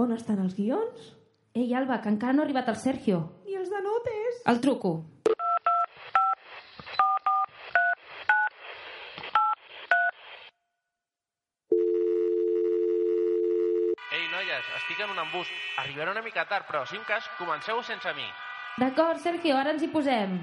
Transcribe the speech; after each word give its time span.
On 0.00 0.12
estan 0.12 0.40
els 0.42 0.54
guions? 0.56 1.06
Ei, 1.56 1.72
Alba, 1.74 2.00
que 2.04 2.10
encara 2.12 2.34
no 2.36 2.42
ha 2.42 2.46
arribat 2.46 2.68
el 2.72 2.76
Sergio. 2.76 3.20
I 3.48 3.56
els 3.60 3.70
de 3.72 3.80
notes? 3.86 4.42
El 4.52 4.60
truco. 4.60 4.92
Ei, 14.10 14.24
noies, 14.32 14.66
estic 14.80 15.00
en 15.04 15.12
un 15.14 15.20
embús. 15.24 15.48
Arribaré 15.78 16.10
una 16.12 16.24
mica 16.26 16.44
tard, 16.50 16.66
però, 16.68 16.84
si 16.86 16.98
un 16.98 17.06
cas, 17.08 17.28
comenceu 17.38 17.82
sense 17.86 18.12
mi. 18.18 18.26
D'acord, 18.82 19.20
Sergio, 19.24 19.56
ara 19.56 19.72
ens 19.76 19.84
hi 19.84 19.90
posem. 19.92 20.36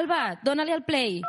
Alba, 0.00 0.22
dóna-li 0.46 0.72
el 0.76 0.84
play. 0.86 1.20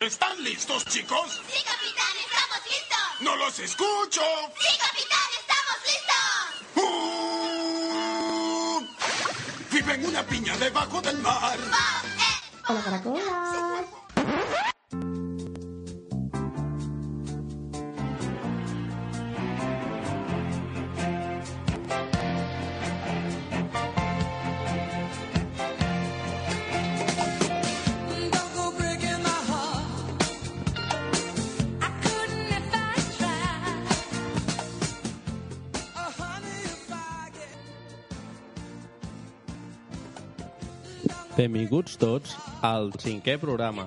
¿Están 0.00 0.44
listos, 0.44 0.84
chicos? 0.84 1.42
Sí, 1.50 1.60
capitán, 1.64 2.16
estamos 2.24 2.58
listos. 2.66 2.98
¡No 3.20 3.34
los 3.34 3.58
escucho! 3.58 4.20
Sí, 4.56 4.78
capitán, 4.78 5.28
estamos 5.40 5.76
listos. 5.88 6.76
¡Uh! 6.76 8.86
Viven 9.72 10.06
una 10.06 10.22
piña 10.24 10.56
debajo 10.56 11.02
del 11.02 11.18
mar. 11.18 11.58
Hola, 12.68 12.80
caracoles! 12.80 13.24
Benvinguts 41.38 41.94
tots 42.02 42.32
al 42.66 42.88
cinquè 42.98 43.36
programa. 43.38 43.84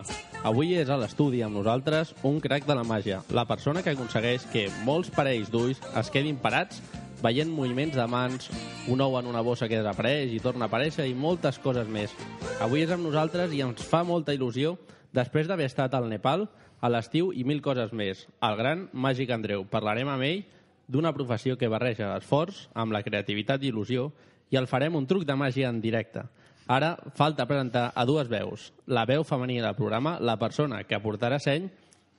Avui 0.48 0.70
és 0.80 0.88
a 0.88 0.96
l'estudi 0.96 1.42
amb 1.44 1.58
nosaltres 1.58 2.14
un 2.24 2.38
crac 2.40 2.64
de 2.64 2.78
la 2.80 2.86
màgia, 2.88 3.18
la 3.36 3.44
persona 3.50 3.82
que 3.84 3.92
aconsegueix 3.92 4.46
que 4.54 4.70
molts 4.88 5.12
parells 5.12 5.52
d'ulls 5.52 5.82
es 6.00 6.12
quedin 6.14 6.40
parats 6.40 6.80
veient 7.20 7.52
moviments 7.52 7.98
de 8.00 8.08
mans, 8.08 8.48
un 8.88 9.04
ou 9.04 9.20
en 9.20 9.28
una 9.28 9.44
bossa 9.44 9.68
que 9.68 9.82
desapareix 9.82 10.32
i 10.32 10.40
torna 10.40 10.70
a 10.70 10.72
aparèixer 10.72 11.10
i 11.12 11.14
moltes 11.28 11.60
coses 11.60 11.92
més. 11.92 12.16
Avui 12.64 12.86
és 12.86 12.96
amb 12.96 13.04
nosaltres 13.04 13.52
i 13.52 13.60
ens 13.68 13.84
fa 13.84 14.06
molta 14.08 14.32
il·lusió 14.32 14.78
després 15.12 15.52
d'haver 15.52 15.68
estat 15.68 16.00
al 16.00 16.08
Nepal, 16.08 16.48
a 16.80 16.88
l'estiu 16.88 17.36
i 17.36 17.44
mil 17.44 17.60
coses 17.60 17.92
més. 17.92 18.30
El 18.40 18.56
gran 18.64 18.88
Màgic 18.94 19.36
Andreu. 19.36 19.68
Parlarem 19.68 20.08
amb 20.08 20.24
ell 20.24 20.46
d'una 20.88 21.12
professió 21.12 21.60
que 21.60 21.68
barreja 21.68 22.14
l'esforç 22.14 22.70
amb 22.72 22.96
la 22.96 23.04
creativitat 23.04 23.60
i 23.60 23.76
il·lusió 23.76 24.14
i 24.52 24.56
el 24.56 24.72
farem 24.72 24.96
un 24.96 25.04
truc 25.04 25.28
de 25.28 25.36
màgia 25.36 25.68
en 25.68 25.84
directe. 25.84 26.32
Ara 26.72 26.94
falta 27.20 27.44
presentar 27.50 27.90
a 27.96 28.06
dues 28.08 28.30
veus. 28.32 28.70
La 28.88 29.04
veu 29.10 29.26
femenina 29.28 29.66
del 29.68 29.76
programa, 29.76 30.14
la 30.24 30.38
persona 30.40 30.84
que 30.88 30.96
aportarà 30.96 31.40
seny 31.44 31.66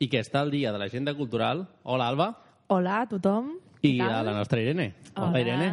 i 0.02 0.08
que 0.12 0.20
està 0.20 0.42
al 0.42 0.50
dia 0.52 0.72
de 0.74 0.80
l'agenda 0.82 1.14
cultural. 1.16 1.64
Hola, 1.84 2.08
Alba. 2.12 2.26
Hola 2.68 2.98
a 3.02 3.06
tothom. 3.08 3.54
I 3.82 3.94
a 4.04 4.20
la 4.22 4.34
nostra 4.36 4.60
Irene. 4.60 4.90
Hola, 5.16 5.40
Irene. 5.40 5.70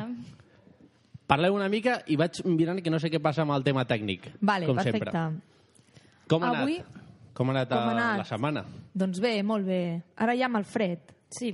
Parleu 1.30 1.54
una 1.60 1.68
mica 1.70 2.00
i 2.10 2.16
vaig 2.18 2.40
mirant 2.48 2.80
que 2.82 2.90
no 2.90 2.98
sé 3.04 3.12
què 3.14 3.20
passa 3.22 3.44
amb 3.44 3.54
el 3.58 3.66
tema 3.68 3.84
tècnic. 3.86 4.32
Vale, 4.42 4.66
com 4.66 4.80
perfecte. 4.80 5.12
sempre. 5.12 6.26
Com 6.30 6.44
ha 6.44 6.54
Avui- 6.62 6.80
anat? 6.80 6.96
Com 7.34 7.50
ha 7.50 7.52
anat, 7.54 7.70
Com 7.70 7.78
ha 7.78 7.92
anat? 7.92 8.18
la 8.18 8.26
setmana? 8.26 8.64
Doncs 8.94 9.20
bé, 9.20 9.44
molt 9.44 9.66
bé. 9.66 10.02
Ara 10.18 10.36
ja 10.36 10.46
amb 10.48 10.58
el 10.58 10.66
fred. 10.66 11.00
Sí. 11.30 11.52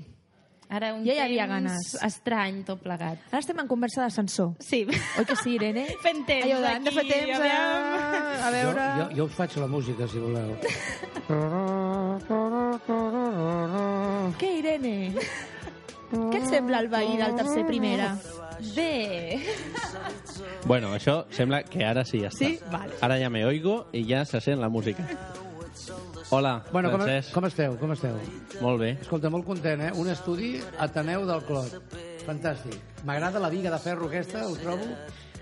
Ara 0.69 0.94
un 0.95 1.05
Ja 1.05 1.13
hi 1.13 1.19
havia 1.23 1.45
temps 1.47 1.53
ganes. 1.53 1.95
estrany 2.08 2.63
tot 2.66 2.80
plegat. 2.81 3.17
Ara 3.31 3.39
estem 3.44 3.59
en 3.61 3.67
conversa 3.69 4.02
d'ascensor. 4.02 4.53
Sí. 4.59 4.85
Oi 4.89 5.25
que 5.25 5.35
sí, 5.38 5.53
Irene? 5.59 5.85
Fent 6.06 6.25
temps 6.25 6.45
Allò 6.47 6.59
de, 6.62 6.67
hem 6.73 6.84
de 6.88 6.91
fer 6.95 7.03
aquí, 7.06 7.13
temps 7.13 7.40
a, 7.40 7.41
a 8.47 8.50
veure... 8.56 8.81
Jo, 8.81 8.85
jo, 9.03 9.07
jo 9.19 9.23
us 9.29 9.34
faig 9.38 9.51
la 9.62 9.67
música, 9.67 10.07
si 10.09 10.19
voleu. 10.23 10.51
Què, 14.40 14.50
Irene? 14.59 14.95
Què 16.16 16.38
et 16.40 16.47
sembla 16.50 16.79
el 16.84 16.90
veí 16.91 17.16
del 17.19 17.35
tercer 17.38 17.63
primera? 17.67 18.07
Bé. 18.75 19.40
Bueno, 20.66 20.94
això 20.95 21.25
sembla 21.35 21.63
que 21.67 21.84
ara 21.85 22.03
sí 22.07 22.19
ja 22.23 22.29
està. 22.31 22.45
Sí? 22.45 22.59
Vale. 22.72 22.94
Ara 23.06 23.16
ja 23.22 23.29
me 23.29 23.45
oigo 23.45 23.85
i 23.94 24.03
ja 24.07 24.25
se 24.25 24.40
sent 24.41 24.59
la 24.61 24.69
música. 24.69 25.03
Hola, 26.30 26.63
Bueno, 26.72 26.90
com, 26.91 27.02
Francesc. 27.02 27.34
com 27.34 27.46
esteu? 27.46 27.78
Com 27.78 27.91
esteu? 27.94 28.16
Molt 28.62 28.80
bé. 28.81 28.91
Escolta, 29.02 29.30
molt 29.30 29.46
content, 29.46 29.81
eh? 29.81 29.91
Un 29.94 30.09
estudi 30.09 30.59
Ateneu 30.80 31.25
del 31.28 31.44
Clot. 31.46 31.75
Fantàstic. 32.25 32.80
M'agrada 33.06 33.40
la 33.40 33.50
viga 33.50 33.69
de 33.72 33.78
ferro 33.80 34.08
aquesta, 34.08 34.47
ho 34.47 34.56
trobo. 34.58 34.88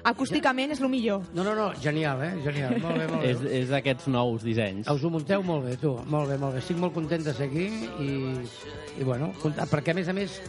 Acústicament 0.04 0.74
és 0.76 0.82
el 0.82 0.90
millor. 0.92 1.22
No, 1.34 1.46
no, 1.48 1.54
no, 1.56 1.70
genial, 1.80 2.20
eh? 2.22 2.34
Genial, 2.44 2.76
molt 2.84 2.98
bé, 3.00 3.08
molt 3.08 3.22
bé. 3.24 3.30
És, 3.32 3.46
és 3.64 3.70
d'aquests 3.72 4.10
nous 4.12 4.44
dissenys. 4.44 4.90
Us 4.92 5.04
ho 5.04 5.10
munteu 5.10 5.42
molt 5.48 5.64
bé, 5.70 5.78
tu. 5.80 5.94
Molt 6.06 6.28
bé, 6.30 6.38
molt 6.38 6.58
bé. 6.58 6.60
Estic 6.60 6.78
molt 6.82 6.94
content 6.94 7.24
de 7.24 7.34
ser 7.34 7.48
aquí 7.48 7.70
i, 8.04 8.18
i 9.00 9.08
bueno, 9.08 9.32
perquè 9.40 9.96
a 9.96 9.96
més 9.96 10.12
a 10.12 10.14
més, 10.18 10.42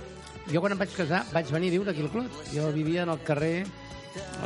jo 0.50 0.60
quan 0.60 0.74
em 0.74 0.82
vaig 0.82 0.90
casar 0.96 1.22
vaig 1.30 1.46
venir 1.54 1.70
a 1.70 1.76
viure 1.78 1.94
aquí 1.94 2.02
al 2.02 2.10
Clot. 2.10 2.42
Jo 2.50 2.72
vivia 2.74 3.06
en 3.06 3.14
el 3.14 3.22
carrer, 3.22 3.62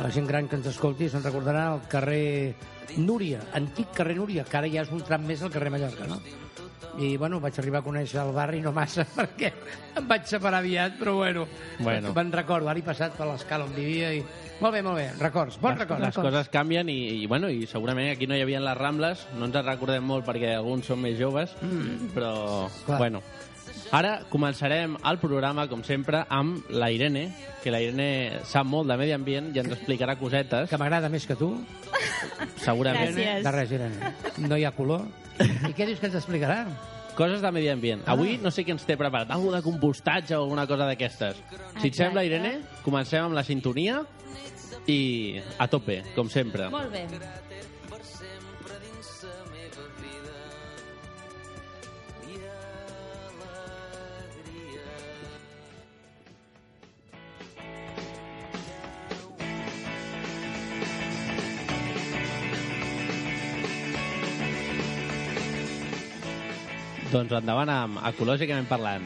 la 0.01 0.11
gent 0.11 0.27
gran 0.27 0.47
que 0.49 0.57
ens 0.59 0.69
escolti 0.71 1.09
se'n 1.09 1.23
recordarà, 1.25 1.69
el 1.75 1.87
carrer 1.91 2.55
Núria, 2.97 3.41
antic 3.53 3.91
carrer 3.93 4.15
Núria, 4.17 4.43
que 4.49 4.57
ara 4.57 4.69
ja 4.71 4.81
és 4.81 4.89
un 4.93 5.03
tram 5.05 5.25
més 5.29 5.43
al 5.45 5.51
carrer 5.53 5.69
Mallorca, 5.73 6.07
no? 6.09 6.17
I, 6.99 7.13
bueno, 7.21 7.37
vaig 7.39 7.55
arribar 7.61 7.79
a 7.83 7.85
conèixer 7.85 8.17
el 8.19 8.31
barri 8.35 8.59
no 8.63 8.71
massa 8.75 9.05
perquè 9.17 9.51
em 9.99 10.07
vaig 10.09 10.25
separar 10.27 10.59
aviat, 10.63 10.97
però 10.99 11.13
bueno, 11.19 11.45
Bueno. 11.79 12.13
me'n 12.15 12.31
recordo, 12.33 12.67
ara 12.67 12.81
he 12.81 12.83
passat 12.83 13.13
per 13.15 13.27
l'escala 13.29 13.67
on 13.69 13.75
vivia 13.75 14.09
i... 14.17 14.23
Molt 14.59 14.73
bé, 14.75 14.81
molt 14.83 14.97
bé, 14.99 15.05
records, 15.21 15.55
bons 15.61 15.77
les, 15.77 15.85
records. 15.85 16.01
les 16.03 16.17
coses 16.17 16.49
canvien 16.51 16.89
i, 16.91 16.97
i, 17.21 17.27
bueno, 17.31 17.47
i 17.47 17.67
segurament 17.69 18.09
aquí 18.11 18.27
no 18.27 18.35
hi 18.35 18.41
havia 18.43 18.59
les 18.59 18.75
Rambles, 18.75 19.27
no 19.37 19.47
ens 19.47 19.55
en 19.55 19.69
recordem 19.69 20.03
molt 20.03 20.25
perquè 20.27 20.55
alguns 20.57 20.89
són 20.89 20.99
més 21.05 21.15
joves, 21.21 21.53
mm. 21.61 22.09
però 22.17 22.33
Clar. 22.87 22.97
bueno. 23.05 23.21
Ara 23.91 24.19
començarem 24.29 24.93
el 25.09 25.17
programa, 25.17 25.63
com 25.71 25.81
sempre, 25.83 26.19
amb 26.29 26.67
la 26.69 26.91
Irene, 26.93 27.23
que 27.63 27.71
la 27.73 27.79
Irene 27.81 28.39
sap 28.45 28.67
molt 28.69 28.87
de 28.91 28.97
medi 28.99 29.15
ambient 29.15 29.47
i 29.55 29.59
ens 29.63 29.71
explicarà 29.73 30.13
cosetes, 30.19 30.69
Que 30.69 30.77
m'agrada 30.77 31.09
més 31.09 31.25
que 31.25 31.35
tu. 31.35 31.55
segurament. 32.57 33.15
Gràcies. 33.15 33.43
De 33.43 33.51
res, 33.55 33.71
Irene. 33.71 34.13
No 34.45 34.57
hi 34.57 34.65
ha 34.65 34.71
color. 34.77 35.07
I 35.41 35.73
què 35.73 35.87
dius 35.87 35.99
que 35.99 36.05
ens 36.11 36.15
explicarà? 36.19 36.65
Coses 37.17 37.41
de 37.41 37.51
medi 37.51 37.67
ambient. 37.67 38.03
Avui 38.07 38.37
no 38.37 38.51
sé 38.51 38.63
què 38.63 38.71
ens 38.71 38.85
té 38.87 38.95
preparat, 38.95 39.31
alguna 39.31 39.57
de 39.59 39.63
compostatge 39.65 40.35
o 40.37 40.43
alguna 40.43 40.67
cosa 40.67 40.85
d'aquestes. 40.87 41.41
Si 41.81 41.89
et 41.89 41.95
sembla, 41.97 42.23
Irene, 42.23 42.59
comencem 42.85 43.25
amb 43.25 43.35
la 43.35 43.43
sintonia 43.43 44.03
i 44.87 45.41
a 45.57 45.67
tope, 45.67 46.03
com 46.15 46.29
sempre. 46.29 46.69
Molt 46.69 46.91
bé. 46.93 47.07
Doncs 67.09 67.33
endavant 67.33 67.69
amb 67.73 68.01
Ecològicament 68.11 68.67
parlant. 68.69 69.05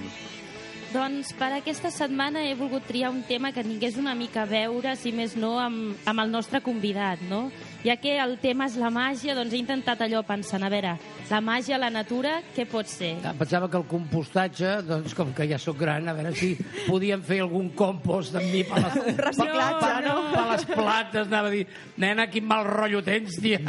Doncs 0.93 1.31
per 1.39 1.47
aquesta 1.55 1.89
setmana 1.89 2.43
he 2.45 2.51
volgut 2.53 2.83
triar 2.85 3.09
un 3.09 3.23
tema 3.25 3.53
que 3.55 3.63
tingués 3.65 3.95
una 3.97 4.13
mica 4.13 4.43
a 4.43 4.49
veure, 4.49 4.91
si 4.99 5.13
més 5.15 5.37
no, 5.39 5.55
amb, 5.57 5.95
amb 6.05 6.21
el 6.21 6.29
nostre 6.29 6.59
convidat, 6.61 7.23
no? 7.31 7.47
Ja 7.81 7.95
que 7.97 8.17
el 8.21 8.35
tema 8.43 8.67
és 8.69 8.75
la 8.77 8.91
màgia, 8.93 9.33
doncs 9.33 9.55
he 9.55 9.61
intentat 9.63 10.03
allò 10.03 10.21
pensant, 10.27 10.61
a 10.61 10.69
veure, 10.69 10.97
la 11.29 11.39
màgia, 11.41 11.77
la 11.81 11.89
natura, 11.89 12.35
què 12.55 12.65
pot 12.69 12.85
ser? 12.89 13.15
Ah, 13.25 13.31
Pensava 13.37 13.69
que 13.71 13.77
el 13.79 13.85
compostatge, 13.89 14.73
doncs 14.85 15.15
com 15.17 15.31
que 15.33 15.47
ja 15.49 15.57
sóc 15.61 15.77
gran, 15.79 16.07
a 16.07 16.13
veure 16.13 16.33
si 16.37 16.51
podíem 16.87 17.23
fer 17.25 17.39
algun 17.41 17.71
compost 17.77 18.35
amb 18.37 18.49
mi 18.53 18.61
per 18.67 18.81
les, 18.83 18.97
reciclatge, 19.27 19.79
per, 19.81 20.03
no? 20.05 20.15
per 20.33 20.43
les 20.51 20.65
plates, 20.69 21.27
anava 21.31 21.49
a 21.49 21.55
dir, 21.55 21.63
nena, 21.97 22.27
quin 22.29 22.45
mal 22.47 22.67
rotllo 22.67 23.01
tens, 23.05 23.39
tia. 23.41 23.61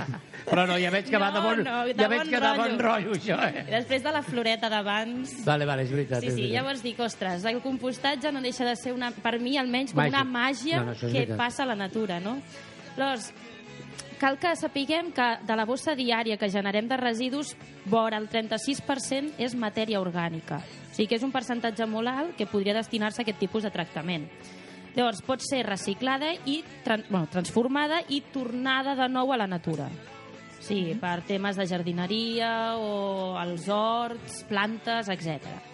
Però 0.44 0.66
no, 0.68 0.76
ja 0.76 0.90
veig 0.92 1.06
que 1.08 1.16
va 1.16 1.30
de 1.32 1.40
No, 1.40 1.44
bon, 1.46 1.62
no, 1.64 1.76
de 1.88 1.94
ja 1.96 2.08
veig 2.12 2.20
bon 2.20 2.32
que 2.34 2.40
de 2.42 2.50
bon 2.58 2.74
rotllo. 2.76 2.82
rotllo, 2.84 3.14
això, 3.16 3.38
eh? 3.48 3.64
Després 3.70 4.02
de 4.04 4.12
la 4.12 4.20
floreta 4.26 4.68
d'abans... 4.68 5.32
Vale, 5.46 5.64
vale, 5.64 5.86
és 5.88 5.94
veritat. 5.94 6.20
Sí, 6.20 6.28
és 6.28 6.34
sí, 6.34 6.42
veritat. 6.42 6.58
llavors 6.58 6.82
dic, 6.84 7.00
ostres, 7.00 7.46
el 7.48 7.62
compostatge 7.64 8.32
no 8.34 8.42
deixa 8.44 8.66
de 8.68 8.76
ser, 8.76 8.92
una, 8.92 9.08
per 9.24 9.38
mi 9.40 9.56
almenys, 9.56 9.94
com 9.94 10.02
Màgic. 10.02 10.12
una 10.18 10.24
màgia 10.28 10.82
No, 10.84 10.92
no, 10.92 11.12
que 11.14 11.24
passa 11.38 11.64
a 11.64 11.70
la 11.72 11.78
natura, 11.80 12.20
no? 12.20 12.36
Llavors, 12.98 13.32
cal 14.24 14.38
que 14.38 14.56
sapiguem 14.56 15.10
que 15.12 15.24
de 15.44 15.52
la 15.52 15.66
bossa 15.68 15.92
diària 15.92 16.38
que 16.40 16.48
generem 16.48 16.86
de 16.88 16.96
residus, 16.96 17.50
vora 17.84 18.16
el 18.16 18.30
36% 18.32 19.34
és 19.36 19.52
matèria 19.52 20.00
orgànica. 20.00 20.62
O 20.64 20.94
sigui 20.96 21.10
que 21.10 21.18
és 21.18 21.26
un 21.26 21.34
percentatge 21.34 21.84
molt 21.84 22.08
alt 22.08 22.32
que 22.38 22.48
podria 22.48 22.72
destinar-se 22.72 23.20
a 23.20 23.24
aquest 23.26 23.42
tipus 23.42 23.66
de 23.68 23.72
tractament. 23.74 24.24
Llavors, 24.94 25.20
pot 25.26 25.44
ser 25.44 25.60
reciclada 25.66 26.32
i 26.48 26.62
tran 26.86 27.04
bueno, 27.10 27.28
transformada 27.28 28.00
i 28.08 28.22
tornada 28.32 28.96
de 28.96 29.10
nou 29.12 29.34
a 29.34 29.40
la 29.42 29.50
natura. 29.50 29.90
Sí, 30.64 30.94
per 30.96 31.18
temes 31.28 31.60
de 31.60 31.68
jardineria 31.68 32.54
o 32.80 33.36
els 33.44 33.68
horts, 33.68 34.40
plantes, 34.48 35.12
etc. 35.12 35.73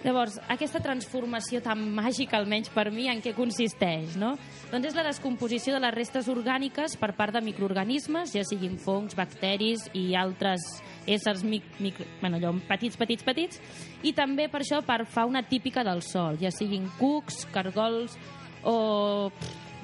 Llavors, 0.00 0.38
aquesta 0.48 0.80
transformació 0.80 1.60
tan 1.60 1.82
màgica, 1.92 2.38
almenys 2.38 2.70
per 2.72 2.86
mi, 2.90 3.04
en 3.12 3.18
què 3.20 3.34
consisteix, 3.36 4.14
no? 4.16 4.30
Doncs 4.70 4.88
és 4.88 4.94
la 4.96 5.02
descomposició 5.04 5.74
de 5.74 5.80
les 5.84 5.92
restes 5.92 6.28
orgàniques 6.32 6.94
per 6.96 7.10
part 7.18 7.34
de 7.36 7.42
microorganismes, 7.44 8.32
ja 8.32 8.40
siguin 8.48 8.78
fongs, 8.80 9.12
bacteris 9.18 9.90
i 9.92 10.14
altres 10.16 10.64
éssers 11.04 11.42
mic, 11.44 11.66
micro, 11.84 12.06
bueno, 12.22 12.38
allò, 12.40 12.54
petits, 12.68 12.96
petits, 12.96 13.26
petits, 13.26 13.60
i 14.02 14.14
també 14.16 14.48
per 14.48 14.62
això 14.64 14.80
per 14.86 15.02
fauna 15.04 15.42
típica 15.44 15.84
del 15.84 16.00
sol, 16.00 16.38
ja 16.40 16.48
siguin 16.54 16.86
cucs, 16.96 17.42
cargols 17.52 18.16
o, 18.64 19.28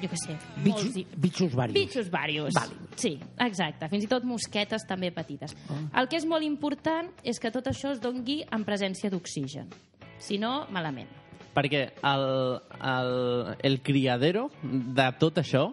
jo 0.01 0.09
què 0.13 0.19
sé, 0.23 0.37
molts... 0.65 0.87
Bitxos, 0.87 0.97
i- 0.97 1.07
bitxos 1.27 1.55
varios. 1.57 1.75
Bitxos 1.77 2.09
varios. 2.13 2.55
Vale. 2.57 2.79
Sí, 2.97 3.19
exacte. 3.45 3.89
Fins 3.93 4.05
i 4.05 4.09
tot 4.09 4.25
mosquetes 4.25 4.89
també 4.89 5.11
petites. 5.13 5.53
El 5.93 6.09
que 6.09 6.17
és 6.17 6.25
molt 6.29 6.45
important 6.49 7.13
és 7.23 7.37
que 7.41 7.53
tot 7.53 7.69
això 7.69 7.93
es 7.93 8.01
dongui 8.01 8.41
en 8.49 8.65
presència 8.65 9.13
d'oxigen. 9.13 9.69
Si 10.19 10.39
no, 10.39 10.67
malament. 10.73 11.09
Perquè 11.57 11.83
el, 12.05 12.25
el, 12.85 13.13
el 13.65 13.81
criadero 13.85 14.49
de 14.63 15.09
tot 15.21 15.41
això 15.41 15.71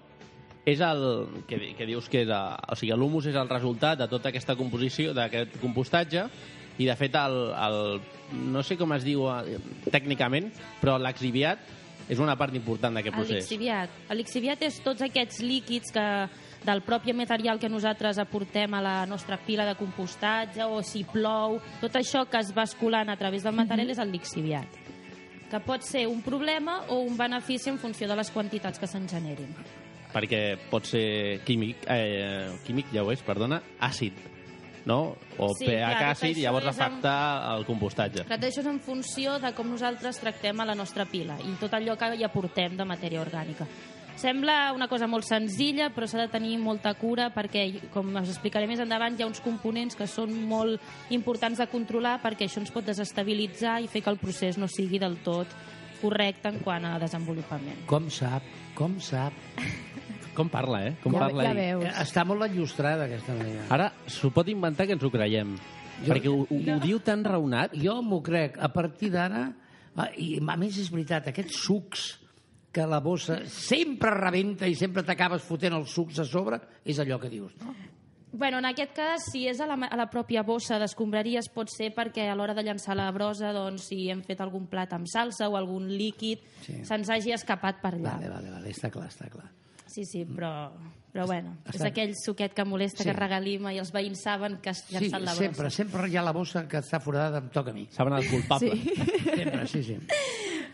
és 0.65 0.79
el 0.79 1.01
que, 1.47 1.59
que 1.75 1.87
dius 1.87 2.07
que 2.07 2.23
és 2.23 2.31
o 2.31 2.77
sigui, 2.79 2.95
l'humus 2.95 3.27
és 3.27 3.35
el 3.35 3.49
resultat 3.51 3.99
de 3.99 4.07
tota 4.11 4.31
aquesta 4.31 4.55
composició, 4.55 5.11
d'aquest 5.15 5.57
compostatge, 5.59 6.27
i 6.79 6.87
de 6.87 6.95
fet 6.97 7.15
el, 7.19 7.37
el, 7.51 7.79
no 8.53 8.63
sé 8.65 8.77
com 8.79 8.95
es 8.95 9.03
diu 9.05 9.27
eh, 9.29 9.59
tècnicament, 9.91 10.49
però 10.81 10.95
l'exhibiat 10.97 11.82
és 12.09 12.19
una 12.19 12.35
part 12.35 12.55
important 12.55 12.93
d'aquest 12.95 13.15
procés. 13.15 13.43
lixiviat. 13.43 13.89
El 14.09 14.17
lixiviat 14.17 14.61
és 14.67 14.79
tots 14.83 15.01
aquests 15.01 15.41
líquids 15.41 15.91
que 15.91 16.07
del 16.63 16.81
propi 16.81 17.13
material 17.13 17.59
que 17.59 17.69
nosaltres 17.69 18.17
aportem 18.19 18.73
a 18.73 18.81
la 18.81 19.05
nostra 19.05 19.37
pila 19.37 19.65
de 19.65 19.75
compostatge 19.75 20.63
o 20.63 20.81
si 20.81 21.03
plou, 21.03 21.59
tot 21.81 21.95
això 21.99 22.23
que 22.29 22.39
es 22.39 22.53
va 22.55 22.63
escolant 22.63 23.09
a 23.09 23.17
través 23.17 23.43
del 23.43 23.55
material 23.55 23.89
és 23.91 23.99
el 23.99 24.11
lixiviat 24.11 24.83
que 25.53 25.59
pot 25.61 25.83
ser 25.85 26.07
un 26.09 26.23
problema 26.25 26.79
o 26.89 27.03
un 27.05 27.13
benefici 27.13 27.69
en 27.69 27.77
funció 27.77 28.07
de 28.09 28.15
les 28.17 28.31
quantitats 28.33 28.79
que 28.81 28.89
se'n 28.89 29.05
generin. 29.07 29.53
perquè 30.13 30.57
pot 30.69 30.85
ser 30.85 31.41
químic, 31.41 31.87
eh, 31.89 32.49
químic 32.65 32.91
ja 32.93 33.01
ho 33.03 33.11
és, 33.11 33.21
perdona, 33.25 33.61
àcid, 33.81 34.13
no? 34.85 35.15
O 35.37 35.49
Sí, 35.57 35.65
pH 35.65 35.89
clar, 35.97 36.11
àcid 36.11 36.37
i 36.37 36.45
llavors 36.45 36.67
afecta 36.71 37.15
el 37.55 37.65
compostatge. 37.65 38.25
Clar, 38.27 38.37
tot 38.39 38.49
això 38.49 38.61
és 38.61 38.69
en 38.69 38.79
funció 38.83 39.39
de 39.39 39.53
com 39.55 39.69
nosaltres 39.71 40.19
tractem 40.21 40.59
a 40.59 40.65
la 40.65 40.75
nostra 40.75 41.05
pila 41.09 41.39
i 41.41 41.55
tot 41.59 41.73
allò 41.73 41.97
que 41.97 42.13
hi 42.15 42.23
aportem 42.23 42.77
de 42.77 42.85
matèria 42.85 43.21
orgànica. 43.23 43.67
Sembla 44.15 44.71
una 44.75 44.87
cosa 44.87 45.07
molt 45.09 45.25
senzilla, 45.25 45.87
però 45.89 46.05
s'ha 46.05 46.19
de 46.21 46.29
tenir 46.29 46.59
molta 46.61 46.93
cura 46.93 47.31
perquè, 47.33 47.89
com 47.91 48.11
us 48.13 48.29
explicaré 48.29 48.67
més 48.69 48.79
endavant, 48.83 49.15
hi 49.17 49.23
ha 49.25 49.27
uns 49.27 49.41
components 49.41 49.97
que 49.97 50.05
són 50.07 50.35
molt 50.47 50.79
importants 51.09 51.57
de 51.57 51.67
controlar 51.71 52.19
perquè 52.21 52.45
això 52.45 52.61
ens 52.61 52.71
pot 52.71 52.85
desestabilitzar 52.85 53.79
i 53.81 53.89
fer 53.89 54.03
que 54.05 54.13
el 54.13 54.21
procés 54.21 54.59
no 54.61 54.69
sigui 54.69 55.01
del 55.01 55.17
tot 55.25 55.49
correcte 56.03 56.51
en 56.51 56.59
quant 56.61 56.85
a 56.85 56.99
desenvolupament. 57.01 57.87
Com 57.89 58.09
sap, 58.11 58.45
com 58.77 58.99
sap. 59.01 59.33
Com 60.33 60.49
parla, 60.49 60.81
eh? 60.87 60.95
Com 61.03 61.13
Ja, 61.13 61.19
parla 61.19 61.43
ja 61.43 61.51
ell. 61.51 61.57
veus. 61.79 61.85
Eh, 61.85 61.93
Està 62.03 62.23
molt 62.25 62.41
enllustrada, 62.47 63.05
aquesta 63.05 63.33
manera. 63.37 63.65
Ara 63.69 63.91
s'ho 64.07 64.31
pot 64.31 64.47
inventar 64.49 64.87
que 64.87 64.93
ens 64.93 65.03
ho 65.03 65.11
creiem. 65.11 65.55
Jo- 66.03 66.11
perquè 66.13 66.27
ho, 66.31 66.41
ho, 66.49 66.57
ho 66.75 66.79
diu 66.81 66.99
tan 66.99 67.23
raonat. 67.23 67.73
Jo 67.77 68.01
m'ho 68.01 68.21
crec. 68.23 68.57
A 68.59 68.69
partir 68.73 69.11
d'ara... 69.11 69.51
I 70.17 70.39
a 70.41 70.55
més 70.57 70.77
és 70.81 70.89
veritat, 70.89 71.27
aquests 71.29 71.53
sucs 71.67 72.19
que 72.73 72.81
la 72.89 72.97
bossa 72.99 73.43
sempre 73.45 74.09
rebenta 74.09 74.65
i 74.65 74.73
sempre 74.73 75.03
t'acabes 75.05 75.43
fotent 75.45 75.75
els 75.77 75.91
sucs 75.93 76.17
a 76.17 76.25
sobre, 76.25 76.57
és 76.83 76.97
allò 76.97 77.19
que 77.21 77.29
dius, 77.29 77.53
no? 77.61 77.75
Bueno, 78.33 78.57
en 78.57 78.65
aquest 78.65 78.95
cas, 78.97 79.27
si 79.29 79.43
és 79.45 79.59
a 79.61 79.67
la, 79.69 79.75
a 79.85 79.95
la 79.95 80.07
pròpia 80.09 80.41
bossa 80.41 80.79
d'escombraries, 80.81 81.51
pot 81.53 81.69
ser 81.69 81.91
perquè 81.93 82.25
a 82.25 82.33
l'hora 82.33 82.55
de 82.57 82.63
llançar 82.65 82.95
la 82.97 83.11
brosa, 83.13 83.51
doncs, 83.53 83.83
si 83.91 84.07
hem 84.09 84.23
fet 84.25 84.41
algun 84.41 84.65
plat 84.65 84.91
amb 84.97 85.05
salsa 85.05 85.45
o 85.47 85.55
algun 85.55 85.85
líquid, 85.93 86.39
Sí. 86.65 86.79
se'ns 86.83 87.11
hagi 87.13 87.31
escapat 87.31 87.77
per 87.79 87.93
allà. 87.93 88.15
Vale, 88.17 88.29
vale, 88.33 88.49
vale, 88.49 88.69
està 88.73 88.89
clar, 88.89 89.05
està 89.13 89.29
clar. 89.29 89.51
Sí, 89.93 90.05
sí, 90.09 90.23
però, 90.25 90.71
però 91.13 91.27
bueno, 91.29 91.51
és 91.69 91.75
Està- 91.77 91.91
aquell 91.91 92.15
suquet 92.17 92.53
que 92.57 92.63
molesta, 92.65 93.03
Sí. 93.03 93.09
que 93.09 93.13
regalima 93.13 93.71
i 93.73 93.77
els 93.77 93.91
veïns 93.93 94.23
saben 94.25 94.57
que 94.57 94.71
has 94.71 94.79
Sí, 94.87 94.95
llançat 94.95 95.21
la 95.21 95.33
brossa. 95.35 95.43
sempre, 95.43 95.69
sempre 95.69 96.07
hi 96.09 96.17
ha 96.17 96.23
la 96.25 96.33
bossa 96.33 96.63
que 96.67 96.79
està 96.81 96.99
forada, 96.99 97.37
em 97.43 97.49
toca 97.53 97.69
a 97.69 97.73
mi. 97.75 97.85
Saben 97.91 98.13
el 98.17 98.25
culpable. 98.31 98.71
Sí. 98.71 98.89
Sempre, 99.43 99.67
sí, 99.67 99.83
sí. 99.83 99.97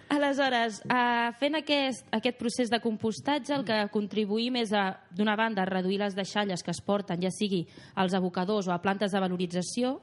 Aleshores, 0.10 0.80
eh, 0.90 1.32
fent 1.38 1.56
aquest, 1.60 2.08
aquest 2.16 2.38
procés 2.40 2.70
de 2.72 2.80
compostatge, 2.82 3.54
el 3.54 3.64
que 3.68 3.78
contribuïm 3.94 4.56
és, 4.64 4.72
a, 4.74 4.88
d'una 5.14 5.36
banda, 5.38 5.62
a 5.62 5.70
reduir 5.70 6.00
les 6.02 6.16
deixalles 6.18 6.64
que 6.66 6.72
es 6.72 6.82
porten, 6.82 7.22
ja 7.22 7.30
sigui 7.30 7.68
als 7.96 8.16
abocadors 8.18 8.68
o 8.68 8.74
a 8.74 8.82
plantes 8.82 9.12
de 9.14 9.20
valorització, 9.22 10.00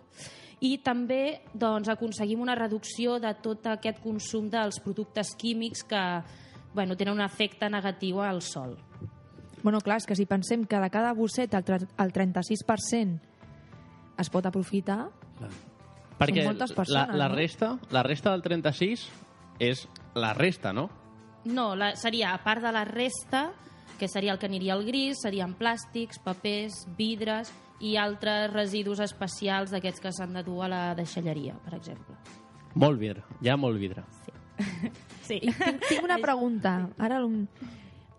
i 0.61 0.79
també 0.79 1.41
doncs, 1.53 1.89
aconseguim 1.89 2.41
una 2.41 2.55
reducció 2.55 3.19
de 3.21 3.35
tot 3.43 3.67
aquest 3.67 3.99
consum 4.01 4.47
dels 4.49 4.79
productes 4.81 5.35
químics 5.37 5.83
que 5.85 6.05
bueno, 6.77 6.95
tenen 6.95 7.17
un 7.17 7.25
efecte 7.25 7.71
negatiu 7.73 8.21
al 8.23 8.43
sol. 8.45 8.77
Bueno, 9.65 9.81
clar, 9.83 9.99
és 9.99 10.07
que 10.07 10.15
si 10.15 10.29
pensem 10.31 10.63
que 10.69 10.79
de 10.79 10.91
cada 10.95 11.11
bosseta 11.17 11.59
el, 11.59 11.89
el 11.99 12.13
36% 12.13 13.19
es 14.21 14.31
pot 14.31 14.47
aprofitar, 14.47 15.09
Perquè 16.17 16.41
Són 16.41 16.55
moltes 16.55 16.73
persones, 16.73 17.11
la, 17.13 17.19
la, 17.19 17.29
no? 17.29 17.37
resta, 17.37 17.75
la 17.93 18.03
resta 18.07 18.33
del 18.33 18.43
36 18.45 19.05
és 19.61 19.85
la 20.17 20.33
resta, 20.37 20.73
no? 20.73 20.89
No, 21.47 21.75
la, 21.77 21.93
seria, 22.01 22.33
a 22.33 22.41
part 22.43 22.65
de 22.65 22.73
la 22.73 22.87
resta, 22.89 23.51
que 24.01 24.09
seria 24.09 24.33
el 24.33 24.41
que 24.41 24.49
aniria 24.49 24.75
al 24.75 24.85
gris, 24.87 25.21
serien 25.23 25.53
plàstics, 25.59 26.19
papers, 26.25 26.87
vidres 26.97 27.53
i 27.85 27.95
altres 28.01 28.49
residus 28.55 29.03
especials 29.05 29.75
d'aquests 29.75 30.03
que 30.03 30.13
s'han 30.17 30.33
de 30.39 30.43
dur 30.47 30.63
a 30.65 30.71
la 30.73 30.83
deixalleria, 30.97 31.59
per 31.65 31.77
exemple. 31.77 32.17
Molt 32.77 33.01
vidre, 33.01 33.25
hi 33.45 33.53
ha 33.53 33.61
molt 33.61 33.79
vidre. 33.81 34.05
Sí. 35.27 35.41
tinc, 35.41 35.83
tinc 35.89 36.05
una 36.07 36.19
pregunta. 36.27 36.89
Ara, 36.99 37.21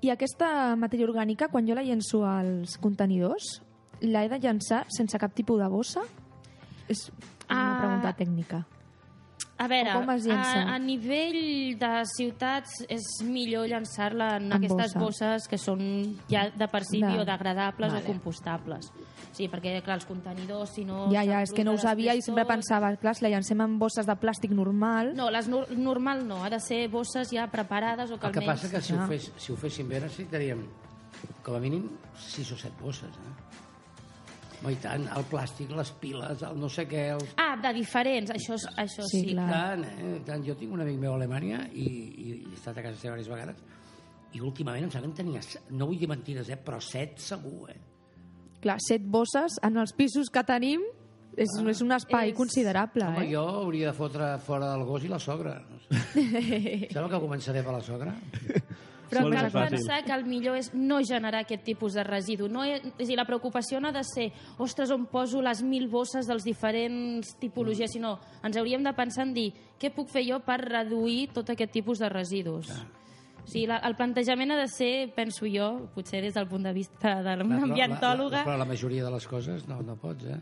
I 0.02 0.12
aquesta 0.14 0.76
matèria 0.78 1.08
orgànica, 1.08 1.48
quan 1.50 1.66
jo 1.66 1.74
la 1.74 1.82
llenço 1.82 2.20
als 2.28 2.76
contenidors, 2.78 3.48
l'he 4.02 4.28
de 4.30 4.38
llançar 4.44 4.84
sense 4.94 5.18
cap 5.18 5.34
tipus 5.34 5.58
de 5.60 5.68
bossa? 5.74 6.04
És 6.88 7.08
una 7.50 7.74
Ah. 7.74 7.80
pregunta 7.82 8.14
tècnica. 8.14 8.66
A 9.60 9.68
veure, 9.68 9.90
O 9.96 10.02
com 10.02 10.12
es 10.14 10.26
llença? 10.28 10.60
a, 10.70 10.76
a 10.76 10.80
nivell 10.80 11.78
de 11.80 11.90
ciutats 12.06 12.84
és 12.88 13.02
millor 13.26 13.66
llançar-la 13.68 14.36
en, 14.38 14.52
En 14.52 14.54
aquestes 14.60 14.94
bossa. 14.94 15.00
bosses 15.00 15.48
que 15.50 15.58
són 15.58 15.80
ja 16.30 16.50
de 16.54 16.68
per 16.70 16.84
si 16.86 17.02
De- 17.02 17.08
biodegradables 17.10 17.92
Vale. 17.94 18.04
o 18.04 18.06
compostables. 18.06 18.92
Sí, 19.34 19.48
perquè, 19.50 19.82
clar, 19.84 19.98
els 19.98 20.06
contenidors, 20.06 20.72
si 20.74 20.86
no... 20.86 21.12
ja, 21.12 21.24
ja, 21.26 21.42
és 21.42 21.52
que 21.54 21.64
no 21.64 21.74
ho 21.74 21.78
sabia 21.78 22.14
i 22.18 22.22
sempre 22.22 22.46
pensava, 22.46 22.96
clar, 22.98 23.16
si 23.18 23.24
la 23.26 23.30
llancem 23.34 23.60
en 23.62 23.78
bosses 23.80 24.06
de 24.06 24.16
plàstic 24.18 24.50
normal... 24.54 25.12
No, 25.18 25.30
les 25.34 25.48
nor 25.48 25.70
normal 25.78 26.24
no, 26.28 26.44
ha 26.44 26.50
de 26.50 26.60
ser 26.60 26.88
bosses 26.90 27.30
ja 27.34 27.48
preparades 27.50 28.10
o 28.12 28.18
que 28.18 28.28
El 28.28 28.34
que 28.34 28.40
almenys... 28.46 28.62
passa 28.62 28.72
que 28.76 28.82
si 28.82 28.94
ho, 28.94 29.02
Ah. 29.02 29.08
fes, 29.08 29.32
si 29.38 29.52
ho 29.52 29.58
féssim 29.58 29.88
bé 29.90 30.00
necessitaríem 30.02 30.66
com 31.44 31.56
a 31.56 31.60
mínim 31.60 31.90
6 32.18 32.52
o 32.54 32.58
7 32.58 32.82
bosses, 32.82 33.10
eh? 33.10 33.67
Oh, 34.66 34.72
i 34.74 34.76
tant, 34.82 35.04
el 35.14 35.24
plàstic, 35.30 35.70
les 35.78 35.92
piles, 36.02 36.42
el 36.42 36.56
no 36.58 36.66
sé 36.74 36.88
què... 36.90 37.04
Els... 37.14 37.36
Ah, 37.38 37.54
de 37.62 37.72
diferents, 37.78 38.32
això, 38.34 38.56
és- 38.58 38.66
això 38.82 39.04
sí. 39.06 39.20
Sí, 39.22 39.34
clar. 39.36 39.48
Tant, 39.52 39.84
eh? 39.86 40.14
Tant. 40.26 40.42
Jo 40.48 40.56
tinc 40.58 40.74
un 40.74 40.82
amic 40.82 40.98
meu 41.04 41.14
a 41.14 41.20
Alemanya 41.20 41.60
i, 41.74 41.86
i, 41.86 42.30
i 42.32 42.32
he 42.50 42.56
estat 42.58 42.80
a 42.80 42.86
casa 42.88 42.98
seva 42.98 43.14
diverses 43.20 43.30
vegades 43.36 43.62
i 44.34 44.42
últimament 44.44 44.84
em 44.88 44.92
sembla 44.92 45.14
que 45.14 45.22
en 45.24 45.34
tenia, 45.38 45.62
no 45.78 45.88
vull 45.88 46.00
dir 46.02 46.10
mentides, 46.10 46.50
eh? 46.50 46.58
però 46.58 46.82
7 46.84 47.22
segur, 47.22 47.70
eh? 47.72 47.78
Clar, 48.64 48.80
set 48.82 49.06
bosses 49.06 49.60
en 49.64 49.78
els 49.78 49.94
pisos 49.96 50.32
que 50.34 50.42
tenim 50.44 50.82
és, 51.38 51.54
és 51.70 51.82
un 51.86 51.94
espai 51.94 52.32
És- 52.34 52.38
considerable, 52.38 53.06
Home, 53.08 53.28
eh? 53.28 53.32
jo 53.36 53.46
hauria 53.62 53.92
de 53.92 53.96
fotre 53.96 54.34
fora 54.44 54.72
del 54.74 54.84
gos 54.90 55.06
i 55.06 55.12
la 55.14 55.20
sogra. 55.22 55.60
No 55.70 55.78
sé. 55.86 56.02
Sembla 56.92 57.12
que 57.14 57.22
començaré 57.24 57.62
per 57.64 57.78
la 57.78 57.84
sogra? 57.86 58.18
Però 59.08 59.22
Molt 59.24 59.38
cal 59.38 59.52
pensar 59.52 60.02
que 60.04 60.12
el 60.12 60.26
millor 60.28 60.58
és 60.60 60.72
no 60.76 60.98
generar 61.06 61.46
aquest 61.46 61.64
tipus 61.64 61.96
de 61.96 62.04
residu. 62.04 62.50
No 62.52 62.66
és, 62.68 62.84
és 62.98 63.06
a 63.06 63.10
dir, 63.10 63.16
la 63.20 63.26
preocupació 63.26 63.80
no 63.80 63.88
ha 63.90 63.96
de 63.96 64.04
ser 64.04 64.30
ostres, 64.60 64.92
on 64.92 65.06
poso 65.08 65.42
les 65.42 65.62
mil 65.64 65.88
bosses 65.88 66.28
dels 66.28 66.44
diferents 66.44 67.36
tipologies, 67.40 67.92
sinó 67.96 68.18
ens 68.44 68.58
hauríem 68.60 68.84
de 68.84 68.94
pensar 68.98 69.26
en 69.28 69.34
dir 69.34 69.50
què 69.80 69.94
puc 69.96 70.10
fer 70.12 70.26
jo 70.28 70.42
per 70.44 70.60
reduir 70.66 71.30
tot 71.34 71.50
aquest 71.54 71.72
tipus 71.72 72.00
de 72.04 72.10
residus. 72.12 72.72
O 73.48 73.48
sigui, 73.48 73.66
la, 73.72 73.78
el 73.88 73.96
plantejament 73.96 74.52
ha 74.52 74.58
de 74.60 74.68
ser, 74.68 74.92
penso 75.16 75.48
jo, 75.48 75.88
potser 75.96 76.20
des 76.26 76.34
del 76.36 76.50
punt 76.52 76.66
de 76.68 76.74
vista 76.76 77.14
Clar, 77.22 77.38
d'una 77.40 77.56
però 77.62 77.70
ambientòloga... 77.70 78.42
La, 78.42 78.44
la, 78.44 78.48
però 78.50 78.58
la 78.60 78.66
majoria 78.68 79.06
de 79.06 79.12
les 79.14 79.28
coses 79.32 79.68
no, 79.70 79.80
no 79.88 79.96
pots, 79.96 80.26
eh? 80.28 80.42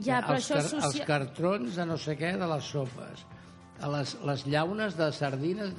Ja, 0.00 0.22
però 0.24 0.38
els, 0.38 0.46
això 0.46 0.56
és 0.62 0.72
Els 0.72 0.84
socia- 0.86 1.04
cartrons 1.04 1.76
de 1.76 1.84
no 1.84 1.98
sé 2.00 2.14
què 2.16 2.30
de 2.40 2.48
les 2.48 2.64
sopes, 2.72 3.26
a 3.80 3.88
les, 3.92 4.16
les 4.26 4.46
llaunes 4.46 4.96
de 4.98 5.10
sardines, 5.12 5.74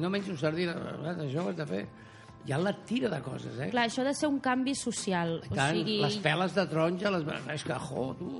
no 0.00 0.10
menjo 0.10 0.36
sardines, 0.40 0.76
això 1.26 1.44
ho 1.44 1.50
has 1.52 1.56
de 1.58 1.66
fer. 1.66 1.82
Hi 2.42 2.50
ha 2.52 2.58
la 2.58 2.72
tira 2.84 3.06
de 3.12 3.20
coses, 3.22 3.54
eh? 3.60 3.68
Clar, 3.70 3.84
això 3.86 4.02
ha 4.02 4.08
de 4.08 4.14
ser 4.18 4.26
un 4.26 4.40
canvi 4.42 4.74
social. 4.74 5.36
Tant, 5.52 5.76
o 5.76 5.78
sigui, 5.78 6.00
les 6.02 6.16
peles 6.24 6.54
de 6.56 6.64
taronja, 6.66 7.12
les... 7.14 7.26
és 7.54 7.62
que, 7.68 7.76
jo, 7.78 8.06
tu... 8.18 8.30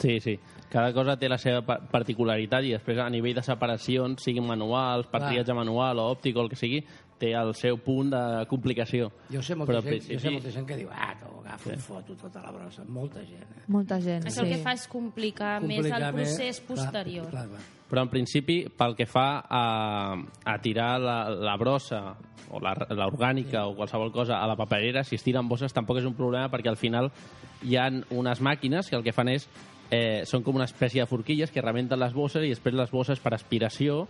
Sí, 0.00 0.14
sí. 0.24 0.38
Cada 0.72 0.88
cosa 0.96 1.18
té 1.20 1.28
la 1.28 1.36
seva 1.36 1.60
pa- 1.66 1.76
particularitat 1.92 2.64
i 2.64 2.72
després 2.72 2.96
a 3.04 3.10
nivell 3.12 3.36
de 3.36 3.44
separacions, 3.44 4.22
siguin 4.24 4.46
manuals, 4.48 5.10
triatge 5.12 5.52
manual 5.52 6.00
o 6.00 6.06
òptic 6.14 6.38
o 6.40 6.46
el 6.46 6.48
que 6.48 6.56
sigui, 6.56 6.80
té 7.20 7.34
el 7.36 7.52
seu 7.54 7.76
punt 7.76 8.08
de 8.14 8.22
complicació. 8.48 9.10
Jo 9.30 9.42
sé 9.44 9.54
molta, 9.54 9.74
Però, 9.74 9.82
gent, 9.84 10.00
jo 10.08 10.16
sé 10.18 10.30
sí, 10.30 10.32
molta 10.38 10.54
gent 10.56 10.66
que 10.72 10.80
diu, 10.80 10.88
ah, 10.90 11.12
tu, 11.20 11.31
un 11.70 11.78
foto 11.78 12.14
tota 12.16 12.42
la 12.42 12.50
brossa, 12.50 12.82
molta 12.88 13.20
gent. 13.24 13.42
Eh? 13.56 13.62
Molta 13.68 14.00
gent, 14.00 14.24
Això 14.26 14.40
sí. 14.42 14.48
el 14.48 14.56
que 14.56 14.62
fa 14.64 14.72
és 14.74 14.86
complicar, 14.90 15.60
més 15.62 15.76
Complicar 15.82 16.02
el 16.08 16.14
procés 16.14 16.60
posterior. 16.60 17.28
Clar, 17.30 17.46
clar, 17.46 17.60
clar. 17.62 17.80
Però 17.92 18.02
en 18.02 18.08
principi, 18.08 18.56
pel 18.76 18.94
que 18.96 19.04
fa 19.06 19.26
a, 19.48 20.16
a 20.44 20.54
tirar 20.64 20.98
la, 21.00 21.16
la 21.30 21.56
brossa 21.60 22.14
o 22.52 22.60
la- 22.60 22.74
l'orgànica 22.90 23.66
o 23.68 23.74
qualsevol 23.76 24.10
cosa 24.12 24.38
a 24.42 24.46
la 24.48 24.56
paperera, 24.56 25.04
si 25.04 25.14
es 25.16 25.22
tiren 25.22 25.48
bosses 25.48 25.72
tampoc 25.72 25.98
és 26.00 26.08
un 26.08 26.14
problema 26.16 26.48
perquè 26.52 26.68
al 26.72 26.76
final 26.80 27.10
hi 27.62 27.76
han 27.76 28.02
unes 28.10 28.40
màquines 28.40 28.88
que 28.88 28.96
el 28.96 29.04
que 29.04 29.12
fan 29.12 29.28
és 29.28 29.46
eh, 29.92 30.22
són 30.24 30.42
com 30.42 30.56
una 30.56 30.64
espècie 30.64 31.02
de 31.04 31.06
forquilles 31.06 31.50
que 31.52 31.60
rebenten 31.62 32.00
les 32.00 32.12
bosses 32.16 32.42
i 32.44 32.48
després 32.48 32.74
les 32.74 32.90
bosses 32.90 33.20
per 33.20 33.34
aspiració 33.36 34.06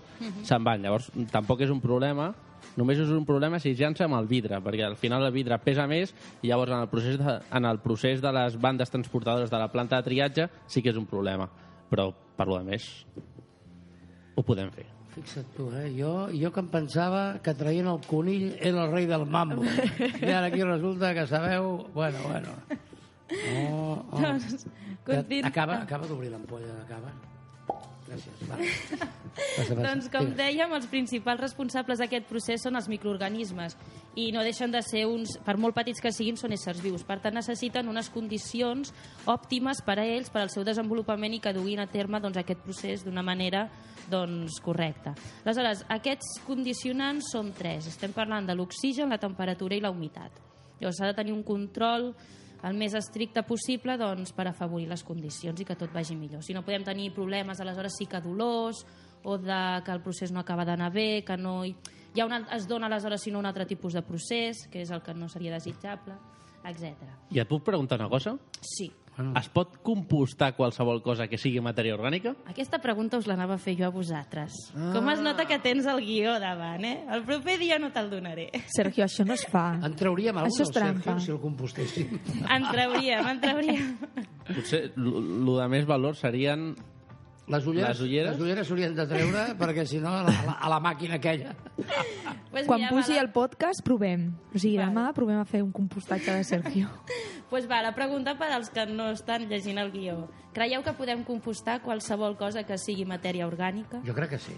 se'n 0.47 0.63
van. 0.65 0.81
Llavors 0.83 1.11
tampoc 1.33 1.61
és 1.67 1.71
un 1.75 1.81
problema 1.83 2.31
només 2.77 3.01
és 3.03 3.11
un 3.13 3.27
problema 3.29 3.61
si 3.61 3.73
es 3.73 3.81
llança 3.81 4.07
amb 4.07 4.19
el 4.19 4.29
vidre, 4.31 4.61
perquè 4.65 4.87
al 4.87 4.97
final 5.01 5.27
el 5.27 5.35
vidre 5.35 5.59
pesa 5.63 5.87
més 5.91 6.15
i 6.43 6.51
llavors 6.51 6.73
en 6.73 6.81
el 6.85 6.89
procés 6.93 7.19
de, 7.21 7.37
en 7.53 7.69
el 7.69 7.83
procés 7.85 8.23
de 8.23 8.33
les 8.33 8.57
bandes 8.61 8.91
transportadores 8.91 9.51
de 9.51 9.61
la 9.61 9.71
planta 9.73 9.99
de 9.99 10.09
triatge 10.09 10.49
sí 10.67 10.83
que 10.83 10.93
és 10.93 11.01
un 11.01 11.07
problema. 11.07 11.49
Però 11.93 12.11
per 12.37 12.49
lo 12.49 12.59
de 12.59 12.71
més 12.71 12.89
ho 14.37 14.45
podem 14.47 14.71
fer. 14.73 14.87
Fixa't 15.13 15.51
tu, 15.53 15.67
eh? 15.77 15.91
Jo, 15.93 16.31
jo 16.33 16.49
que 16.53 16.63
em 16.65 16.71
pensava 16.73 17.25
que 17.45 17.53
traient 17.53 17.91
el 17.91 18.01
conill 18.09 18.55
era 18.57 18.87
el 18.87 18.95
rei 18.95 19.05
del 19.11 19.27
mambo. 19.29 19.61
I 19.65 20.31
ara 20.33 20.47
aquí 20.49 20.65
resulta 20.65 21.13
que 21.13 21.27
sabeu... 21.29 21.89
Bueno, 21.95 22.25
bueno. 22.29 22.57
Oh, 23.33 23.97
oh. 24.13 24.21
Doncs, 24.21 24.67
Acaba, 25.43 25.81
acaba 25.83 26.07
d'obrir 26.07 26.29
l'ampolla, 26.31 26.75
acaba. 26.83 27.11
Gràcies. 28.07 28.47
Va. 28.49 28.59
Passa, 29.33 29.73
passa. 29.73 29.77
Doncs, 29.79 30.09
com 30.13 30.27
dèiem, 30.37 30.73
els 30.77 30.85
principals 30.93 31.41
responsables 31.41 32.01
d'aquest 32.03 32.27
procés 32.29 32.61
són 32.67 32.77
els 32.77 32.89
microorganismes 32.93 33.79
i 34.21 34.27
no 34.35 34.43
deixen 34.45 34.75
de 34.75 34.83
ser 34.85 35.07
uns, 35.09 35.39
per 35.41 35.55
molt 35.57 35.73
petits 35.73 36.03
que 36.05 36.13
siguin, 36.13 36.37
són 36.37 36.53
éssers 36.53 36.83
vius. 36.85 37.01
Per 37.09 37.17
tant, 37.25 37.33
necessiten 37.33 37.89
unes 37.89 38.11
condicions 38.13 38.93
òptimes 39.25 39.81
per 39.87 39.97
a 40.03 40.05
ells, 40.05 40.29
per 40.29 40.43
al 40.45 40.53
seu 40.53 40.67
desenvolupament 40.69 41.33
i 41.33 41.41
que 41.41 41.55
duguin 41.57 41.81
a 41.81 41.89
terme 41.89 42.21
doncs, 42.21 42.43
aquest 42.43 42.61
procés 42.67 43.07
d'una 43.07 43.25
manera 43.25 43.65
doncs, 44.13 44.61
correcta. 44.61 45.15
Aleshores, 45.47 45.87
aquests 45.97 46.37
condicionants 46.45 47.33
són 47.33 47.55
tres. 47.57 47.89
Estem 47.89 48.13
parlant 48.13 48.45
de 48.49 48.59
l'oxigen, 48.59 49.09
la 49.09 49.21
temperatura 49.23 49.79
i 49.79 49.81
la 49.81 49.95
humitat. 49.95 50.37
Llavors, 50.83 50.99
s'ha 50.99 51.09
de 51.09 51.17
tenir 51.17 51.33
un 51.33 51.45
control 51.47 52.11
el 52.63 52.77
més 52.79 52.95
estricte 52.95 53.43
possible 53.43 53.97
doncs, 53.99 54.33
per 54.35 54.47
afavorir 54.49 54.87
les 54.91 55.03
condicions 55.03 55.61
i 55.61 55.67
que 55.67 55.77
tot 55.79 55.93
vagi 55.95 56.17
millor. 56.17 56.45
Si 56.47 56.55
no 56.55 56.63
podem 56.63 56.85
tenir 56.87 57.11
problemes, 57.15 57.61
aleshores 57.61 57.99
sí 57.99 58.07
que 58.07 58.23
dolors 58.23 58.85
o 59.25 59.37
de 59.39 59.83
que 59.85 59.93
el 59.93 60.03
procés 60.03 60.33
no 60.33 60.41
acaba 60.41 60.65
d'anar 60.65 60.93
bé, 60.93 61.25
que 61.27 61.37
no 61.37 61.65
hi, 61.65 61.75
ha 62.19 62.27
una, 62.27 62.43
es 62.55 62.69
dona 62.69 62.87
aleshores 62.87 63.23
sinó 63.23 63.39
un 63.39 63.47
altre 63.47 63.67
tipus 63.67 63.95
de 63.95 64.03
procés, 64.07 64.67
que 64.71 64.83
és 64.83 64.91
el 64.91 65.03
que 65.03 65.15
no 65.15 65.29
seria 65.29 65.55
desitjable, 65.55 66.19
etc. 66.65 67.15
I 67.31 67.43
et 67.43 67.51
puc 67.51 67.65
preguntar 67.67 67.99
una 68.01 68.11
cosa? 68.11 68.37
Sí. 68.61 68.93
Bueno, 69.17 69.35
Es 69.37 69.49
pot 69.53 69.75
compostar 69.85 70.55
qualsevol 70.57 71.03
cosa 71.05 71.27
que 71.29 71.37
sigui 71.37 71.61
matèria 71.61 71.93
orgànica? 71.97 72.33
Aquesta 72.49 72.79
pregunta 72.81 73.19
us 73.21 73.27
l'anava 73.29 73.59
a 73.59 73.61
fer 73.61 73.75
jo 73.77 73.85
a 73.85 73.91
vosaltres. 73.93 74.55
Ah. 74.73 74.91
Com 74.95 75.11
es 75.13 75.21
nota 75.21 75.45
que 75.49 75.59
tens 75.61 75.85
el 75.91 76.01
guió 76.05 76.39
davant, 76.41 76.85
eh? 76.89 76.95
El 77.13 77.25
proper 77.29 77.59
dia 77.61 77.79
no 77.83 77.91
te'l 77.93 78.09
donaré. 78.13 78.49
Sergio, 78.73 79.05
això 79.05 79.27
no 79.29 79.37
es 79.37 79.45
fa. 79.49 79.67
en 79.85 79.97
trauríem 79.99 80.39
alguna 80.41 80.65
és 80.65 80.73
trampa. 80.73 81.19
si 81.21 81.31
el 81.35 81.41
compostéssim. 81.43 82.17
En 82.49 82.65
trauríem, 82.71 83.29
en 83.35 83.41
trauríem. 83.43 83.93
Potser 84.49 84.85
el 84.97 85.53
de 85.61 85.69
més 85.77 85.87
valor 85.87 86.17
serien... 86.17 86.73
Les 87.49 87.67
ulleres, 87.67 87.99
Les 87.99 88.01
ulleres? 88.07 88.33
les 88.37 88.41
ulleres 88.41 88.67
s'haurien 88.69 88.95
de 88.95 89.05
treure 89.11 89.41
perquè 89.61 89.85
si 89.87 89.99
no 89.99 90.09
a 90.15 90.23
la, 90.23 90.31
a 90.31 90.45
la, 90.47 90.53
a 90.63 90.69
la 90.71 90.79
màquina 90.81 91.17
aquella. 91.19 91.55
Pues 92.53 92.67
Quan 92.69 92.81
mira, 92.85 92.91
pugi 92.93 93.17
va, 93.17 93.21
el 93.25 93.31
podcast, 93.35 93.83
provem. 93.83 94.29
O 94.55 94.59
sigui, 94.59 94.77
Vale. 94.79 94.91
demà 94.93 95.09
provem 95.17 95.41
a 95.41 95.45
fer 95.49 95.63
un 95.65 95.73
compostatge 95.73 96.33
de 96.37 96.45
Sergio. 96.45 96.89
pues 97.51 97.67
va, 97.69 97.81
la 97.83 97.95
pregunta 97.97 98.37
per 98.39 98.53
als 98.55 98.71
que 98.71 98.87
no 98.87 99.11
estan 99.11 99.49
llegint 99.51 99.79
el 99.83 99.91
guió. 99.91 100.29
Creieu 100.55 100.85
que 100.87 100.93
podem 100.95 101.25
compostar 101.25 101.81
qualsevol 101.83 102.37
cosa 102.39 102.63
que 102.69 102.79
sigui 102.79 103.05
matèria 103.09 103.47
orgànica? 103.49 104.01
Jo 104.07 104.15
crec 104.15 104.37
que 104.37 104.39
sí. 104.39 104.55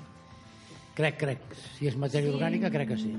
Crec, 0.94 1.16
crec. 1.18 1.40
Si 1.78 1.88
és 1.88 1.96
matèria 1.96 2.28
Sí. 2.30 2.36
orgànica, 2.36 2.70
crec 2.70 2.88
que 2.92 2.98
sí. 2.98 3.14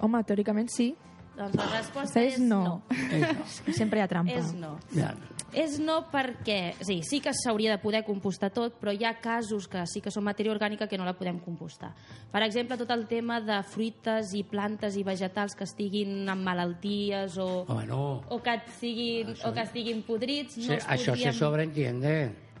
Home, 0.00 0.22
teòricament 0.24 0.70
sí. 0.72 0.94
Doncs 1.34 1.56
la 1.58 1.64
resposta 1.72 2.20
És 2.22 2.36
és 2.36 2.42
no. 2.42 2.60
no. 2.64 2.82
Sempre 3.78 3.98
hi 3.98 4.02
ha 4.04 4.08
trampa. 4.10 4.36
És 4.38 4.52
no. 4.54 4.76
Ja. 4.94 5.12
És 5.54 5.76
no 5.78 6.00
perquè, 6.10 6.74
sí, 6.82 6.96
sí 7.06 7.20
que 7.22 7.30
s'hauria 7.34 7.76
de 7.76 7.78
poder 7.82 8.00
compostar 8.06 8.48
tot, 8.54 8.74
però 8.80 8.90
hi 8.94 9.04
ha 9.06 9.12
casos 9.22 9.68
que 9.70 9.84
sí 9.86 10.00
que 10.02 10.10
són 10.10 10.24
matèria 10.26 10.50
orgànica 10.50 10.88
que 10.90 10.98
no 10.98 11.06
la 11.06 11.14
podem 11.14 11.38
compostar. 11.42 11.92
Per 12.32 12.42
exemple, 12.42 12.78
tot 12.80 12.90
el 12.90 13.04
tema 13.10 13.40
de 13.42 13.60
fruites 13.70 14.32
i 14.34 14.42
plantes 14.50 14.98
i 14.98 15.04
vegetals 15.06 15.54
que 15.54 15.66
estiguin 15.66 16.26
amb 16.28 16.42
malalties 16.42 17.38
o, 17.38 17.64
Home, 17.68 17.86
no. 17.86 18.00
o, 18.34 18.40
que, 18.42 18.56
siguin, 18.80 19.34
o 19.46 19.52
que 19.54 19.62
estiguin 19.62 20.02
podrits, 20.06 20.58
no 20.58 20.72
Sí, 20.72 20.78
això 20.82 21.14
se 21.14 21.18
podríem... 21.20 21.38
sobreentiende. 21.38 22.14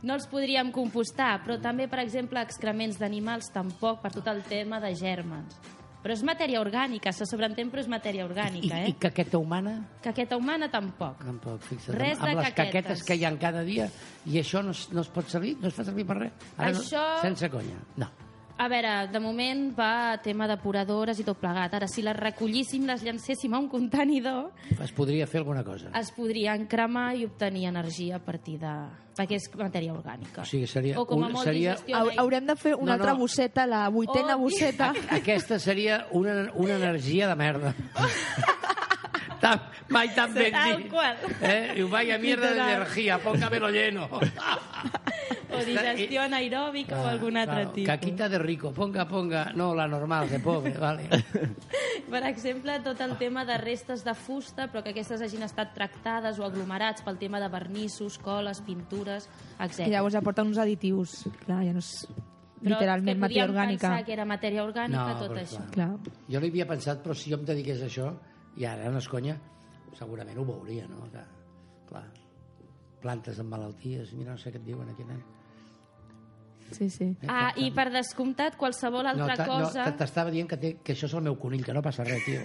no 0.04 0.14
els 0.14 0.26
podríem 0.30 0.70
compostar, 0.70 1.40
però 1.42 1.58
també, 1.62 1.88
per 1.88 1.98
exemple, 2.04 2.42
excrements 2.46 2.98
d'animals 3.00 3.50
tampoc, 3.54 4.02
per 4.02 4.12
tot 4.12 4.26
el 4.30 4.42
tema 4.46 4.78
de 4.78 4.94
gèrmens. 4.94 5.58
Però 6.04 6.12
és 6.12 6.20
matèria 6.22 6.60
orgànica, 6.60 7.14
se 7.16 7.24
sobreentén, 7.24 7.70
però 7.72 7.80
és 7.80 7.88
matèria 7.88 8.20
I, 8.20 8.28
orgànica, 8.28 8.80
I 8.84 8.90
eh? 8.90 8.96
caqueta 9.00 9.38
humana? 9.40 9.72
Caqueta 10.04 10.36
humana 10.36 10.68
tampoc. 10.68 11.22
Tampoc, 11.24 11.62
fixa't. 11.64 11.96
Res 11.96 12.18
amb 12.20 12.28
de 12.28 12.34
les 12.36 12.50
caquetes. 12.50 12.74
caquetes 12.74 13.04
que 13.08 13.16
hi 13.16 13.24
ha 13.24 13.32
cada 13.40 13.62
dia 13.64 13.88
i 14.28 14.36
això 14.42 14.60
no, 14.62 14.72
es- 14.76 14.90
no 14.92 15.00
es 15.00 15.08
pot 15.08 15.26
servir, 15.32 15.56
no 15.62 15.68
es 15.68 15.74
fa 15.74 15.82
servir 15.88 16.04
per 16.04 16.18
res. 16.18 16.32
Ara 16.58 16.70
Això- 16.74 17.00
no, 17.16 17.22
sense 17.22 17.48
conya. 17.48 17.80
No. 17.96 18.10
A 18.56 18.68
veure, 18.70 19.08
de 19.10 19.18
moment 19.18 19.64
va 19.74 20.12
a 20.12 20.18
tema 20.22 20.46
depuradores 20.46 21.18
i 21.18 21.24
tot 21.26 21.40
plegat. 21.42 21.72
Ara, 21.74 21.88
si 21.90 22.04
les 22.06 22.14
recollíssim, 22.14 22.84
les 22.86 23.02
llancéssim 23.02 23.52
a 23.52 23.58
un 23.58 23.66
contenidor, 23.68 24.52
Es 24.80 24.92
podria 24.94 25.26
fer 25.26 25.40
alguna 25.40 25.64
cosa. 25.64 25.90
es 25.98 26.12
podrien 26.14 26.66
cremar 26.70 27.16
i 27.16 27.24
obtenir 27.26 27.66
energia 27.66 28.16
a 28.16 28.22
partir 28.22 28.58
de... 28.60 28.74
perquè 29.14 29.36
és 29.38 29.48
matèria 29.58 29.92
orgànica. 29.92 30.42
O 30.42 30.44
sigui, 30.46 30.66
seria 30.66 31.00
o 31.00 31.04
com 31.06 31.22
a 31.22 31.26
un- 31.26 31.32
molt 31.34 31.46
seria-. 31.46 31.76
Haurem 32.18 32.46
de 32.46 32.56
fer 32.56 32.74
una 32.74 32.92
No, 32.92 32.92
altra 32.94 33.12
no. 33.12 33.18
bosseta, 33.18 33.66
la 33.66 33.88
vuitena 33.88 34.36
Oh, 34.36 34.40
bosseta. 34.46 34.92
Aquesta 35.10 35.58
seria 35.58 36.06
una, 36.12 36.50
una 36.54 36.74
energia 36.76 37.28
de 37.28 37.34
merda. 37.34 37.74
Tan- 39.44 39.60
mai 39.92 40.08
tan 40.16 40.32
ben 40.32 40.52
Tal 40.52 40.76
dit. 40.78 40.88
qual. 40.88 41.16
Eh? 41.44 41.72
Diu, 41.76 41.88
vaya 41.92 42.16
mierda 42.18 42.52
de 42.54 42.60
energía, 42.60 43.18
póngamelo 43.20 43.68
lleno. 43.70 44.08
O 45.54 45.60
digestió 45.64 46.20
anaeròbica 46.24 46.96
o 46.98 47.06
algun 47.06 47.36
altre 47.38 47.60
Claro, 47.62 47.72
tipus. 47.76 47.86
Caquita 47.88 48.28
de 48.28 48.38
rico, 48.42 48.72
ponga, 48.74 49.06
ponga. 49.06 49.52
No, 49.54 49.72
la 49.74 49.86
normal, 49.86 50.28
de 50.28 50.40
pobre, 50.42 50.72
vale. 50.76 51.06
Per 52.10 52.22
exemple, 52.26 52.74
tot 52.82 52.98
el 53.00 53.14
tema 53.20 53.44
de 53.46 53.56
restes 53.62 54.02
de 54.04 54.14
fusta, 54.18 54.66
però 54.72 54.82
que 54.82 54.90
aquestes 54.90 55.22
hagin 55.22 55.44
estat 55.46 55.70
tractades 55.76 56.40
o 56.42 56.44
aglomerats 56.44 57.02
pel 57.06 57.16
tema 57.22 57.38
de 57.40 57.48
vernissos, 57.48 58.18
coles, 58.18 58.60
pintures, 58.66 59.28
etc. 59.60 59.86
I 59.86 59.94
llavors 59.94 60.18
aporten 60.18 60.50
uns 60.50 60.58
additius. 60.58 61.20
Clar, 61.46 61.62
ja 61.64 61.72
no 61.72 61.78
és 61.84 61.92
Però 62.64 62.74
literalment 62.74 63.14
que 63.14 63.20
matèria 63.22 63.46
podíem 63.46 63.54
orgànica. 63.54 63.88
pensar 63.88 64.04
que 64.04 64.12
era 64.18 64.24
matèria 64.26 64.64
orgànica, 64.66 65.06
No, 65.14 65.18
tot 65.22 65.30
però 65.36 65.42
això. 65.46 65.62
clar. 65.70 65.88
Clar. 66.02 66.14
Jo 66.34 66.40
no 66.40 66.46
hi 66.46 66.50
havia 66.50 66.66
pensat, 66.66 67.02
però 67.04 67.14
si 67.14 67.30
jo 67.30 67.38
em 67.38 67.44
dediqués 67.46 67.80
a 67.82 67.86
això, 67.86 68.10
i 68.56 68.64
ara 68.68 68.90
no 68.90 68.98
és 69.02 69.08
conya, 69.10 69.36
segurament 69.98 70.38
ho 70.38 70.44
veuria, 70.48 70.86
no? 70.90 71.08
Que, 71.12 71.22
clar, 71.90 72.04
plantes 73.02 73.38
amb 73.42 73.50
malalties, 73.52 74.12
mira, 74.16 74.32
no 74.32 74.38
sé 74.38 74.52
què 74.54 74.60
et 74.62 74.66
diuen 74.66 74.88
aquí, 74.92 75.04
nen. 75.08 75.22
Sí, 76.72 76.88
sí. 76.88 77.10
Ah, 77.28 77.52
i 77.60 77.68
per 77.76 77.90
descomptat, 77.92 78.54
qualsevol 78.56 79.06
altra 79.06 79.34
ta- 79.36 79.44
cosa... 79.46 79.82
No, 79.84 79.96
t'estava 80.00 80.30
dient 80.32 80.48
que, 80.48 80.56
té, 80.58 80.70
que 80.82 80.94
això 80.96 81.06
és 81.10 81.12
el 81.14 81.22
meu 81.26 81.36
conill, 81.38 81.60
que 81.62 81.74
no 81.76 81.82
passa 81.84 82.06
res, 82.08 82.24
tio. 82.24 82.40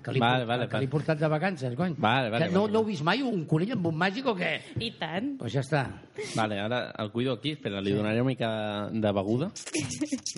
Que 0.00 0.14
l'he 0.14 0.22
Vale, 0.22 0.46
vale, 0.46 0.68
vale. 0.70 0.88
portat 0.88 1.18
de 1.18 1.28
vacances, 1.28 1.74
cony. 1.76 1.96
Vale, 1.98 2.30
vale, 2.30 2.46
que 2.46 2.54
no, 2.54 2.62
vale, 2.62 2.72
no 2.72 2.80
heu 2.84 2.86
vist 2.86 3.02
mai 3.04 3.20
un 3.26 3.42
conill 3.50 3.74
amb 3.74 3.90
un 3.90 3.98
màgic 3.98 4.30
o 4.30 4.36
què? 4.38 4.52
I 4.78 4.92
tant. 5.00 5.32
Doncs 5.34 5.42
pues 5.42 5.56
ja 5.58 5.64
està. 5.66 5.82
Vale, 6.38 6.60
ara 6.62 6.84
el 7.02 7.10
cuido 7.12 7.34
aquí, 7.34 7.56
espera, 7.58 7.82
li 7.82 7.92
donaré 7.98 8.22
una 8.22 8.30
mica 8.30 8.52
de 8.94 9.12
beguda. 9.18 9.50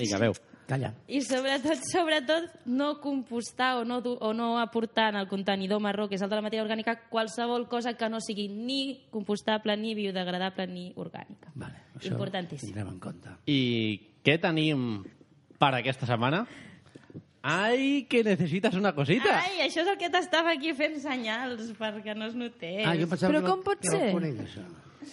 Vinga, 0.01 0.19
veu. 0.25 0.35
Calla. 0.67 0.91
I 1.07 1.21
sobretot, 1.23 1.79
sobretot, 1.93 2.49
no 2.67 2.97
compostar 3.01 3.77
o 3.79 3.85
no, 3.87 3.99
o 3.99 4.33
no 4.35 4.59
aportar 4.59 5.13
en 5.15 5.21
el 5.21 5.29
contenidor 5.31 5.79
marró, 5.81 6.09
que 6.09 6.17
és 6.19 6.23
el 6.27 6.31
de 6.33 6.35
la 6.35 6.43
matèria 6.43 6.65
orgànica, 6.65 6.97
qualsevol 7.09 7.69
cosa 7.71 7.95
que 7.95 8.09
no 8.11 8.19
sigui 8.21 8.49
ni 8.51 9.07
compostable, 9.15 9.77
ni 9.79 9.95
biodegradable, 9.95 10.67
ni 10.67 10.89
orgànica. 10.99 11.53
Vale, 11.55 11.85
això 11.95 12.11
Importantíssim. 12.17 12.73
tindrem 12.73 12.89
en 12.97 12.99
compte. 12.99 13.37
I 13.47 13.61
què 14.27 14.41
tenim 14.43 15.05
per 15.57 15.71
aquesta 15.79 16.07
setmana? 16.11 16.43
Ai, 17.47 18.09
que 18.11 18.25
necessites 18.27 18.75
una 18.75 18.91
cosita. 18.93 19.37
Ai, 19.39 19.61
això 19.69 19.85
és 19.85 19.93
el 19.93 19.99
que 20.01 20.11
t'estava 20.11 20.51
aquí 20.57 20.73
fent 20.75 20.99
senyals 20.99 21.71
perquè 21.79 22.17
no 22.19 22.27
es 22.27 22.35
notés. 22.35 22.83
Ah, 22.83 22.97
Però 22.99 23.39
que, 23.39 23.47
com 23.47 23.63
pot 23.63 23.87
ser? 23.87 24.09
el 24.09 24.17
conill, 24.19 24.41
això. 24.43 24.65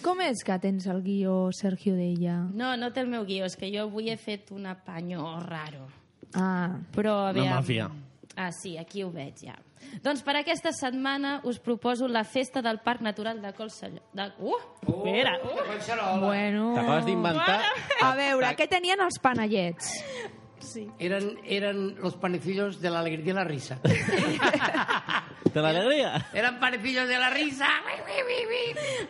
Com 0.02 0.20
és 0.24 0.42
que 0.44 0.56
tens 0.60 0.86
el 0.90 1.02
guió, 1.04 1.50
Sergio, 1.54 1.94
d'ella? 1.96 2.40
No, 2.56 2.74
no 2.80 2.90
té 2.92 3.04
el 3.04 3.10
meu 3.12 3.24
guió, 3.28 3.46
és 3.46 3.56
que 3.56 3.70
jo 3.72 3.86
avui 3.86 4.10
he 4.10 4.16
fet 4.20 4.50
un 4.54 4.66
apanyo 4.66 5.38
raro. 5.46 5.86
Ah, 6.34 6.80
Però, 6.94 7.28
a 7.28 7.30
Una 7.30 7.60
màfia. 7.60 7.90
Ah, 8.36 8.50
sí, 8.50 8.76
aquí 8.78 9.04
ho 9.04 9.10
veig 9.14 9.44
ja. 9.46 9.54
Doncs 10.02 10.24
per 10.26 10.34
aquesta 10.40 10.72
setmana 10.74 11.36
us 11.46 11.60
proposo 11.62 12.08
la 12.08 12.24
festa 12.24 12.62
del 12.64 12.80
Parc 12.82 13.04
Natural 13.04 13.40
de 13.42 13.52
Colselló. 13.54 14.02
De... 14.12 14.30
Uh! 14.40 14.56
Espera! 14.82 15.36
Uh! 15.44 16.20
bueno... 16.24 16.72
T'acabes 16.74 17.04
d'inventar... 17.06 17.60
A 18.02 18.14
veure, 18.18 18.54
què 18.58 18.66
tenien 18.70 19.04
els 19.04 19.20
panellets? 19.22 19.92
Sí. 20.64 20.88
Eren, 20.98 21.38
eren 21.44 21.94
los 22.00 22.16
panecillos 22.16 22.80
de 22.80 22.90
la 22.90 23.00
alegría 23.00 23.30
y 23.32 23.34
la 23.34 23.44
risa. 23.44 23.78
de 23.84 25.60
la 25.62 25.68
alegría. 25.68 26.26
Eran 26.32 26.58
parecillos 26.58 27.06
de 27.08 27.18
la 27.18 27.30
risa. 27.30 27.66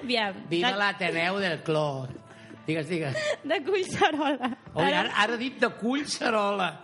Aviam, 0.02 0.34
Viva 0.48 0.70
de, 0.72 0.76
l'Ateneu 0.78 1.38
del 1.38 1.62
Clot. 1.62 2.10
Digues, 2.66 2.88
digues. 2.88 3.16
de 3.44 3.62
Collserola. 3.64 4.50
Oi, 4.74 4.86
ara, 4.92 5.12
ara 5.20 5.36
dit 5.36 5.58
de 5.60 5.68
Collserola. 5.76 6.80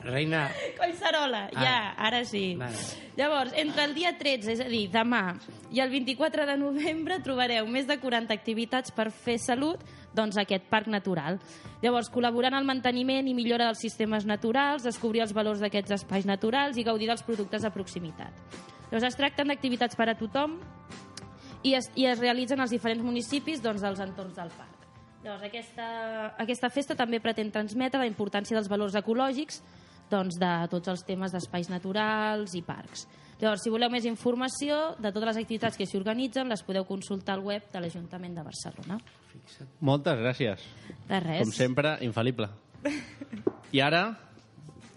Reina, 0.00 0.48
Collserola, 0.78 1.48
Ah. 1.54 1.64
ja, 1.64 1.78
ara 1.98 2.24
sí. 2.24 2.54
Vale. 2.56 2.76
Llavors, 3.16 3.52
entre 3.56 3.84
el 3.84 3.94
dia 3.96 4.12
13, 4.16 4.52
és 4.52 4.60
a 4.62 4.68
dir, 4.70 4.84
demà, 4.94 5.34
i 5.74 5.80
el 5.82 5.90
24 5.90 6.46
de 6.46 6.54
novembre 6.56 7.18
trobareu 7.20 7.66
més 7.66 7.86
de 7.88 7.98
40 7.98 8.32
activitats 8.32 8.92
per 8.94 9.10
fer 9.10 9.38
salut 9.42 9.82
doncs, 10.16 10.38
aquest 10.40 10.64
parc 10.70 10.88
natural. 10.90 11.38
Llavors, 11.82 12.10
col·laborar 12.12 12.52
en 12.52 12.58
el 12.60 12.68
manteniment 12.68 13.28
i 13.28 13.34
millora 13.36 13.68
dels 13.68 13.82
sistemes 13.84 14.26
naturals, 14.26 14.86
descobrir 14.86 15.22
els 15.24 15.34
valors 15.36 15.62
d'aquests 15.62 15.98
espais 16.00 16.26
naturals 16.26 16.78
i 16.78 16.86
gaudir 16.86 17.10
dels 17.10 17.24
productes 17.26 17.62
de 17.62 17.72
proximitat. 17.74 18.32
Llavors, 18.88 19.10
es 19.10 19.18
tracten 19.18 19.52
d'activitats 19.52 19.98
per 19.98 20.08
a 20.08 20.16
tothom 20.18 20.58
i 21.62 21.74
es, 21.74 21.90
i 21.98 22.06
es 22.08 22.20
realitzen 22.20 22.60
als 22.60 22.72
diferents 22.74 23.04
municipis 23.04 23.62
doncs, 23.62 23.84
dels 23.84 24.00
entorns 24.00 24.36
del 24.38 24.50
parc. 24.56 24.86
Llavors, 25.24 25.44
aquesta, 25.48 25.86
aquesta 26.38 26.70
festa 26.70 26.96
també 26.96 27.20
pretén 27.20 27.50
transmetre 27.52 28.00
la 28.00 28.08
importància 28.08 28.56
dels 28.56 28.70
valors 28.70 28.96
ecològics 28.98 29.62
doncs, 30.08 30.38
de 30.40 30.52
tots 30.72 30.88
els 30.88 31.02
temes 31.04 31.34
d'espais 31.34 31.68
naturals 31.68 32.54
i 32.56 32.62
parcs. 32.64 33.06
Llavors, 33.40 33.62
si 33.62 33.70
voleu 33.70 33.90
més 33.90 34.04
informació 34.04 34.96
de 34.98 35.12
totes 35.14 35.28
les 35.30 35.36
activitats 35.44 35.76
que 35.78 35.86
s'hi 35.86 35.96
organitzen, 36.00 36.48
les 36.50 36.62
podeu 36.66 36.84
consultar 36.88 37.36
al 37.36 37.44
web 37.46 37.62
de 37.72 37.80
l'Ajuntament 37.80 38.34
de 38.34 38.42
Barcelona. 38.42 38.98
Moltes 39.80 40.18
gràcies. 40.18 40.64
De 41.08 41.20
res. 41.22 41.44
Com 41.44 41.52
sempre, 41.54 41.96
infal·lible. 42.02 42.48
I 43.70 43.80
ara, 43.84 44.02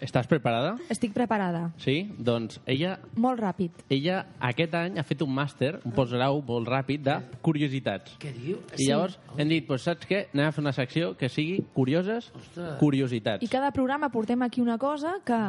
estàs 0.01 0.25
preparada? 0.25 0.71
Estic 0.89 1.13
preparada. 1.13 1.67
Sí? 1.77 2.09
Doncs 2.17 2.57
ella, 2.65 2.95
Molt 3.15 3.39
ràpid. 3.43 3.83
ella 3.93 4.23
aquest 4.39 4.73
any 4.73 4.97
ha 4.97 5.03
fet 5.05 5.21
un 5.21 5.29
màster, 5.37 5.75
un 5.85 5.93
postgrau 5.93 6.41
molt 6.47 6.67
ràpid 6.67 7.05
de 7.05 7.19
curiositats. 7.45 8.17
què 8.17 8.33
diu? 8.33 8.57
I 8.77 8.89
llavors 8.89 9.19
hem 9.37 9.49
dit, 9.53 9.67
pues, 9.67 9.83
saps 9.85 10.07
què? 10.09 10.25
Anem 10.33 10.47
a 10.47 10.51
fer 10.51 10.61
una 10.65 10.73
secció 10.73 11.13
que 11.15 11.29
sigui 11.29 11.61
curioses 11.75 12.31
Ostres. 12.33 12.79
curiositats. 12.79 13.43
I 13.45 13.47
cada 13.53 13.69
programa 13.71 14.09
portem 14.09 14.41
aquí 14.41 14.61
una 14.61 14.79
cosa 14.79 15.19
que 15.23 15.39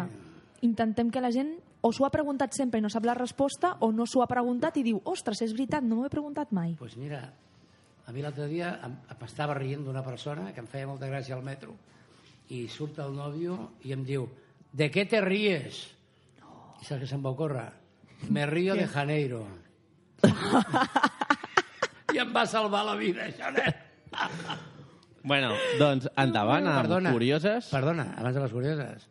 intentem 0.60 1.10
que 1.10 1.20
la 1.22 1.30
gent 1.32 1.54
o 1.82 1.90
s'ho 1.92 2.06
ha 2.06 2.12
preguntat 2.14 2.54
sempre 2.54 2.78
i 2.78 2.82
no 2.82 2.90
sap 2.92 3.04
la 3.04 3.14
resposta 3.18 3.76
o 3.82 3.90
no 3.92 4.06
s'ho 4.06 4.22
ha 4.22 4.30
preguntat 4.30 4.78
i 4.78 4.84
diu, 4.86 5.00
ostres, 5.04 5.42
és 5.42 5.52
veritat, 5.52 5.82
no 5.84 5.98
m'ho 5.98 6.06
he 6.06 6.12
preguntat 6.12 6.54
mai. 6.54 6.76
Pues 6.78 6.96
mira, 6.96 7.24
a 8.06 8.12
mi 8.14 8.22
l'altre 8.22 8.46
dia 8.50 8.76
em, 8.86 8.94
em 9.10 9.26
estava 9.26 9.58
rient 9.58 9.84
d'una 9.84 10.04
persona 10.06 10.52
que 10.54 10.62
em 10.62 10.70
feia 10.70 10.86
molta 10.86 11.10
gràcia 11.10 11.34
al 11.36 11.44
metro 11.46 11.74
i 12.54 12.64
surt 12.70 13.02
el 13.02 13.14
nòvio 13.16 13.58
i 13.86 13.94
em 13.94 14.06
diu 14.06 14.28
¿De 14.72 14.90
qué 14.90 15.04
te 15.04 15.20
ríes? 15.20 15.82
I 16.80 16.86
saps 16.86 17.02
què 17.02 17.08
se'm 17.10 17.22
va 17.24 17.34
ocórrer? 17.34 17.68
Me 18.32 18.46
río 18.48 18.74
de 18.78 18.86
Janeiro. 18.88 19.42
I 22.14 22.20
em 22.22 22.32
va 22.32 22.46
salvar 22.48 22.84
la 22.86 22.94
vida, 22.96 23.26
això, 23.26 23.50
nen. 23.52 23.74
Bueno, 25.22 25.52
doncs 25.78 26.08
endavant 26.18 26.66
amb 26.66 26.80
Perdona, 26.80 27.12
curioses. 27.14 27.68
Perdona, 27.70 28.08
abans 28.16 28.34
de 28.38 28.42
les 28.42 28.54
curioses. 28.54 29.06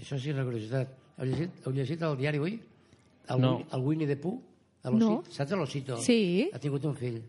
Això 0.00 0.18
sí, 0.18 0.32
una 0.32 0.46
curiositat. 0.48 1.01
Heu 1.18 1.26
llegit, 1.28 1.50
heu 1.66 1.72
llegit 1.72 2.02
el 2.02 2.16
diari 2.16 2.38
avui? 2.38 2.54
El, 3.28 3.40
No. 3.40 3.56
Winnie- 3.58 3.66
el 3.72 3.80
Winnie 3.80 4.06
the 4.08 4.16
Pooh? 4.16 4.40
No. 4.84 5.22
Saps 5.30 5.52
l'Osito? 5.52 5.96
Sí. 5.98 6.50
Ha 6.52 6.58
tingut 6.58 6.84
un 6.84 6.96
fill. 6.96 7.22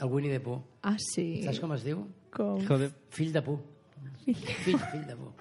El 0.00 0.08
Winnie 0.08 0.30
the 0.32 0.40
Pooh. 0.40 0.62
Ah, 0.82 0.96
sí? 0.98 1.42
Saps 1.44 1.60
com 1.60 1.72
es 1.74 1.84
diu? 1.84 2.06
Com? 2.32 2.64
Joder. 2.66 2.90
Fill 3.10 3.32
de 3.32 3.42
Pooh. 3.42 3.60
Fill, 4.24 4.78
fill 4.78 5.06
de 5.06 5.16
Pooh. 5.16 5.32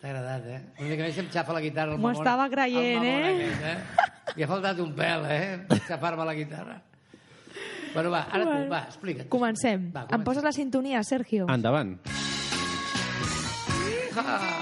T'ha 0.00 0.08
agradat, 0.10 0.46
eh? 0.46 0.60
Una 0.80 0.88
mica 0.90 1.02
més 1.08 1.18
em 1.18 1.28
xafa 1.30 1.52
la 1.54 1.60
guitarra. 1.62 1.96
M'ho 1.96 2.10
estava 2.12 2.48
creient, 2.50 3.04
eh? 3.04 3.18
Aquest, 3.32 3.62
eh? 3.62 4.32
Li 4.36 4.42
ha 4.42 4.48
faltat 4.48 4.78
un 4.80 4.94
pèl, 4.94 5.26
eh? 5.30 5.78
Xafar-me 5.88 6.24
la 6.24 6.34
guitarra. 6.34 6.80
Bueno, 7.94 8.10
va, 8.10 8.22
ara 8.30 8.44
tu, 8.44 8.48
Bueno. 8.50 8.70
va, 8.70 8.80
explica't. 8.88 9.28
Comencem. 9.28 9.90
Va, 9.92 10.06
Em 10.10 10.22
poses 10.24 10.42
la 10.42 10.52
sintonia, 10.52 11.02
Sergio? 11.04 11.46
Endavant. 11.48 11.98
Ah, 14.16 14.61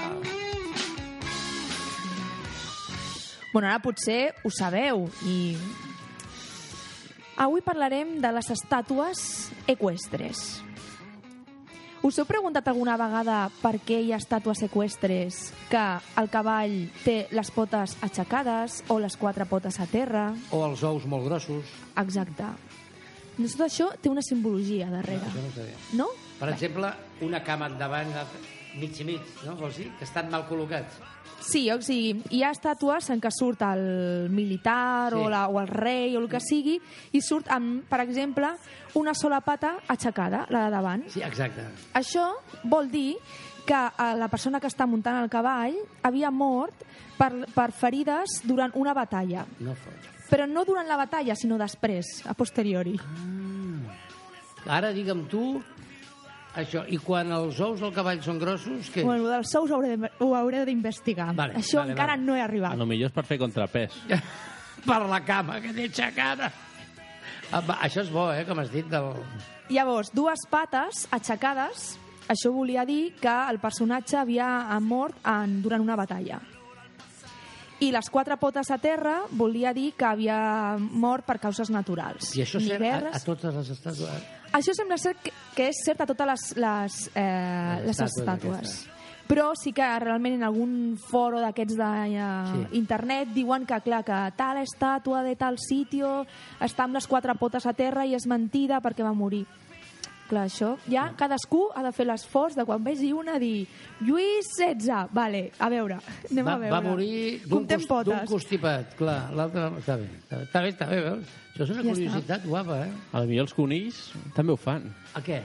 Bueno, 3.53 3.67
ara 3.67 3.79
potser 3.83 4.33
ho 4.43 4.49
sabeu 4.53 5.07
i... 5.27 5.55
Avui 7.41 7.63
parlarem 7.65 8.19
de 8.21 8.29
les 8.35 8.49
estàtues 8.53 9.21
equestres. 9.71 10.61
Us 12.01 12.17
heu 12.17 12.25
preguntat 12.25 12.65
alguna 12.69 12.95
vegada 12.97 13.43
per 13.61 13.75
què 13.85 13.99
hi 14.01 14.09
ha 14.13 14.17
estàtues 14.21 14.63
equestres 14.65 15.51
que 15.69 15.81
el 16.17 16.29
cavall 16.33 16.73
té 17.03 17.27
les 17.33 17.51
potes 17.53 17.93
aixecades 18.01 18.79
o 18.89 18.97
les 19.01 19.17
quatre 19.21 19.45
potes 19.45 19.77
a 19.79 19.85
terra? 19.89 20.31
o 20.49 20.63
els 20.65 20.81
ous 20.83 21.05
molt 21.05 21.27
grossos. 21.29 21.65
Exacte. 22.01 22.47
Doncs 23.37 23.53
tot 23.57 23.67
això 23.67 23.91
té 24.01 24.09
una 24.09 24.21
simbologia 24.25 24.89
darrere, 24.89 25.29
no 25.35 25.51
sabia. 25.55 25.77
no? 25.97 26.07
Per 26.39 26.49
exemple, 26.49 26.89
una 27.21 27.43
cama 27.45 27.69
endavant, 27.69 28.09
mig 28.81 28.97
i 28.99 29.05
mig, 29.05 29.21
no? 29.45 29.55
Vols 29.59 29.77
dir? 29.77 29.91
Que 29.99 30.05
estan 30.09 30.29
mal 30.33 30.47
col·locats. 30.49 30.97
Sí, 31.41 31.63
o 31.73 31.79
sigui, 31.81 32.21
hi 32.37 32.43
ha 32.45 32.51
estàtues 32.53 33.09
en 33.09 33.19
què 33.21 33.31
surt 33.33 33.63
el 33.65 34.29
militar 34.29 35.09
Sí. 35.11 35.17
o, 35.17 35.27
la, 35.29 35.47
o 35.49 35.59
el 35.59 35.67
rei 35.67 36.15
o 36.15 36.21
el 36.21 36.29
que 36.29 36.39
sigui 36.39 36.77
i 37.11 37.21
surt 37.21 37.49
amb, 37.51 37.81
per 37.89 37.99
exemple, 38.05 38.53
una 38.95 39.13
sola 39.17 39.41
pata 39.41 39.77
aixecada, 39.89 40.45
la 40.49 40.65
de 40.67 40.71
davant. 40.71 41.03
Sí, 41.09 41.23
exacte. 41.25 41.65
Això 41.97 42.27
vol 42.63 42.91
dir 42.93 43.15
que 43.65 43.73
eh, 43.73 44.13
la 44.17 44.27
persona 44.29 44.59
que 44.59 44.67
està 44.69 44.85
muntant 44.87 45.17
el 45.23 45.29
cavall 45.29 45.75
havia 46.03 46.29
mort 46.31 46.85
per, 47.17 47.31
per 47.53 47.71
ferides 47.71 48.41
durant 48.45 48.71
una 48.75 48.93
batalla. 48.93 49.45
No 49.59 49.73
fot. 49.75 50.09
Però 50.31 50.45
no 50.47 50.63
durant 50.63 50.87
la 50.87 50.95
batalla, 50.97 51.35
sinó 51.35 51.57
després, 51.59 52.21
a 52.25 52.33
posteriori. 52.33 52.95
Ara, 54.69 54.91
digue'm 54.93 55.25
tu, 55.27 55.57
això, 56.55 56.83
i 56.87 56.97
quan 56.97 57.31
els 57.31 57.59
ous 57.63 57.79
del 57.79 57.93
cavall 57.93 58.21
són 58.23 58.39
grossos, 58.39 58.89
què? 58.93 59.03
Bueno, 59.07 59.27
dels 59.29 59.49
sous 59.51 59.71
ho 59.71 59.75
hauré 59.75 59.95
de- 59.97 60.11
ho 60.19 60.35
hauré 60.35 60.65
d'investigar. 60.65 61.33
Vale, 61.35 61.55
Això 61.55 61.79
vale, 61.79 61.91
encara 61.93 62.13
vale. 62.17 62.23
no 62.25 62.35
he 62.35 62.41
A 62.41 62.45
arribat. 62.45 62.75
lo 62.77 62.85
millor 62.85 63.07
és 63.09 63.13
per 63.15 63.23
fer 63.25 63.37
contrapès. 63.39 63.91
per 64.85 65.01
la 65.07 65.21
cama 65.23 65.59
que 65.61 65.73
té 65.73 65.83
aixecada. 65.83 66.51
Ah, 67.51 67.61
va, 67.61 67.79
Això 67.83 68.01
és 68.01 68.09
bo, 68.11 68.31
eh, 68.33 68.45
com 68.45 68.59
has 68.59 68.71
dit, 68.71 68.85
del... 68.87 69.11
Llavors, 69.69 70.11
dues 70.13 70.39
pates 70.49 71.07
aixecades, 71.11 71.97
això 72.27 72.51
volia 72.51 72.85
dir 72.85 73.13
que 73.19 73.33
el 73.49 73.59
personatge 73.59 74.17
havia 74.17 74.77
mort 74.79 75.15
en, 75.27 75.61
durant 75.61 75.81
una 75.81 75.95
batalla. 75.95 76.39
I 77.81 77.89
les 77.91 78.09
quatre 78.13 78.37
potes 78.37 78.69
a 78.69 78.77
terra 78.77 79.23
volia 79.31 79.73
dir 79.73 79.93
que 79.97 80.05
havia 80.05 80.77
mort 80.77 81.25
per 81.25 81.39
causes 81.39 81.69
naturals. 81.73 82.35
I 82.37 82.43
això 82.43 82.59
Ni 82.61 82.69
a, 82.87 83.09
a 83.11 83.19
totes 83.25 83.55
les 83.55 83.69
estàtues. 83.73 84.21
Això 84.53 84.73
sembla 84.75 84.97
ser 84.99 85.15
que, 85.23 85.31
que 85.55 85.69
és 85.71 85.83
cert 85.85 86.01
a 86.01 86.07
totes 86.09 86.27
les, 86.27 86.47
les, 86.59 86.97
eh, 87.15 87.77
Les 87.85 87.87
les 87.87 88.01
estàtues 88.01 88.57
aquestes. 88.57 88.89
Però 89.31 89.53
sí 89.55 89.71
que 89.71 89.85
realment 90.03 90.33
en 90.35 90.43
algun 90.43 90.97
foro 90.99 91.39
d'aquests 91.39 91.77
d'internet 91.77 92.69
Sí. 92.71 92.77
internet 92.77 93.29
diuen 93.31 93.65
que, 93.65 93.77
clar, 93.79 94.03
que 94.03 94.17
tal 94.35 94.57
estàtua 94.59 95.23
de 95.23 95.37
tal 95.39 95.55
sitio 95.57 96.25
està 96.59 96.83
amb 96.83 96.95
les 96.95 97.07
quatre 97.07 97.35
potes 97.39 97.65
a 97.65 97.71
terra 97.73 98.05
i 98.05 98.13
és 98.13 98.27
mentida 98.27 98.81
perquè 98.81 99.03
va 99.07 99.13
morir. 99.13 99.45
Clar, 100.31 100.45
això, 100.47 100.77
ja 100.87 101.09
cadascú 101.19 101.65
ha 101.75 101.81
de 101.83 101.89
fer 101.91 102.05
l'esforç 102.07 102.55
de 102.55 102.63
quan 102.63 102.83
vegi 102.85 103.09
una 103.11 103.33
dir 103.41 103.65
Lluís 103.99 104.47
XVI, 104.55 105.09
vale, 105.11 105.41
a 105.59 105.67
veure, 105.73 105.97
anem 106.31 106.45
Va, 106.47 106.53
a 106.53 106.61
veure. 106.61 106.71
va 106.71 106.79
morir 106.85 107.41
d'un 107.43 107.49
Comptem 107.65 107.81
cos- 107.81 107.87
d'un 107.89 108.13
potes. 108.15 108.29
constipat, 108.31 108.93
clar. 108.95 109.17
L'altre... 109.35 109.65
Està 109.81 109.97
bé, 109.99 110.05
està 110.21 110.37
bé, 110.39 110.45
està 110.47 110.61
bé, 110.63 110.69
està 110.71 110.87
veus? 110.93 111.33
Això 111.51 111.65
és 111.65 111.73
una 111.73 111.83
Ja 111.83 111.89
està. 111.91 111.97
curiositat 111.97 112.45
guapa, 112.47 112.77
eh? 112.85 112.93
A 113.11 113.19
lo 113.19 113.27
millor 113.27 113.49
els 113.49 113.53
conills 113.57 113.99
també 114.37 114.55
ho 114.55 114.59
fan. 114.61 114.87
A 115.19 115.21
què? 115.25 115.41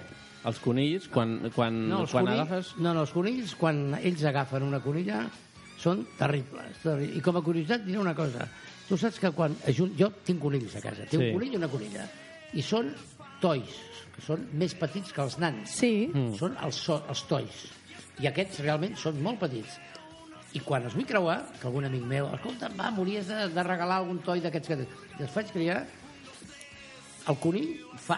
Els 0.47 0.61
conills, 0.63 1.09
quan, 1.11 1.35
quan, 1.51 1.81
No, 1.91 2.05
els, 2.05 2.13
quan 2.15 2.29
conills, 2.29 2.45
agafes... 2.47 2.71
no, 2.79 2.93
no, 2.95 3.03
els 3.03 3.11
conills, 3.17 3.57
quan 3.59 3.83
ells 3.99 4.23
agafen 4.31 4.63
una 4.63 4.79
conilla, 4.85 5.25
són 5.83 6.07
terribles. 6.17 6.79
terri- 6.85 7.11
I 7.19 7.21
com 7.27 7.41
a 7.41 7.43
curiositat 7.43 7.83
diré 7.85 7.99
una 7.99 8.15
cosa. 8.15 8.47
Tu 8.87 8.95
saps 9.03 9.19
que 9.19 9.35
quan... 9.35 9.59
Jo 9.75 10.13
tinc 10.23 10.39
conills 10.47 10.79
a 10.79 10.85
casa. 10.87 11.03
Tinc 11.11 11.19
Sí. 11.19 11.27
un 11.33 11.41
conill 11.41 11.59
i 11.59 11.59
una 11.59 11.69
conilla. 11.75 12.07
I 12.55 12.63
són 12.63 12.95
tois, 13.43 13.75
que 14.17 14.23
són 14.25 14.47
més 14.57 14.75
petits 14.75 15.13
que 15.13 15.23
els 15.23 15.39
nans. 15.39 15.71
Sí, 15.79 16.09
Mm. 16.13 16.35
Són 16.39 16.57
els, 16.65 16.77
so, 16.77 17.03
els 17.09 17.23
tois. 17.29 17.67
I 18.21 18.27
aquests 18.31 18.61
realment 18.65 18.97
són 18.97 19.21
molt 19.23 19.39
petits. 19.41 19.77
I 20.57 20.61
quan 20.65 20.85
els 20.89 20.95
vull 20.97 21.05
creuar, 21.05 21.43
que 21.61 21.67
algun 21.69 21.85
amic 21.85 22.03
meu, 22.09 22.31
escolta, 22.33 22.71
va, 22.79 22.91
mories 22.91 23.27
de, 23.29 23.43
de 23.53 23.63
regalar 23.67 23.99
algun 24.01 24.19
toi 24.25 24.41
d'aquests 24.41 24.69
que... 24.69 24.79
I 25.19 25.23
els 25.27 25.31
faig 25.35 25.51
criar, 25.53 25.83
el 27.29 27.37
conill 27.43 27.75
fa, 28.01 28.17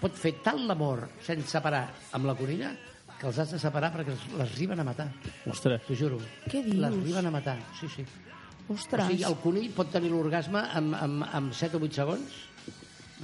pot 0.00 0.14
fer 0.18 0.34
tant 0.44 0.60
l'amor 0.68 1.06
sense 1.24 1.60
parar 1.64 1.86
amb 2.12 2.26
la 2.28 2.34
conilla 2.38 2.72
que 3.18 3.26
els 3.26 3.38
has 3.42 3.50
de 3.54 3.58
separar 3.58 3.88
perquè 3.94 4.12
els- 4.14 4.26
les 4.38 4.52
arriben 4.52 4.78
a 4.80 4.84
matar. 4.86 5.08
Ostres. 5.50 5.80
T'ho 5.88 5.94
juro. 5.98 6.18
Què 6.46 6.60
dius? 6.62 6.76
Les 6.78 6.92
arriben 7.00 7.26
a 7.26 7.32
matar, 7.34 7.56
sí, 7.80 7.88
sí. 7.90 8.04
ostres. 8.68 9.06
O 9.06 9.08
sigui, 9.10 9.24
el 9.24 9.36
conill 9.42 9.70
pot 9.74 9.90
tenir 9.90 10.10
l'orgasme 10.12 10.60
amb, 10.76 10.94
amb, 10.94 11.24
amb 11.32 11.54
7 11.56 11.78
o 11.78 11.80
8 11.88 11.94
segons. 12.02 12.36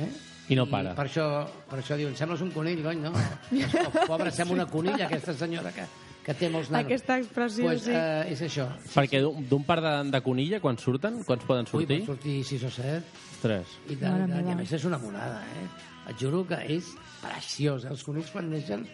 Eh? 0.00 0.08
I 0.48 0.57
no 0.59 0.66
para. 0.68 0.94
per 0.94 1.07
això, 1.07 1.26
per 1.70 1.78
això 1.80 1.96
diuen, 1.96 2.16
sembles 2.16 2.42
un 2.44 2.50
conill, 2.52 2.83
cony, 2.85 3.00
no? 3.07 3.12
Oh, 3.14 4.07
Pobra, 4.07 4.30
sembla 4.38 4.62
una 4.62 4.66
conilla, 4.66 5.07
aquesta 5.07 5.33
senyora 5.35 5.72
que... 5.72 5.87
que 6.24 6.35
té 6.40 6.48
molts 6.48 6.70
nanos. 6.72 6.87
Aquesta 6.88 7.18
expressió, 7.20 7.66
pues, 7.68 7.83
sí. 7.85 7.92
Eh, 7.92 8.33
és 8.33 8.42
això. 8.46 8.64
Perquè 8.94 9.20
d'un 9.20 9.44
d'un 9.48 9.64
par 9.64 9.80
de, 9.85 9.92
de 10.12 10.20
conilla, 10.24 10.61
quan 10.61 10.78
surten, 10.80 11.18
quants 11.28 11.44
poden 11.44 11.68
Ui, 11.68 11.72
sortir? 11.72 11.98
pot 12.04 12.14
sortir 12.14 12.37
6 12.48 12.64
o 12.64 12.70
7. 12.72 13.24
Ostres. 13.35 13.74
I, 13.92 13.96
tant, 14.00 14.22
Mare 14.24 14.40
i. 14.40 14.46
I 14.48 14.54
a 14.54 14.57
més 14.57 14.72
és 14.72 14.87
una 14.88 14.98
monada, 15.02 15.42
eh? 15.61 15.66
Et 16.09 16.20
juro 16.20 16.40
que 16.48 16.57
és 16.76 16.88
preciós. 17.20 17.85
Els 17.90 18.04
conills 18.07 18.30
quan 18.33 18.48
neixen... 18.52 18.87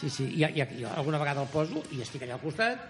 Sí, 0.00 0.08
sí, 0.08 0.30
i, 0.32 0.46
i, 0.48 0.64
jo 0.80 0.88
alguna 0.96 1.18
vegada 1.20 1.42
el 1.44 1.50
poso 1.52 1.82
i 1.92 2.00
estic 2.00 2.24
allà 2.24 2.38
al 2.38 2.40
costat, 2.40 2.86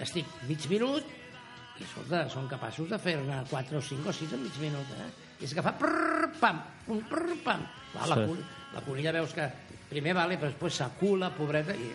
estic 0.00 0.24
mig 0.48 0.64
minut 0.70 1.04
i, 1.04 1.84
escolta, 1.84 2.22
són 2.32 2.48
capaços 2.48 2.88
de 2.88 2.96
fer-ne 2.96 3.42
4 3.50 3.76
o 3.76 3.84
5 3.84 4.08
o 4.08 4.14
6 4.16 4.32
en 4.38 4.44
mig 4.46 4.56
minut, 4.62 4.94
eh? 4.96 5.10
I 5.40 5.44
és 5.48 5.54
que 5.54 5.62
fa 5.62 5.72
prrr, 5.78 6.30
pam, 6.40 6.60
un 6.94 7.00
prrr, 7.10 7.38
pam. 7.44 7.64
Va, 7.96 8.06
la, 8.10 8.16
Sí. 8.26 8.36
la 8.74 8.80
conilla 8.82 9.12
veus 9.12 9.32
que 9.34 9.48
primer 9.90 10.14
vale, 10.14 10.36
però 10.38 10.50
després 10.50 10.74
s'acula, 10.82 11.30
pobreta, 11.34 11.74
i... 11.74 11.92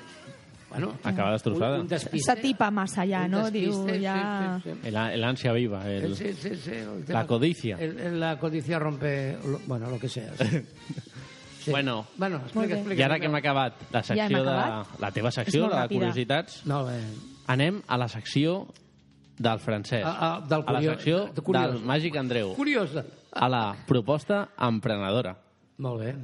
Bueno, 0.70 0.92
Acaba 1.04 1.32
destrossada. 1.34 1.76
Un, 1.80 1.82
un 1.82 1.88
despiste. 1.88 2.28
S'atipa 2.28 2.68
massa 2.70 3.02
ja, 3.10 3.24
Un 3.26 3.32
no? 3.32 3.50
Diu, 3.50 3.74
ja... 4.04 4.60
Sí, 4.64 4.70
sí, 4.70 4.76
sí. 4.84 4.88
El, 4.88 4.96
el 4.96 5.24
ansia 5.24 5.52
viva. 5.52 5.80
El... 5.90 6.16
Sí, 6.16 6.34
sí, 6.38 6.52
sí, 6.56 6.72
el 6.76 7.06
La 7.08 7.26
codicia. 7.26 7.76
el- 7.80 7.98
el- 8.00 8.20
la 8.20 8.38
codicia 8.38 8.78
rompe, 8.78 9.36
lo- 9.44 9.60
bueno, 9.66 9.90
lo 9.90 10.00
que 10.00 10.08
sea. 10.10 10.32
Sí. 10.38 10.62
Sí. 11.60 11.72
Bueno. 11.72 12.08
bueno 12.16 12.38
explica, 12.38 12.76
explica. 12.76 13.00
I 13.02 13.04
ara 13.04 13.18
que 13.20 13.26
hem 13.28 13.36
acabat 13.36 13.82
la 13.92 14.00
Ja 14.02 14.14
hem 14.14 14.30
secció 14.32 14.44
de... 14.46 14.50
acabat? 14.50 15.00
La 15.02 15.10
teva 15.12 15.30
secció, 15.30 15.66
la 15.68 15.68
de 15.68 15.82
ràpida. 15.82 15.98
curiositats, 16.00 16.66
Molt 16.66 16.88
bé. 16.88 17.00
anem 17.52 17.82
a 17.86 17.98
la 18.00 18.08
secció 18.08 18.54
del 19.40 19.60
francès. 19.60 20.04
Ah, 20.06 20.18
ah, 20.20 20.42
del 20.48 20.64
a 20.66 20.72
la 20.72 20.80
curiós- 20.80 20.96
secció 20.98 21.26
de 21.34 21.42
curiós. 21.42 21.72
del 21.74 21.82
Màgic 21.84 22.16
Andreu. 22.18 22.54
Curiosa. 22.56 23.06
A 23.32 23.48
la 23.50 23.76
proposta 23.88 24.50
emprenedora. 24.60 25.38
Molt 25.78 26.02
bé. 26.02 26.16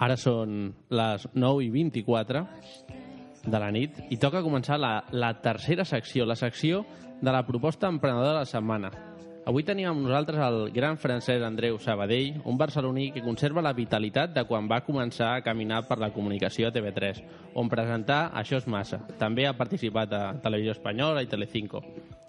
Ara 0.00 0.16
són 0.16 0.70
les 0.96 1.26
9 1.34 1.66
i 1.66 1.70
24 1.74 2.44
de 3.44 3.58
la 3.60 3.70
nit 3.72 3.98
i 4.08 4.18
toca 4.20 4.42
començar 4.44 4.78
la, 4.80 4.94
la 5.12 5.34
tercera 5.44 5.84
secció, 5.84 6.24
la 6.24 6.36
secció 6.36 6.84
de 7.20 7.32
la 7.32 7.44
proposta 7.46 7.88
emprenedora 7.88 8.32
de 8.32 8.38
la 8.40 8.48
setmana. 8.48 8.90
Avui 9.50 9.64
tenim 9.64 9.88
amb 9.88 10.04
nosaltres 10.04 10.40
el 10.44 10.58
gran 10.72 10.98
francès 11.00 11.42
Andreu 11.42 11.78
Sabadell, 11.80 12.42
un 12.44 12.58
barceloní 12.60 13.08
que 13.12 13.22
conserva 13.24 13.64
la 13.64 13.72
vitalitat 13.76 14.34
de 14.36 14.44
quan 14.48 14.68
va 14.70 14.82
començar 14.84 15.30
a 15.34 15.42
caminar 15.44 15.80
per 15.88 15.98
la 15.98 16.10
comunicació 16.12 16.68
a 16.68 16.72
TV3, 16.72 17.22
on 17.56 17.68
presentar 17.72 18.20
Això 18.36 18.60
és 18.60 18.68
massa. 18.68 19.00
També 19.18 19.48
ha 19.48 19.56
participat 19.56 20.12
a 20.12 20.22
Televisió 20.44 20.76
Espanyola 20.76 21.24
i 21.24 21.28
Telecinco. 21.28 21.82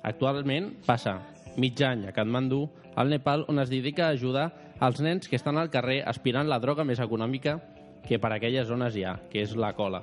Actualment 0.08 0.72
passa 0.88 1.20
mig 1.58 1.80
any 1.84 2.08
a 2.08 2.16
Katmandú, 2.16 2.64
al 2.96 3.12
Nepal, 3.12 3.46
on 3.48 3.60
es 3.60 3.70
dedica 3.70 4.08
a 4.08 4.16
ajudar 4.16 4.50
als 4.82 5.00
nens 5.00 5.30
que 5.30 5.38
estan 5.38 5.60
al 5.62 5.70
carrer 5.70 6.02
aspirant 6.10 6.48
la 6.50 6.58
droga 6.60 6.84
més 6.84 7.00
econòmica 7.00 7.60
que 8.02 8.18
per 8.18 8.32
aquelles 8.34 8.66
zones 8.66 8.96
hi 8.98 9.04
ha, 9.06 9.20
que 9.30 9.44
és 9.46 9.54
la 9.54 9.76
cola. 9.78 10.02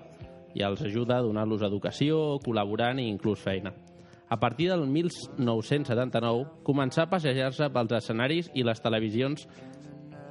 I 0.55 0.63
els 0.63 0.85
ajuda 0.87 1.17
a 1.19 1.25
donar-los 1.27 1.65
educació, 1.67 2.39
col·laborant 2.45 3.03
i 3.03 3.09
inclús 3.11 3.43
feina. 3.43 3.75
A 4.31 4.39
partir 4.39 4.69
del 4.71 4.87
1979, 4.87 6.63
començà 6.63 7.05
a 7.05 7.11
passejar-se 7.11 7.69
pels 7.75 7.97
escenaris 7.99 8.53
i 8.55 8.63
les 8.63 8.79
televisions 8.85 9.49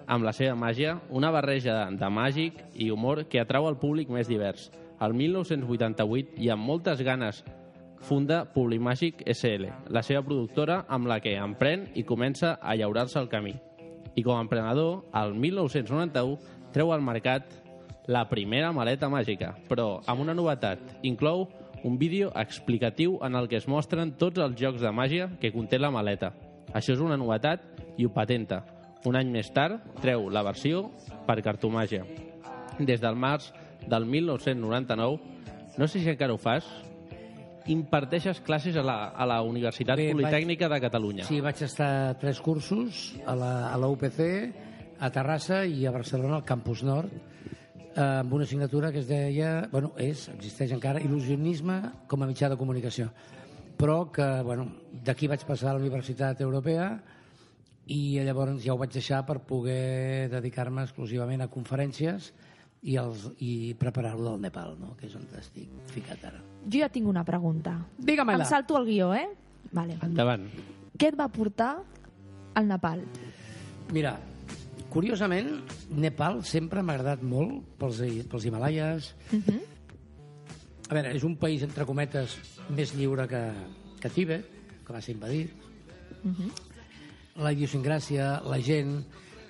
amb 0.08 0.24
la 0.24 0.32
seva 0.32 0.56
màgia, 0.56 0.96
una 1.10 1.34
barreja 1.36 1.90
de, 1.92 2.10
màgic 2.10 2.64
i 2.74 2.88
humor 2.90 3.26
que 3.28 3.44
atrau 3.44 3.68
al 3.68 3.82
públic 3.84 4.08
més 4.08 4.32
divers. 4.32 4.72
El 5.04 5.12
1988, 5.12 6.40
i 6.40 6.48
amb 6.56 6.64
moltes 6.64 7.04
ganes, 7.04 7.44
funda 8.00 8.46
Publimàgic 8.54 9.28
SL, 9.28 9.74
la 9.92 10.08
seva 10.08 10.24
productora 10.24 10.86
amb 10.88 11.12
la 11.12 11.20
que 11.20 11.36
emprèn 11.36 11.90
i 12.00 12.08
comença 12.08 12.56
a 12.62 12.80
llaurar-se 12.80 13.20
el 13.20 13.28
camí. 13.28 13.58
I 14.18 14.24
com 14.26 14.34
a 14.36 14.42
emprenedor, 14.42 15.04
el 15.14 15.36
1991 15.38 16.72
treu 16.74 16.92
al 16.92 17.04
mercat 17.06 17.54
la 18.10 18.24
primera 18.32 18.72
maleta 18.74 19.12
màgica, 19.14 19.52
però 19.70 20.00
amb 20.10 20.24
una 20.24 20.34
novetat. 20.34 20.82
Inclou 21.06 21.46
un 21.86 22.00
vídeo 22.02 22.32
explicatiu 22.36 23.20
en 23.22 23.36
el 23.38 23.48
que 23.52 23.60
es 23.60 23.68
mostren 23.70 24.16
tots 24.18 24.42
els 24.42 24.58
jocs 24.58 24.82
de 24.82 24.92
màgia 24.92 25.30
que 25.42 25.54
conté 25.54 25.78
la 25.78 25.92
maleta. 25.94 26.32
Això 26.74 26.96
és 26.96 27.04
una 27.04 27.20
novetat 27.20 27.62
i 27.98 28.08
ho 28.08 28.14
patenta. 28.16 28.64
Un 29.06 29.16
any 29.16 29.30
més 29.32 29.52
tard 29.54 29.86
treu 30.02 30.32
la 30.34 30.44
versió 30.44 30.88
per 31.28 31.44
cartomàgia. 31.46 32.04
Des 32.80 33.04
del 33.04 33.16
març 33.16 33.52
del 33.88 34.06
1999, 34.10 35.20
no 35.78 35.88
sé 35.88 36.02
si 36.02 36.10
encara 36.10 36.34
ho 36.34 36.42
fas, 36.42 36.66
imparteixes 37.68 38.40
classes 38.46 38.78
a 38.80 38.84
la, 38.86 38.98
a 39.12 39.26
la 39.28 39.42
Universitat 39.46 40.00
Bé, 40.00 40.12
Politècnica 40.16 40.70
de 40.72 40.80
Catalunya. 40.84 41.26
Sí, 41.28 41.40
vaig 41.44 41.62
estar 41.66 42.18
tres 42.22 42.40
cursos 42.44 43.14
a 43.26 43.36
la, 43.36 43.52
a 43.72 43.78
la 43.80 43.90
UPC, 43.92 44.22
a 45.00 45.10
Terrassa 45.14 45.64
i 45.66 45.86
a 45.86 45.94
Barcelona, 45.94 46.40
al 46.40 46.46
Campus 46.48 46.84
Nord, 46.88 47.12
eh, 47.98 48.02
amb 48.02 48.34
una 48.34 48.48
assignatura 48.48 48.92
que 48.92 49.04
es 49.04 49.10
deia, 49.10 49.68
bueno, 49.72 49.94
és, 49.98 50.28
existeix 50.36 50.74
encara, 50.78 51.04
il·lusionisme 51.04 51.82
com 52.08 52.24
a 52.24 52.30
mitjà 52.30 52.50
de 52.50 52.58
comunicació. 52.60 53.12
Però 53.78 54.08
que, 54.12 54.26
bueno, 54.46 54.72
d'aquí 55.06 55.30
vaig 55.30 55.44
passar 55.46 55.72
a 55.72 55.78
la 55.78 55.84
Universitat 55.84 56.42
Europea 56.42 56.90
i 57.94 58.20
llavors 58.26 58.64
ja 58.64 58.74
ho 58.74 58.80
vaig 58.80 58.92
deixar 58.92 59.22
per 59.26 59.38
poder 59.48 60.28
dedicar-me 60.34 60.84
exclusivament 60.88 61.44
a 61.46 61.52
conferències 61.52 62.34
i, 62.82 62.96
els, 63.02 63.26
i 63.42 63.74
preparar-ho 63.80 64.24
del 64.24 64.42
Nepal, 64.42 64.76
no? 64.80 64.94
que 65.00 65.08
és 65.10 65.16
on 65.18 65.26
estic 65.40 65.72
ficat 65.94 66.24
ara. 66.30 66.42
Jo 66.68 66.84
ja 66.84 66.90
tinc 66.94 67.10
una 67.10 67.24
pregunta. 67.28 67.74
Digue-me-la. 67.98 68.46
Em 68.46 68.50
salto 68.50 68.78
el 68.80 68.88
guió, 68.90 69.12
eh? 69.16 69.28
Vale. 69.72 69.98
Endavant. 70.06 70.46
Què 70.98 71.12
et 71.12 71.18
va 71.20 71.28
portar 71.32 71.72
al 72.58 72.68
Nepal? 72.70 73.04
Mira, 73.94 74.18
curiosament, 74.92 75.52
Nepal 75.96 76.42
sempre 76.48 76.84
m'ha 76.84 76.98
agradat 76.98 77.24
molt 77.24 77.78
pels, 77.80 78.02
pels 78.32 78.48
Himalaies. 78.50 79.14
A 80.88 80.96
veure, 80.96 81.12
és 81.16 81.26
un 81.28 81.36
país, 81.40 81.64
entre 81.66 81.86
cometes, 81.88 82.38
més 82.72 82.94
lliure 82.96 83.28
que, 83.28 83.44
que 84.02 84.12
Tíbet, 84.14 84.54
que 84.86 84.96
va 84.96 85.02
ser 85.04 85.18
invadit. 85.18 85.66
La 87.38 87.54
idiosincràsia, 87.54 88.38
la 88.48 88.60
gent... 88.64 89.02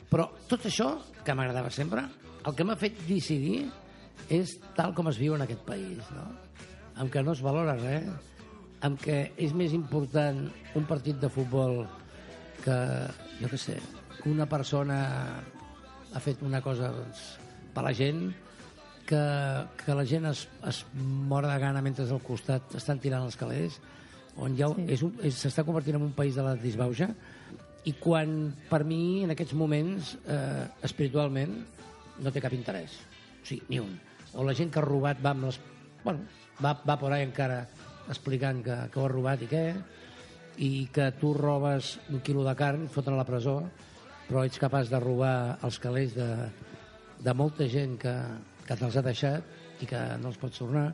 Però 0.08 0.30
tot 0.48 0.64
això, 0.70 0.94
que 1.24 1.34
m'agradava 1.36 1.70
sempre, 1.74 2.06
el 2.48 2.56
que 2.56 2.64
m'ha 2.64 2.78
fet 2.80 2.96
decidir 3.08 3.68
és 4.34 4.56
tal 4.78 4.94
com 4.96 5.10
es 5.12 5.20
viu 5.20 5.36
en 5.36 5.44
aquest 5.44 5.64
país, 5.68 6.00
no? 6.16 6.26
Amb 6.98 7.12
que 7.14 7.22
no 7.24 7.36
es 7.36 7.44
valora 7.44 7.76
res, 7.78 8.08
amb 8.88 9.00
que 9.02 9.20
és 9.38 9.54
més 9.58 9.76
important 9.76 10.46
un 10.80 10.88
partit 10.90 11.20
de 11.22 11.30
futbol 11.34 11.84
que, 12.64 12.78
jo 13.42 13.52
què 13.52 13.60
sé, 13.62 13.78
que 14.18 14.32
una 14.32 14.48
persona 14.50 14.98
ha 16.14 16.24
fet 16.24 16.42
una 16.46 16.62
cosa 16.64 16.92
doncs, 16.96 17.24
per 17.76 17.84
la 17.86 17.94
gent, 17.94 18.30
que, 19.08 19.24
que 19.84 19.96
la 19.96 20.06
gent 20.08 20.28
es, 20.32 20.48
es 20.68 20.84
mor 20.96 21.48
de 21.48 21.56
gana 21.62 21.84
mentre 21.84 22.08
al 22.08 22.24
costat 22.24 22.76
estan 22.80 23.00
tirant 23.04 23.28
els 23.28 23.38
calés, 23.40 23.80
on 24.38 24.56
ja 24.58 24.70
sí. 24.74 24.88
és 25.26 25.40
s'està 25.44 25.66
convertint 25.68 25.98
en 26.00 26.10
un 26.10 26.16
país 26.16 26.38
de 26.38 26.46
la 26.46 26.56
disbauxa, 26.60 27.12
i 27.88 27.94
quan, 28.02 28.52
per 28.68 28.84
mi, 28.84 29.24
en 29.24 29.32
aquests 29.32 29.56
moments, 29.56 30.16
eh, 30.28 30.66
espiritualment, 30.84 31.56
no 32.24 32.34
té 32.34 32.44
cap 32.44 32.56
interès. 32.56 33.00
O 33.42 33.46
sigui, 33.48 33.64
ni 33.70 33.82
un. 33.84 33.94
O 34.34 34.46
la 34.46 34.56
gent 34.58 34.72
que 34.74 34.82
ha 34.82 34.86
robat 34.86 35.22
va 35.24 35.34
amb 35.36 35.48
les... 35.48 35.60
Bueno, 36.04 36.26
va, 36.64 36.74
va 36.88 36.98
por 37.00 37.14
ahí 37.14 37.26
encara 37.26 37.66
explicant 38.10 38.64
que, 38.64 38.78
que 38.92 39.00
ho 39.00 39.06
ha 39.06 39.12
robat 39.12 39.44
i 39.44 39.50
què, 39.52 39.66
i 40.64 40.72
que 40.94 41.12
tu 41.22 41.34
robes 41.38 41.98
un 42.10 42.22
quilo 42.26 42.46
de 42.48 42.56
carn, 42.58 42.88
foten 42.92 43.16
a 43.16 43.22
la 43.22 43.28
presó, 43.28 43.60
però 44.28 44.44
ets 44.46 44.60
capaç 44.60 44.92
de 44.92 45.00
robar 45.04 45.58
els 45.64 45.80
calés 45.80 46.16
de, 46.16 46.28
de 47.24 47.34
molta 47.38 47.68
gent 47.72 47.98
que, 48.02 48.16
que 48.66 48.76
te'ls 48.76 48.98
ha 48.98 49.06
deixat 49.06 49.84
i 49.84 49.90
que 49.90 50.02
no 50.22 50.32
els 50.32 50.40
pots 50.42 50.64
tornar. 50.64 50.90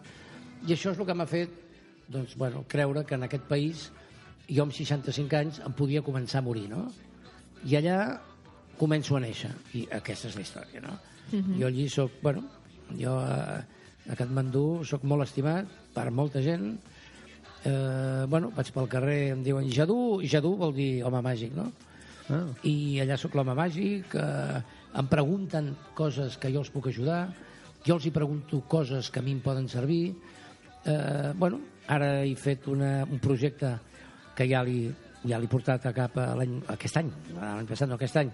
I 0.67 0.75
això 0.75 0.91
és 0.91 0.99
el 0.99 1.07
que 1.07 1.15
m'ha 1.17 1.29
fet 1.29 1.59
doncs, 2.13 2.35
bueno, 2.37 2.65
creure 2.69 3.05
que 3.07 3.15
en 3.15 3.25
aquest 3.25 3.47
país 3.49 3.87
jo 4.49 4.65
amb 4.65 4.75
65 4.75 5.39
anys 5.39 5.59
em 5.63 5.73
podia 5.77 6.03
començar 6.03 6.41
a 6.41 6.45
morir, 6.45 6.67
no? 6.71 6.85
I 7.63 7.77
allà 7.79 7.97
començo 8.77 9.15
a 9.15 9.23
néixer. 9.23 9.51
I 9.79 9.87
aquesta 9.99 10.29
és 10.29 10.37
la 10.37 10.43
història, 10.43 10.83
no? 10.83 10.97
Jo 11.31 11.67
allí 11.67 11.87
sóc, 11.89 12.11
bueno, 12.21 12.43
jo 12.99 13.15
a, 13.19 13.61
a 14.09 14.17
Katmandú 14.19 14.83
sóc 14.85 15.05
molt 15.07 15.25
estimat 15.25 15.69
per 15.95 16.09
molta 16.11 16.41
gent. 16.43 16.75
Eh, 17.63 18.25
bueno, 18.27 18.51
vaig 18.55 18.69
pel 18.75 18.89
carrer, 18.91 19.31
em 19.37 19.43
diuen 19.45 19.69
Jadú, 19.71 20.19
i 20.21 20.27
Jadú 20.27 20.55
vol 20.59 20.75
dir 20.75 21.03
home 21.07 21.21
màgic, 21.23 21.55
no? 21.55 21.71
Ah. 22.31 22.45
i 22.63 23.01
allà 23.03 23.17
sóc 23.19 23.33
l'home 23.35 23.51
màgic, 23.51 24.13
eh, 24.15 24.59
em 24.95 25.07
pregunten 25.11 25.73
coses 25.93 26.37
que 26.39 26.51
jo 26.53 26.61
els 26.63 26.71
puc 26.71 26.87
ajudar, 26.87 27.25
jo 27.83 27.97
els 27.97 28.05
hi 28.07 28.13
pregunto 28.15 28.61
coses 28.71 29.09
que 29.11 29.19
a 29.19 29.23
mi 29.25 29.33
em 29.35 29.41
poden 29.43 29.67
servir. 29.67 30.13
Eh, 30.85 31.33
bueno, 31.35 31.59
ara 31.87 32.23
he 32.23 32.35
fet 32.39 32.67
una, 32.71 33.03
un 33.03 33.19
projecte 33.19 33.73
que 34.37 34.47
ja 34.47 34.63
li, 34.63 34.87
ja 35.23 35.39
l'he 35.39 35.49
portat 35.51 35.85
a 35.87 35.93
cap 35.95 36.17
a 36.19 36.33
l'any, 36.37 36.59
aquest 36.73 36.99
any, 36.99 37.09
l'any 37.37 37.69
passat, 37.69 37.89
no 37.89 37.95
aquest 37.95 38.19
any, 38.19 38.33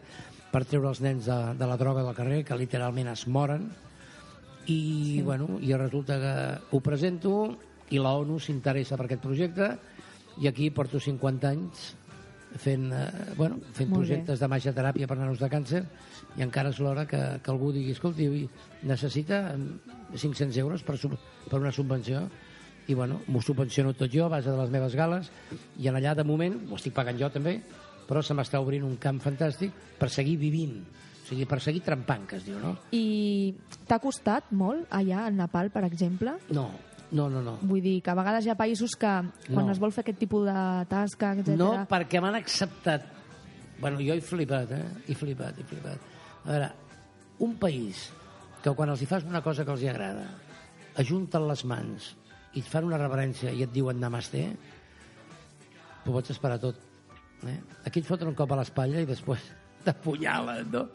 per 0.50 0.64
treure 0.66 0.90
els 0.90 1.02
nens 1.06 1.30
de, 1.30 1.38
de 1.60 1.70
la 1.70 1.78
droga 1.78 2.04
del 2.06 2.18
carrer, 2.18 2.42
que 2.48 2.58
literalment 2.58 3.12
es 3.12 3.28
moren, 3.28 3.70
i, 4.66 4.80
sí. 4.80 5.22
bueno, 5.26 5.58
i 5.62 5.74
resulta 5.74 6.20
que 6.22 6.34
ho 6.76 6.82
presento 6.86 7.36
i 7.90 8.02
la 8.02 8.14
ONU 8.18 8.38
s'interessa 8.42 8.98
per 8.98 9.08
aquest 9.08 9.24
projecte 9.24 9.72
i 10.40 10.48
aquí 10.50 10.70
porto 10.70 11.02
50 11.02 11.50
anys 11.50 11.88
fent, 12.58 12.92
eh, 12.94 13.34
bueno, 13.38 13.60
fent 13.74 13.90
Molt 13.90 14.02
bé. 14.02 14.06
projectes 14.06 14.42
de 14.42 14.50
màgia 14.50 14.74
teràpia 14.74 15.08
per 15.10 15.18
nanos 15.18 15.42
de 15.42 15.50
càncer 15.50 15.84
i 16.38 16.46
encara 16.46 16.70
és 16.74 16.80
l'hora 16.82 17.06
que, 17.10 17.22
que 17.44 17.52
algú 17.52 17.72
digui 17.74 17.94
escolti, 17.94 18.30
necessita 18.84 19.42
mm, 19.56 20.16
500 20.16 20.58
euros 20.62 20.86
per, 20.86 20.98
per 21.50 21.60
una 21.60 21.74
subvenció 21.74 22.28
i 22.90 22.96
bueno, 22.98 23.20
m'ho 23.30 23.42
subvenciono 23.46 23.94
tot 23.94 24.10
jo 24.12 24.26
a 24.26 24.32
base 24.34 24.50
de 24.50 24.58
les 24.58 24.72
meves 24.74 24.96
gales 24.98 25.30
i 25.78 25.88
en 25.88 25.96
allà 26.00 26.16
de 26.18 26.26
moment, 26.26 26.56
ho 26.72 26.76
estic 26.80 26.96
pagant 26.98 27.20
jo 27.20 27.30
també 27.30 27.60
però 28.10 28.24
se 28.26 28.34
m'està 28.34 28.58
obrint 28.62 28.84
un 28.88 28.96
camp 28.98 29.20
fantàstic 29.22 29.72
per 30.00 30.10
seguir 30.10 30.38
vivint 30.42 30.80
o 30.82 31.30
sigui, 31.30 31.46
per 31.46 31.60
seguir 31.62 31.84
trempant, 31.86 32.24
que 32.26 32.40
es 32.40 32.46
diu, 32.48 32.56
no? 32.58 32.72
I 32.98 33.54
t'ha 33.86 34.00
costat 34.02 34.48
molt 34.58 34.88
allà, 34.90 35.28
al 35.28 35.36
Nepal, 35.38 35.70
per 35.70 35.84
exemple? 35.86 36.34
No, 36.50 36.72
no, 37.14 37.28
no, 37.30 37.44
no. 37.46 37.54
Vull 37.70 37.84
dir 37.86 38.00
que 38.02 38.10
a 38.10 38.16
vegades 38.18 38.48
hi 38.48 38.50
ha 38.50 38.56
països 38.58 38.96
que 38.98 39.12
quan 39.52 39.68
No. 39.68 39.72
es 39.72 39.78
vol 39.78 39.94
fer 39.94 40.02
aquest 40.02 40.18
tipus 40.24 40.48
de 40.48 40.56
tasca, 40.90 41.36
etc. 41.38 41.54
No, 41.60 41.70
perquè 41.92 42.18
m'han 42.18 42.40
acceptat. 42.40 43.06
Bueno, 43.80 44.02
jo 44.02 44.18
he 44.18 44.22
flipat, 44.26 44.74
eh? 44.74 44.82
He 45.06 45.14
flipat, 45.14 45.62
he 45.62 45.68
flipat. 45.70 46.02
A 46.46 46.50
veure, 46.50 46.72
un 47.46 47.54
país 47.62 48.08
que 48.64 48.74
quan 48.74 48.90
els 48.90 49.06
hi 49.06 49.12
fas 49.14 49.24
una 49.30 49.44
cosa 49.46 49.64
que 49.64 49.72
els 49.78 49.86
hi 49.86 49.92
agrada, 49.94 50.26
ajunten 50.98 51.46
les 51.48 51.62
mans 51.64 52.16
i 52.56 52.60
et 52.64 52.68
fan 52.70 52.86
una 52.88 52.98
reverència 52.98 53.52
i 53.54 53.64
et 53.66 53.72
diuen 53.74 54.00
namaste, 54.02 54.44
ho 56.06 56.12
pots 56.16 56.32
esperar 56.34 56.60
tot. 56.62 56.80
Eh? 57.48 57.58
Aquí 57.86 58.02
et 58.02 58.08
foten 58.08 58.28
un 58.32 58.36
cop 58.38 58.52
a 58.52 58.58
l'espatlla 58.60 59.04
i 59.04 59.08
després 59.10 59.44
t'apunyalen, 59.86 60.72
no? 60.74 60.88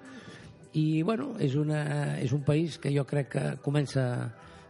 I, 0.74 1.02
bueno, 1.06 1.36
és, 1.38 1.54
una, 1.54 2.16
és 2.18 2.32
un 2.34 2.42
país 2.42 2.80
que 2.82 2.90
jo 2.90 3.04
crec 3.06 3.28
que 3.36 3.44
comença 3.62 4.04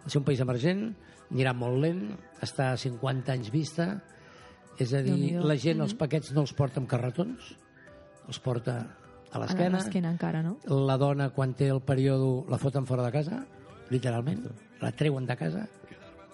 a 0.05 0.09
ser 0.11 0.18
un 0.20 0.27
país 0.27 0.42
emergent, 0.44 0.90
anirà 1.33 1.55
molt 1.57 1.81
lent, 1.81 2.03
està 2.44 2.75
a 2.75 2.77
50 2.77 3.33
anys 3.33 3.49
vista, 3.51 3.87
és 4.77 4.92
a 4.92 5.01
dir, 5.01 5.14
Déu-n'hi-do. 5.14 5.47
la 5.49 5.57
gent 5.57 5.81
els 5.81 5.94
paquets 5.97 6.35
no 6.37 6.44
els 6.44 6.53
porta 6.53 6.83
amb 6.83 6.90
carretons, 6.90 7.55
els 8.29 8.38
porta 8.44 8.77
a 8.83 9.38
A 9.38 9.40
l'esquena. 9.40 9.79
l'esquena 9.81 10.11
encara, 10.12 10.42
no? 10.44 10.59
La 10.68 10.99
dona, 11.01 11.31
quan 11.35 11.55
té 11.57 11.70
el 11.73 11.81
període, 11.81 12.44
la 12.53 12.59
foten 12.61 12.85
fora 12.87 13.03
de 13.09 13.11
casa, 13.16 13.40
literalment, 13.90 14.44
la 14.85 14.92
treuen 14.92 15.25
de 15.27 15.35
casa 15.40 15.64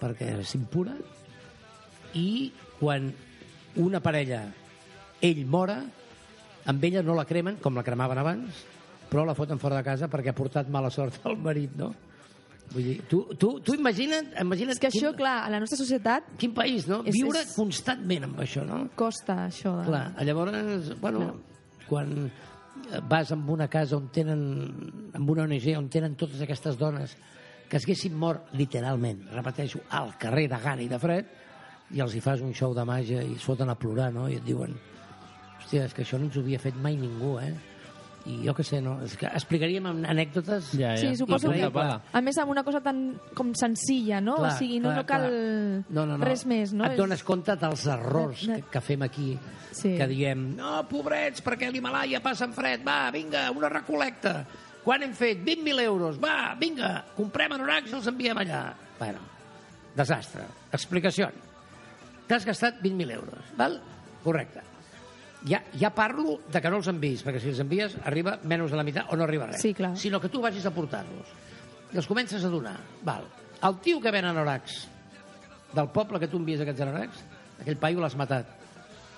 perquè 0.01 0.31
és 0.41 0.55
impura, 0.57 0.95
i 2.17 2.51
quan 2.79 3.07
una 3.81 4.01
parella, 4.03 4.43
ell 5.23 5.43
mora, 5.47 5.79
amb 6.67 6.83
ella 6.83 7.03
no 7.05 7.15
la 7.17 7.25
cremen, 7.29 7.59
com 7.61 7.77
la 7.77 7.83
cremaven 7.85 8.19
abans, 8.21 8.63
però 9.11 9.23
la 9.27 9.35
foten 9.37 9.59
fora 9.59 9.77
de 9.79 9.85
casa 9.85 10.09
perquè 10.11 10.31
ha 10.31 10.37
portat 10.37 10.69
mala 10.71 10.89
sort 10.91 11.21
al 11.27 11.37
marit, 11.37 11.73
no? 11.79 11.91
Vull 12.71 12.85
dir, 12.87 12.97
tu, 13.11 13.17
tu, 13.35 13.49
tu 13.59 13.73
imagina't, 13.75 14.29
imagina't 14.39 14.77
És 14.77 14.79
que 14.79 14.87
quin, 14.93 15.01
això, 15.03 15.09
clar, 15.17 15.41
a 15.43 15.49
la 15.51 15.59
nostra 15.59 15.75
societat 15.79 16.29
quin 16.39 16.53
país, 16.55 16.85
no? 16.87 17.01
És- 17.03 17.17
Viure 17.17 17.41
és- 17.43 17.51
constantment 17.57 18.23
amb 18.29 18.39
això, 18.39 18.63
no? 18.67 18.85
costa 18.95 19.41
això. 19.49 19.73
De... 19.81 19.89
Clar, 19.89 20.05
llavors, 20.23 20.93
bueno, 21.03 21.33
quan 21.89 22.31
vas 23.11 23.31
amb 23.35 23.49
una 23.51 23.67
casa 23.67 23.97
on 23.99 24.07
tenen, 24.15 24.39
amb 25.13 25.29
una 25.35 25.43
ONG 25.43 25.67
on 25.77 25.89
tenen 25.91 26.15
totes 26.15 26.39
aquestes 26.47 26.79
dones 26.79 27.17
que 27.71 27.79
es 27.79 27.85
haguessin 27.87 28.15
mort 28.19 28.51
literalment, 28.59 29.23
repeteixo, 29.31 29.79
al 29.95 30.11
carrer 30.19 30.49
de 30.51 30.57
gana 30.59 30.83
i 30.83 30.89
de 30.91 30.99
fred, 30.99 31.29
i 31.95 32.01
els 32.03 32.13
hi 32.15 32.21
fas 32.23 32.43
un 32.43 32.51
show 32.55 32.75
de 32.75 32.83
màgia 32.87 33.23
i 33.23 33.37
es 33.37 33.43
foten 33.47 33.71
a 33.71 33.75
plorar, 33.79 34.09
no? 34.15 34.27
I 34.27 34.35
et 34.41 34.43
diuen, 34.47 34.75
hòstia, 35.61 35.85
és 35.87 35.93
que 35.95 36.03
això 36.03 36.19
no 36.19 36.27
ens 36.27 36.35
ho 36.35 36.43
havia 36.43 36.59
fet 36.59 36.75
mai 36.83 36.97
ningú, 36.99 37.37
eh? 37.39 37.53
I 38.29 38.35
jo 38.45 38.53
què 38.53 38.61
sé, 38.61 38.77
no? 38.85 38.99
És 39.01 39.15
que 39.17 39.25
explicaríem 39.25 39.87
amb 39.89 40.05
anècdotes... 40.05 40.67
Ja, 40.77 40.91
ja. 40.93 40.99
Sí, 41.01 41.15
suposo 41.17 41.49
que... 41.49 41.69
A 41.73 42.21
més, 42.21 42.37
amb 42.37 42.51
una 42.53 42.61
cosa 42.63 42.77
tan 42.85 42.99
com 43.33 43.49
senzilla, 43.57 44.19
no? 44.21 44.35
Clar, 44.37 44.51
o 44.51 44.59
sigui, 44.59 44.77
no, 44.83 44.91
clar, 44.91 44.99
no 44.99 45.05
cal 45.09 45.25
clar. 45.25 45.87
no, 45.89 46.03
no, 46.05 46.17
no. 46.19 46.27
res 46.27 46.43
més, 46.45 46.73
no? 46.77 46.85
Et 46.85 46.99
dones 46.99 47.23
compte 47.25 47.55
dels 47.57 47.87
errors 47.89 48.43
No, 48.45 48.53
no. 48.53 48.59
que, 48.61 48.75
que 48.75 48.83
fem 48.91 49.07
aquí, 49.07 49.31
Sí. 49.71 49.95
que 49.97 50.05
diem, 50.11 50.51
no, 50.59 50.83
pobrets, 50.91 51.41
perquè 51.41 51.71
l'Himalaya 51.71 52.19
passa 52.21 52.45
en 52.45 52.53
fred, 52.53 52.83
va, 52.85 53.05
vinga, 53.15 53.47
una 53.55 53.69
recolecta. 53.73 54.41
Quan 54.85 55.03
hem 55.05 55.13
fet? 55.13 55.43
20.000 55.45 55.85
euros, 55.85 56.17
va, 56.21 56.55
vinga, 56.59 56.95
comprem 57.17 57.53
anoraks 57.53 57.91
i 57.91 57.97
els 57.99 58.09
enviem 58.09 58.39
allà. 58.41 58.63
Bueno, 58.97 59.21
desastre. 59.97 60.47
Explicació. 60.73 61.29
T'has 62.29 62.45
gastat 62.47 62.81
20.000 62.81 63.17
euros, 63.19 63.53
val? 63.59 63.77
Correcte. 64.23 64.63
Ja, 65.45 65.63
ja 65.73 65.89
parlo 65.93 66.39
de 66.53 66.61
que 66.61 66.69
no 66.69 66.77
els 66.81 66.89
envies, 66.89 67.23
perquè 67.25 67.41
si 67.41 67.49
els 67.49 67.61
envies 67.63 67.95
arriba 68.05 68.35
menys 68.45 68.73
de 68.73 68.77
la 68.77 68.85
meitat 68.85 69.09
o 69.09 69.17
no 69.17 69.25
arriba 69.25 69.49
res. 69.49 69.61
Sí, 69.61 69.73
clar. 69.77 69.95
Sinó 69.97 70.21
que 70.21 70.29
tu 70.29 70.41
vagis 70.41 70.65
a 70.69 70.73
portar-los. 70.73 71.33
I 71.91 71.97
els 71.97 72.07
comences 72.07 72.45
a 72.45 72.51
donar. 72.53 72.77
Val. 73.05 73.25
El 73.61 73.77
tio 73.81 74.01
que 74.01 74.13
ven 74.13 74.25
anoraks 74.29 74.85
del 75.73 75.89
poble 75.93 76.19
que 76.21 76.29
tu 76.29 76.39
envies 76.41 76.61
aquests 76.61 76.85
anoraks, 76.85 77.25
aquell 77.61 77.79
paio 77.81 78.01
l'has 78.01 78.17
matat. 78.17 78.53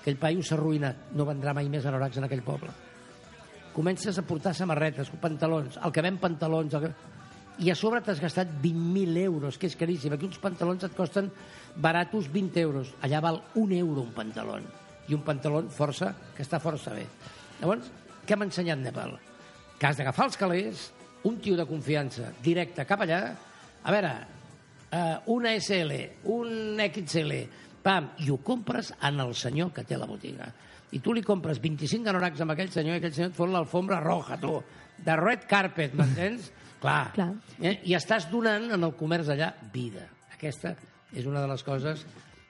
Aquell 0.00 0.18
paio 0.20 0.42
s'ha 0.44 0.56
arruïnat. 0.58 1.12
No 1.16 1.28
vendrà 1.28 1.54
mai 1.56 1.68
més 1.72 1.86
anoraks 1.88 2.20
en 2.20 2.26
aquell 2.28 2.44
poble. 2.44 2.72
Comences 3.74 4.16
a 4.18 4.22
portar 4.22 4.54
samarretes, 4.54 5.10
pantalons, 5.20 5.80
el 5.82 5.92
que 5.92 6.04
ven 6.04 6.20
pantalons... 6.22 6.74
El 6.78 6.86
que... 6.86 6.92
I 7.62 7.70
a 7.70 7.76
sobre 7.78 8.00
t'has 8.02 8.18
gastat 8.18 8.50
20.000 8.62 9.18
euros, 9.22 9.58
que 9.58 9.68
és 9.70 9.76
caríssim. 9.78 10.14
Aquí 10.14 10.26
uns 10.26 10.40
pantalons 10.42 10.82
et 10.82 10.94
costen 10.96 11.28
baratos 11.78 12.26
20 12.32 12.58
euros. 12.62 12.90
Allà 13.02 13.20
val 13.22 13.38
un 13.60 13.70
euro 13.76 14.02
un 14.02 14.10
pantaló. 14.14 14.56
I 15.06 15.14
un 15.14 15.22
pantaló 15.22 15.60
força, 15.70 16.10
que 16.34 16.42
està 16.42 16.58
força 16.62 16.94
bé. 16.96 17.04
Llavors, 17.60 17.90
què 18.26 18.34
m'ha 18.34 18.48
ensenyat 18.48 18.80
Nepal? 18.82 19.14
Que 19.78 19.86
has 19.86 20.00
d'agafar 20.00 20.26
els 20.30 20.38
calés, 20.40 20.88
un 21.30 21.38
tio 21.42 21.54
de 21.58 21.66
confiança, 21.68 22.32
directe 22.42 22.86
cap 22.88 23.04
allà, 23.04 23.20
a 23.84 23.94
veure, 23.94 24.12
eh, 24.90 25.16
una 25.34 25.54
SL, 25.54 26.00
un 26.34 26.80
XL, 26.88 27.38
pam, 27.84 28.10
i 28.24 28.30
ho 28.32 28.38
compres 28.42 28.94
en 29.02 29.20
el 29.20 29.34
senyor 29.38 29.70
que 29.76 29.84
té 29.86 29.98
la 30.00 30.08
botiga. 30.10 30.50
I 30.92 31.00
tu 31.02 31.14
li 31.16 31.22
compres 31.24 31.60
25 31.62 32.10
anoraks 32.12 32.42
amb 32.44 32.54
aquell 32.54 32.70
senyor 32.70 32.98
i 32.98 33.00
aquell 33.00 33.14
senyor 33.14 33.32
et 33.32 33.38
fot 33.38 33.50
l'alfombra 33.50 34.00
roja, 34.04 34.36
tu, 34.40 34.58
de 35.04 35.16
red 35.20 35.48
carpet, 35.50 35.96
m'entens? 35.96 36.50
Clar. 36.84 37.14
Clar. 37.16 37.30
Eh? 37.64 37.78
I 37.88 37.96
estàs 37.96 38.28
donant 38.28 38.68
en 38.76 38.82
el 38.84 38.92
comerç 38.98 39.30
allà 39.32 39.54
vida. 39.72 40.04
Aquesta 40.34 40.74
és 41.14 41.24
una 41.26 41.40
de 41.40 41.50
les 41.54 41.64
coses... 41.66 42.04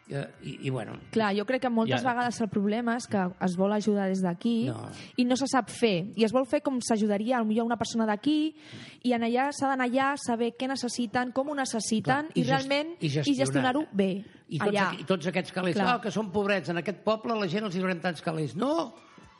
I, 0.06 0.66
I, 0.66 0.70
bueno, 0.70 0.98
Clar, 1.10 1.30
jo 1.34 1.46
crec 1.48 1.62
que 1.62 1.70
moltes 1.72 2.02
Ja. 2.02 2.10
vegades 2.12 2.38
el 2.44 2.48
problema 2.52 2.96
és 2.98 3.06
que 3.08 3.22
es 3.40 3.54
vol 3.56 3.72
ajudar 3.72 4.06
des 4.10 4.20
d'aquí 4.20 4.66
No. 4.68 4.90
i 5.16 5.24
no 5.24 5.34
se 5.34 5.46
sap 5.48 5.70
fer. 5.70 6.12
I 6.14 6.24
es 6.24 6.32
vol 6.32 6.44
fer 6.46 6.60
com 6.62 6.76
s'ajudaria 6.78 7.38
a 7.38 7.42
una 7.42 7.76
persona 7.78 8.04
d'aquí 8.04 8.54
i 9.02 9.12
en 9.14 9.22
allà 9.22 9.50
s'ha 9.50 9.68
d'anar 9.70 9.86
allà, 9.88 10.14
saber 10.18 10.52
què 10.58 10.68
necessiten, 10.68 11.32
com 11.32 11.48
ho 11.48 11.54
necessiten 11.54 12.26
Clar, 12.28 12.36
i, 12.36 12.40
i 12.40 12.44
realment 12.44 12.92
i 13.00 13.06
i 13.06 13.08
gestionar. 13.08 13.38
gestionar-ho 13.46 13.86
bé. 13.92 14.24
I 14.48 14.58
tots, 14.58 14.68
allà. 14.70 15.00
I 15.00 15.04
tots 15.04 15.26
aquests 15.26 15.52
calés, 15.52 15.74
Clar. 15.74 15.96
oh, 15.96 16.00
que 16.02 16.10
són 16.10 16.30
pobrets, 16.30 16.68
en 16.68 16.76
aquest 16.76 16.98
poble 17.02 17.34
la 17.34 17.48
gent 17.48 17.64
els 17.64 17.74
hi 17.74 17.80
donem 17.80 18.00
tants 18.00 18.20
calés. 18.20 18.54
No, 18.56 18.92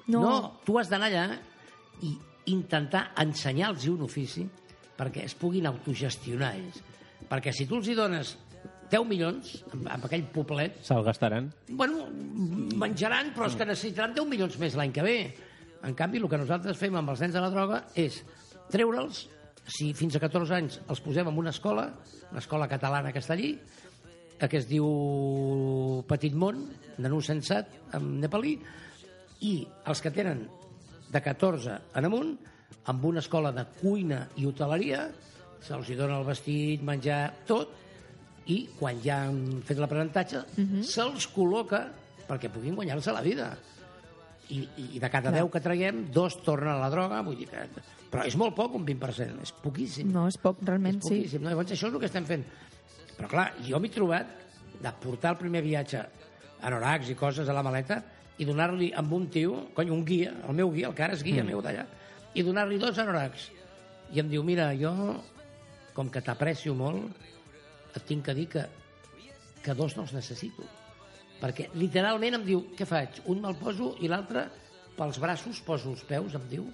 No. 0.06 0.20
no, 0.20 0.60
tu 0.64 0.78
has 0.78 0.88
d'anar 0.88 1.06
allà 1.12 1.38
i 2.02 2.16
intentar 2.46 3.10
ensenyar-los 3.18 3.86
un 3.88 4.02
ofici 4.02 4.48
perquè 4.96 5.24
es 5.24 5.34
puguin 5.34 5.66
autogestionar 5.66 6.54
ells. 6.56 6.80
Perquè 7.28 7.52
si 7.52 7.66
tu 7.66 7.76
els 7.76 7.88
hi 7.88 7.94
dones 7.94 8.38
10 8.94 9.08
milions 9.10 9.52
amb, 9.72 9.88
amb 9.98 10.06
aquell 10.08 10.24
poblet, 10.34 10.78
Se'l 10.86 11.04
gastaran. 11.06 11.50
bueno, 11.68 12.06
menjaran, 12.80 13.32
però 13.34 13.50
és 13.50 13.58
que 13.58 13.66
necessitaran 13.66 14.14
10 14.14 14.30
milions 14.30 14.58
més 14.62 14.78
l'any 14.78 14.94
que 14.94 15.02
ve. 15.04 15.18
En 15.84 15.94
canvi, 15.98 16.22
el 16.22 16.28
que 16.30 16.38
nosaltres 16.40 16.78
fem 16.80 16.94
amb 16.96 17.10
els 17.12 17.20
nens 17.20 17.34
de 17.34 17.42
la 17.42 17.50
droga 17.52 17.82
és 17.98 18.22
treure'ls, 18.72 19.26
si 19.66 19.92
fins 19.96 20.16
a 20.16 20.20
14 20.22 20.54
anys 20.56 20.78
els 20.92 21.00
posem 21.04 21.28
en 21.28 21.38
una 21.40 21.50
escola, 21.52 21.88
una 22.30 22.40
escola 22.40 22.68
catalana 22.68 23.12
que 23.12 23.20
està 23.20 23.34
allí, 23.36 23.54
que 24.44 24.58
es 24.58 24.66
diu 24.68 26.02
Petit 26.08 26.34
Món, 26.36 26.64
de 26.98 27.08
nou 27.08 27.22
sensat, 27.24 27.70
en 27.96 28.18
nepalí, 28.20 28.58
i 29.44 29.54
els 29.88 30.02
que 30.04 30.12
tenen 30.12 30.44
de 31.12 31.20
14 31.22 31.78
en 31.96 32.08
amunt, 32.08 32.34
amb 32.90 33.04
una 33.08 33.22
escola 33.24 33.52
de 33.56 33.64
cuina 33.80 34.24
i 34.36 34.44
hoteleria, 34.48 35.06
se'ls 35.64 35.88
dona 35.96 36.18
el 36.20 36.26
vestit, 36.28 36.82
menjar, 36.84 37.22
tot, 37.48 37.72
i 38.52 38.58
quan 38.78 38.98
ja 39.04 39.22
han 39.26 39.62
fet 39.64 39.78
l'aprenentatge, 39.80 40.42
se'ls 40.84 41.28
col·loca 41.32 41.86
perquè 42.28 42.50
puguin 42.52 42.76
guanyar-se 42.76 43.12
la 43.14 43.22
vida. 43.24 43.52
I, 44.52 44.60
i 44.96 45.00
de 45.00 45.08
cada 45.08 45.32
10 45.32 45.48
que 45.52 45.60
traiem, 45.64 46.02
dos 46.12 46.36
tornen 46.44 46.74
a 46.74 46.80
la 46.82 46.90
droga, 46.92 47.22
vull 47.24 47.38
dir 47.38 47.48
que... 47.48 47.64
Però 48.12 48.26
és 48.28 48.36
molt 48.38 48.54
poc, 48.54 48.76
un 48.76 48.84
20%, 48.86 49.40
és 49.42 49.52
poquíssim. 49.64 50.10
No, 50.12 50.26
és 50.30 50.36
poc, 50.38 50.60
realment, 50.62 51.00
és 51.00 51.08
sí. 51.08 51.16
poquíssim. 51.16 51.42
No? 51.42 51.50
Llavors, 51.50 51.72
això 51.74 51.88
és 51.88 51.96
el 51.96 52.02
que 52.02 52.10
estem 52.10 52.28
fent. 52.28 52.44
Però, 53.16 53.30
clar, 53.30 53.46
jo 53.64 53.80
m'he 53.80 53.90
trobat 53.90 54.28
de 54.84 54.92
portar 55.02 55.32
el 55.32 55.40
primer 55.40 55.64
viatge 55.64 56.04
anoracs 56.68 57.10
i 57.10 57.16
coses 57.18 57.48
a 57.48 57.56
la 57.56 57.64
maleta 57.64 58.02
i 58.38 58.46
donar-li 58.46 58.90
amb 58.98 59.12
un 59.16 59.26
tio, 59.32 59.68
cony, 59.74 59.90
un 59.94 60.04
guia, 60.06 60.34
el 60.48 60.56
meu 60.60 60.72
guia, 60.74 60.90
el 60.90 60.96
que 60.96 61.06
ara 61.06 61.16
és 61.16 61.24
guia 61.24 61.42
mm. 61.42 61.54
meu 61.54 61.62
d'allà, 61.64 61.84
i 62.34 62.44
donar-li 62.46 62.78
dos 62.82 62.98
anoracs. 63.00 63.48
I 64.14 64.20
em 64.22 64.30
diu, 64.30 64.44
mira, 64.46 64.68
jo, 64.78 64.92
com 65.94 66.10
que 66.10 66.22
t'aprecio 66.22 66.74
molt, 66.76 67.24
et 67.94 68.06
tinc 68.08 68.24
que 68.26 68.34
dir 68.36 68.48
que, 68.50 68.64
que 69.64 69.74
dos 69.78 69.96
no 69.96 70.04
els 70.04 70.14
necessito. 70.16 70.66
Perquè 71.40 71.68
literalment 71.78 72.38
em 72.38 72.46
diu, 72.46 72.62
què 72.76 72.86
faig? 72.88 73.22
Un 73.30 73.42
me'l 73.42 73.58
poso 73.60 73.94
i 74.02 74.10
l'altre 74.10 74.46
pels 74.96 75.18
braços 75.22 75.60
poso 75.66 75.90
els 75.92 76.04
peus, 76.08 76.36
em 76.38 76.46
diu. 76.50 76.66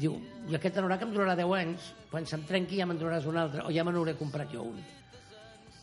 diu, 0.00 0.16
i 0.48 0.56
aquest 0.56 0.78
anorac 0.80 1.04
em 1.04 1.14
durarà 1.14 1.36
10 1.38 1.54
anys, 1.58 1.90
quan 2.10 2.26
se'm 2.26 2.46
trenqui 2.48 2.78
ja 2.80 2.86
me'n 2.88 3.00
duraràs 3.00 3.28
un 3.30 3.38
altre, 3.40 3.66
o 3.66 3.74
ja 3.74 3.84
me 3.84 3.94
n'hauré 3.94 4.16
comprat 4.18 4.52
jo 4.54 4.64
un. 4.70 4.80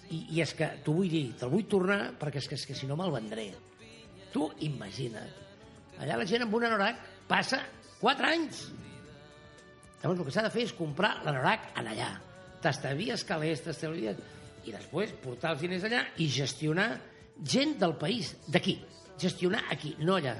I, 0.08 0.22
I 0.38 0.42
és 0.44 0.54
que 0.56 0.70
t'ho 0.84 0.96
vull 0.96 1.12
dir, 1.12 1.26
te'l 1.40 1.52
vull 1.52 1.68
tornar, 1.70 2.13
perquè 2.20 2.40
és 2.42 2.48
que, 2.48 2.60
és 2.60 2.66
que 2.70 2.78
si 2.78 2.88
no 2.88 2.96
me'l 3.00 3.13
vendré. 3.13 3.50
Tu 4.32 4.48
imagina't. 4.68 5.44
Allà 5.98 6.20
la 6.20 6.28
gent 6.30 6.46
amb 6.46 6.56
un 6.56 6.68
anorac 6.68 7.02
passa 7.28 7.60
4 8.00 8.32
anys. 8.32 8.68
Llavors 10.02 10.22
el 10.22 10.28
que 10.28 10.34
s'ha 10.36 10.46
de 10.46 10.54
fer 10.54 10.68
és 10.68 10.76
comprar 10.78 11.18
l'anorac 11.26 11.72
allà. 11.82 12.13
T'estavies 12.63 13.24
calés, 13.28 13.63
t'estavies... 13.65 14.20
I 14.67 14.74
després 14.74 15.13
portar 15.24 15.54
els 15.54 15.62
diners 15.63 15.86
allà 15.88 16.02
i 16.20 16.26
gestionar 16.28 16.89
gent 17.39 17.78
del 17.80 17.93
país, 17.96 18.34
d'aquí. 18.52 18.76
Gestionar 19.22 19.62
aquí, 19.72 19.93
no 20.04 20.17
allà. 20.17 20.34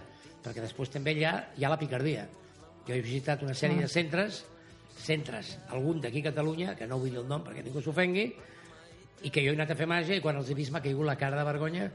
Perquè 0.44 0.64
després 0.66 0.92
també 0.92 1.14
allà 1.16 1.34
hi 1.56 1.64
ha 1.64 1.72
la 1.72 1.80
picardia. 1.80 2.26
Jo 2.88 2.96
he 2.96 3.00
visitat 3.04 3.46
una 3.46 3.56
sèrie 3.56 3.86
de 3.86 3.88
centres, 3.92 4.42
centres, 5.00 5.54
algun 5.72 6.02
d'aquí 6.04 6.26
a 6.26 6.30
Catalunya, 6.30 6.76
que 6.76 6.88
no 6.90 7.00
vull 7.00 7.14
dir 7.14 7.22
el 7.22 7.28
nom 7.30 7.44
perquè 7.46 7.64
ningú 7.64 7.84
s'ofengui, 7.84 8.28
i 9.24 9.32
que 9.32 9.42
jo 9.46 9.54
he 9.54 9.58
anat 9.58 9.72
a 9.74 9.78
fer 9.80 9.88
màgia 9.90 10.18
i 10.18 10.24
quan 10.24 10.38
els 10.38 10.52
he 10.52 10.58
vist 10.58 10.74
m'ha 10.74 10.84
caigut 10.84 11.08
la 11.08 11.18
cara 11.18 11.40
de 11.40 11.46
vergonya 11.48 11.88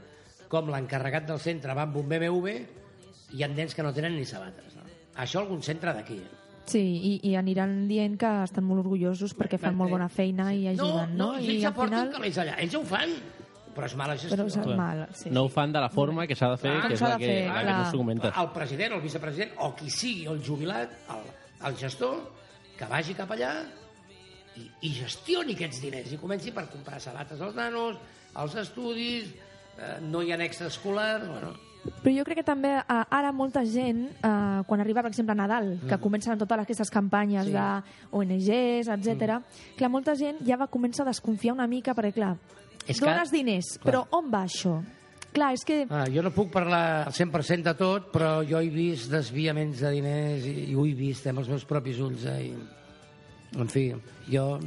com 0.51 0.67
l'encarregat 0.69 1.27
del 1.29 1.39
centre 1.39 1.73
va 1.77 1.85
amb 1.87 1.95
un 2.01 2.09
BMW 2.09 2.55
i 2.57 3.37
hi 3.39 3.43
ha 3.45 3.49
nens 3.49 3.73
que 3.73 3.85
no 3.85 3.93
tenen 3.95 4.17
ni 4.17 4.25
sabates. 4.25 4.75
No? 4.75 4.83
Això 5.23 5.41
algun 5.41 5.63
centre 5.65 5.93
d'aquí. 5.95 6.19
eh? 6.19 6.42
Sí, 6.65 6.79
i, 6.79 7.13
i 7.27 7.33
aniran 7.35 7.83
dient 7.89 8.15
que 8.19 8.29
estan 8.45 8.63
molt 8.63 8.85
orgullosos 8.85 9.33
perquè 9.35 9.59
fan 9.59 9.75
molt 9.75 9.91
bona 9.91 10.07
feina 10.11 10.53
i 10.55 10.69
ajuden, 10.71 11.15
no? 11.17 11.33
No, 11.33 11.39
I 11.39 11.49
ells 11.55 11.63
ja 11.65 11.71
al 11.73 11.75
porten 11.75 11.97
final... 11.97 12.13
calés 12.15 12.39
allà. 12.39 12.53
Ells 12.63 12.75
ja 12.75 12.79
ho 12.79 12.85
fan, 12.87 13.15
però 13.75 13.89
és 13.89 13.95
mala 13.99 14.15
gestió. 14.15 14.37
Però 14.37 14.47
és 14.47 14.77
mal, 14.79 15.03
sí. 15.19 15.31
No 15.35 15.43
ho 15.43 15.51
fan 15.51 15.75
de 15.75 15.81
la 15.83 15.89
forma 15.91 16.27
que 16.29 16.37
s'ha 16.39 16.53
de 16.53 16.61
fer, 16.61 16.71
Clar, 16.77 16.87
que 16.87 16.97
és 16.97 17.03
la 17.03 17.11
de 17.11 17.19
que, 17.19 17.31
fer, 17.33 17.47
la 17.49 17.63
que 17.67 17.75
no 17.75 17.89
s'ho 17.89 17.99
comenta. 17.99 18.33
El 18.41 18.51
president, 18.55 18.95
el 18.97 19.03
vicepresident, 19.03 19.55
o 19.65 19.73
qui 19.75 19.91
sigui, 19.91 20.25
el 20.31 20.39
jubilat, 20.45 20.95
el, 21.17 21.27
el 21.69 21.77
gestor, 21.83 22.21
que 22.77 22.89
vagi 22.89 23.17
cap 23.17 23.35
allà 23.35 23.51
i, 24.61 24.69
i 24.87 24.93
gestioni 24.95 25.57
aquests 25.57 25.83
diners 25.83 26.15
i 26.15 26.21
comenci 26.21 26.53
per 26.55 26.67
comprar 26.71 27.01
sabates 27.03 27.41
als 27.41 27.59
nanos, 27.59 27.99
als 28.39 28.55
estudis, 28.63 29.33
eh, 29.77 29.99
no 30.07 30.23
hi 30.23 30.31
ha 30.31 30.39
extraescolar... 30.47 31.19
Bueno, 31.27 31.53
Però 31.83 32.13
jo 32.15 32.23
crec 32.23 32.37
que 32.39 32.43
també 32.47 32.69
eh, 32.77 32.83
ara 33.11 33.31
molta 33.35 33.65
gent, 33.67 34.05
eh, 34.23 34.61
quan 34.67 34.79
arriba, 34.79 35.01
per 35.03 35.11
exemple, 35.11 35.33
a 35.33 35.35
Nadal, 35.35 35.79
que 35.89 35.97
comencen 35.99 36.37
totes 36.39 36.59
aquestes 36.63 36.89
campanyes 36.89 37.47
Mm. 37.47 37.49
Sí. 37.49 37.53
de 37.53 38.15
ONGs, 38.17 38.87
etc. 38.87 39.41
clar, 39.77 39.89
molta 39.91 40.15
gent 40.15 40.37
ja 40.47 40.55
va 40.57 40.67
començar 40.67 41.03
a 41.03 41.09
desconfiar 41.11 41.53
una 41.53 41.67
mica, 41.67 41.93
perquè, 41.93 42.13
clar, 42.13 42.37
És 42.87 42.99
que- 42.99 43.05
dones 43.05 43.31
diners, 43.31 43.77
Clar. 43.79 43.85
però 43.93 44.07
on 44.11 44.29
va 44.31 44.43
això? 44.45 44.81
Clar, 45.33 45.53
és 45.53 45.63
que... 45.65 45.87
ah, 45.89 46.05
jo 46.13 46.21
no 46.21 46.29
puc 46.31 46.51
parlar 46.51 47.07
al 47.07 47.11
100% 47.13 47.63
de 47.63 47.73
tot, 47.73 48.11
però 48.13 48.43
jo 48.47 48.59
he 48.61 48.69
vist 48.69 49.09
desviaments 49.11 49.79
de 49.81 49.89
diners 49.91 50.45
i, 50.45 50.69
i 50.71 50.75
ho 50.75 50.85
he 50.85 50.93
vist 50.93 51.25
amb 51.27 51.39
els 51.39 51.49
meus 51.49 51.65
propis 51.65 51.99
ulls. 51.99 52.23
Eh, 52.25 52.51
i, 52.51 53.57
en 53.59 53.67
fi, 53.67 53.87
jo, 54.29 54.59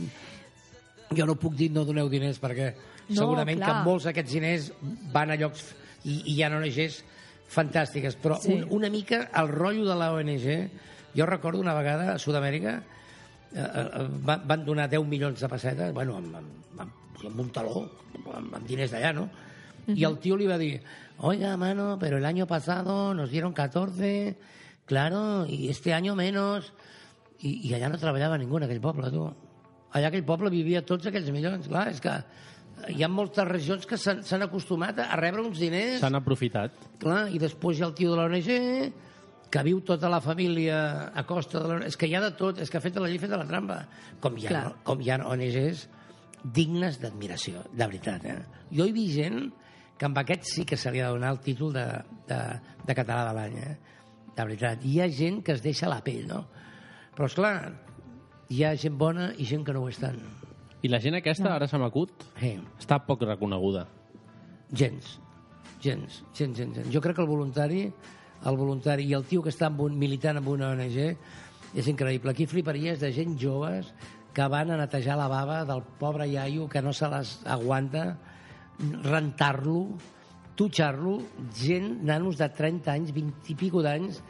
jo 1.14 1.26
no 1.26 1.36
puc 1.38 1.54
dir 1.54 1.70
no 1.70 1.84
doneu 1.86 2.08
diners 2.10 2.40
perquè 2.42 2.72
No, 3.08 3.14
segurament 3.20 3.60
clar. 3.60 3.68
que 3.70 3.84
molts 3.88 4.04
d'aquests 4.08 4.32
diners 4.32 4.72
van 5.12 5.30
a 5.30 5.36
llocs 5.38 5.68
i, 6.06 6.20
i 6.30 6.34
hi 6.36 6.42
ha 6.46 6.50
ONGs 6.54 7.02
fantàstiques, 7.50 8.16
però 8.22 8.38
Sí. 8.42 8.54
un, 8.54 8.66
una 8.80 8.90
mica 8.90 9.26
el 9.34 9.48
rotllo 9.52 9.84
de 9.86 9.94
la 9.98 10.12
ONG, 10.14 10.46
jo 11.16 11.26
recordo 11.26 11.60
una 11.60 11.74
vegada 11.74 12.14
a 12.14 12.18
Sud-amèrica 12.18 12.76
eh, 13.54 13.60
eh, 13.60 14.06
va- 14.26 14.40
van 14.44 14.64
donar 14.66 14.88
10 14.90 15.06
milions 15.06 15.40
de 15.40 15.48
pessetes, 15.48 15.92
bueno, 15.94 16.16
amb, 16.18 16.34
amb, 16.36 16.80
amb, 16.82 16.92
amb 17.30 17.40
un 17.40 17.50
taló, 17.54 17.84
amb, 18.16 18.54
amb 18.54 18.66
diners 18.66 18.90
d'allà, 18.92 19.12
no? 19.14 19.28
Y 19.86 20.02
el 20.04 20.18
tío 20.18 20.36
le 20.36 20.42
iba 20.44 20.54
a 20.54 20.58
decir, 20.58 20.82
oiga, 21.18 21.56
mano, 21.56 21.96
pero 22.00 22.18
el 22.18 22.24
año 22.26 22.44
pasado 22.48 23.14
nos 23.14 23.30
dieron 23.30 23.52
14, 23.52 24.36
claro, 24.84 25.46
y 25.46 25.68
este 25.68 25.94
año 25.94 26.16
menos. 26.16 26.72
I, 27.38 27.68
i 27.68 27.74
allà 27.76 27.88
no 27.92 27.98
treballava 28.00 28.36
ningú 28.40 28.56
en 28.58 28.64
aquell 28.66 28.80
poble, 28.82 29.12
tu. 29.14 29.28
Allà 29.94 30.08
aquell 30.10 30.24
poble 30.26 30.50
vivia 30.50 30.82
tots 30.84 31.06
aquells 31.06 31.30
milions. 31.30 31.68
Clar, 31.70 31.86
és 31.92 32.00
que 32.02 32.10
hi 32.92 33.02
ha 33.02 33.08
moltes 33.08 33.46
regions 33.48 33.86
que 33.88 33.98
s'han 33.98 34.44
acostumat 34.44 35.00
a 35.06 35.16
rebre 35.18 35.42
uns 35.42 35.58
diners. 35.62 35.98
S'han 36.02 36.18
aprofitat. 36.18 36.76
Clar, 37.02 37.26
i 37.32 37.40
després 37.42 37.78
hi 37.78 37.84
ha 37.84 37.90
el 37.90 37.96
tio 37.98 38.14
de 38.14 38.20
l'ONG 38.20 38.50
que 39.50 39.62
viu 39.62 39.80
tota 39.86 40.10
la 40.12 40.20
família 40.20 40.78
a 41.14 41.24
costa 41.26 41.62
de 41.62 41.70
l'ONG. 41.70 41.86
És 41.90 41.98
que 41.98 42.08
hi 42.10 42.16
ha 42.18 42.22
de 42.24 42.32
tot, 42.38 42.60
és 42.62 42.70
que 42.70 42.78
ha 42.78 42.84
fet 42.84 42.98
la 43.00 43.08
llei, 43.08 43.18
ha 43.20 43.24
fet 43.24 43.34
la 43.34 43.46
trampa. 43.48 43.80
Com 44.22 44.38
hi 44.38 44.46
ha, 44.46 44.52
Clar. 44.52 44.64
com 44.86 45.02
hi 45.02 45.12
ha 45.12 45.20
ONGs 45.24 45.86
dignes 46.56 47.00
d'admiració, 47.02 47.64
de 47.72 47.86
veritat. 47.86 48.26
Eh? 48.28 48.38
Jo 48.76 48.86
he 48.86 48.94
vist 48.94 49.16
gent 49.16 49.48
que 49.96 50.06
amb 50.06 50.18
aquest 50.20 50.46
sí 50.50 50.66
que 50.68 50.76
se 50.76 50.92
li 50.92 51.00
ha 51.00 51.08
de 51.08 51.16
donar 51.16 51.32
el 51.34 51.40
títol 51.42 51.72
de, 51.74 51.86
de, 52.28 52.40
de 52.86 52.98
català 52.98 53.30
de 53.30 53.36
l'any. 53.38 53.56
Eh? 53.64 53.76
De 54.36 54.44
veritat. 54.44 54.84
Hi 54.84 55.00
ha 55.00 55.08
gent 55.10 55.40
que 55.42 55.56
es 55.56 55.64
deixa 55.64 55.90
la 55.90 56.02
pell, 56.04 56.26
no? 56.28 56.44
Però, 57.16 57.30
és 57.30 57.38
clar, 57.38 57.56
hi 58.52 58.62
ha 58.62 58.74
gent 58.78 58.98
bona 59.00 59.30
i 59.40 59.48
gent 59.48 59.64
que 59.64 59.74
no 59.74 59.86
ho 59.86 59.88
és 59.90 59.98
tant. 60.02 60.20
I 60.82 60.88
la 60.92 61.00
gent 61.00 61.16
aquesta, 61.18 61.54
ara 61.54 61.66
se 61.68 61.78
m'acut, 61.78 62.10
Sí. 62.40 62.58
està 62.78 62.98
poc 63.06 63.22
reconeguda. 63.22 63.86
Gens. 64.72 65.18
Gens, 65.82 66.22
gens, 66.34 66.56
gens, 66.58 66.74
gens. 66.76 66.90
Jo 66.92 67.00
crec 67.00 67.16
que 67.16 67.22
el 67.22 67.28
voluntari, 67.28 67.92
el 68.44 68.56
voluntari 68.56 69.04
i 69.06 69.14
el 69.14 69.24
tio 69.24 69.42
que 69.42 69.50
està 69.50 69.66
amb 69.66 69.80
un, 69.80 69.98
militant 69.98 70.36
amb 70.36 70.48
una 70.48 70.70
ONG 70.70 71.16
és 71.74 71.86
increïble. 71.88 72.30
Aquí 72.30 72.46
fliparies 72.46 73.00
de 73.00 73.12
gent 73.12 73.38
joves 73.38 73.92
que 74.32 74.46
van 74.48 74.70
a 74.70 74.76
netejar 74.76 75.16
la 75.16 75.28
bava 75.28 75.64
del 75.64 75.82
pobre 75.98 76.26
iaio 76.28 76.68
que 76.68 76.82
no 76.82 76.92
se 76.92 77.08
les 77.08 77.40
aguanta, 77.46 78.18
rentar-lo, 79.02 79.96
tutxar-lo, 80.56 81.20
gent, 81.54 82.02
nanos 82.02 82.36
de 82.38 82.48
30 82.48 82.92
anys, 82.92 83.12
20 83.12 83.52
i 83.52 83.54
pico 83.54 83.82
d'anys, 83.84 84.22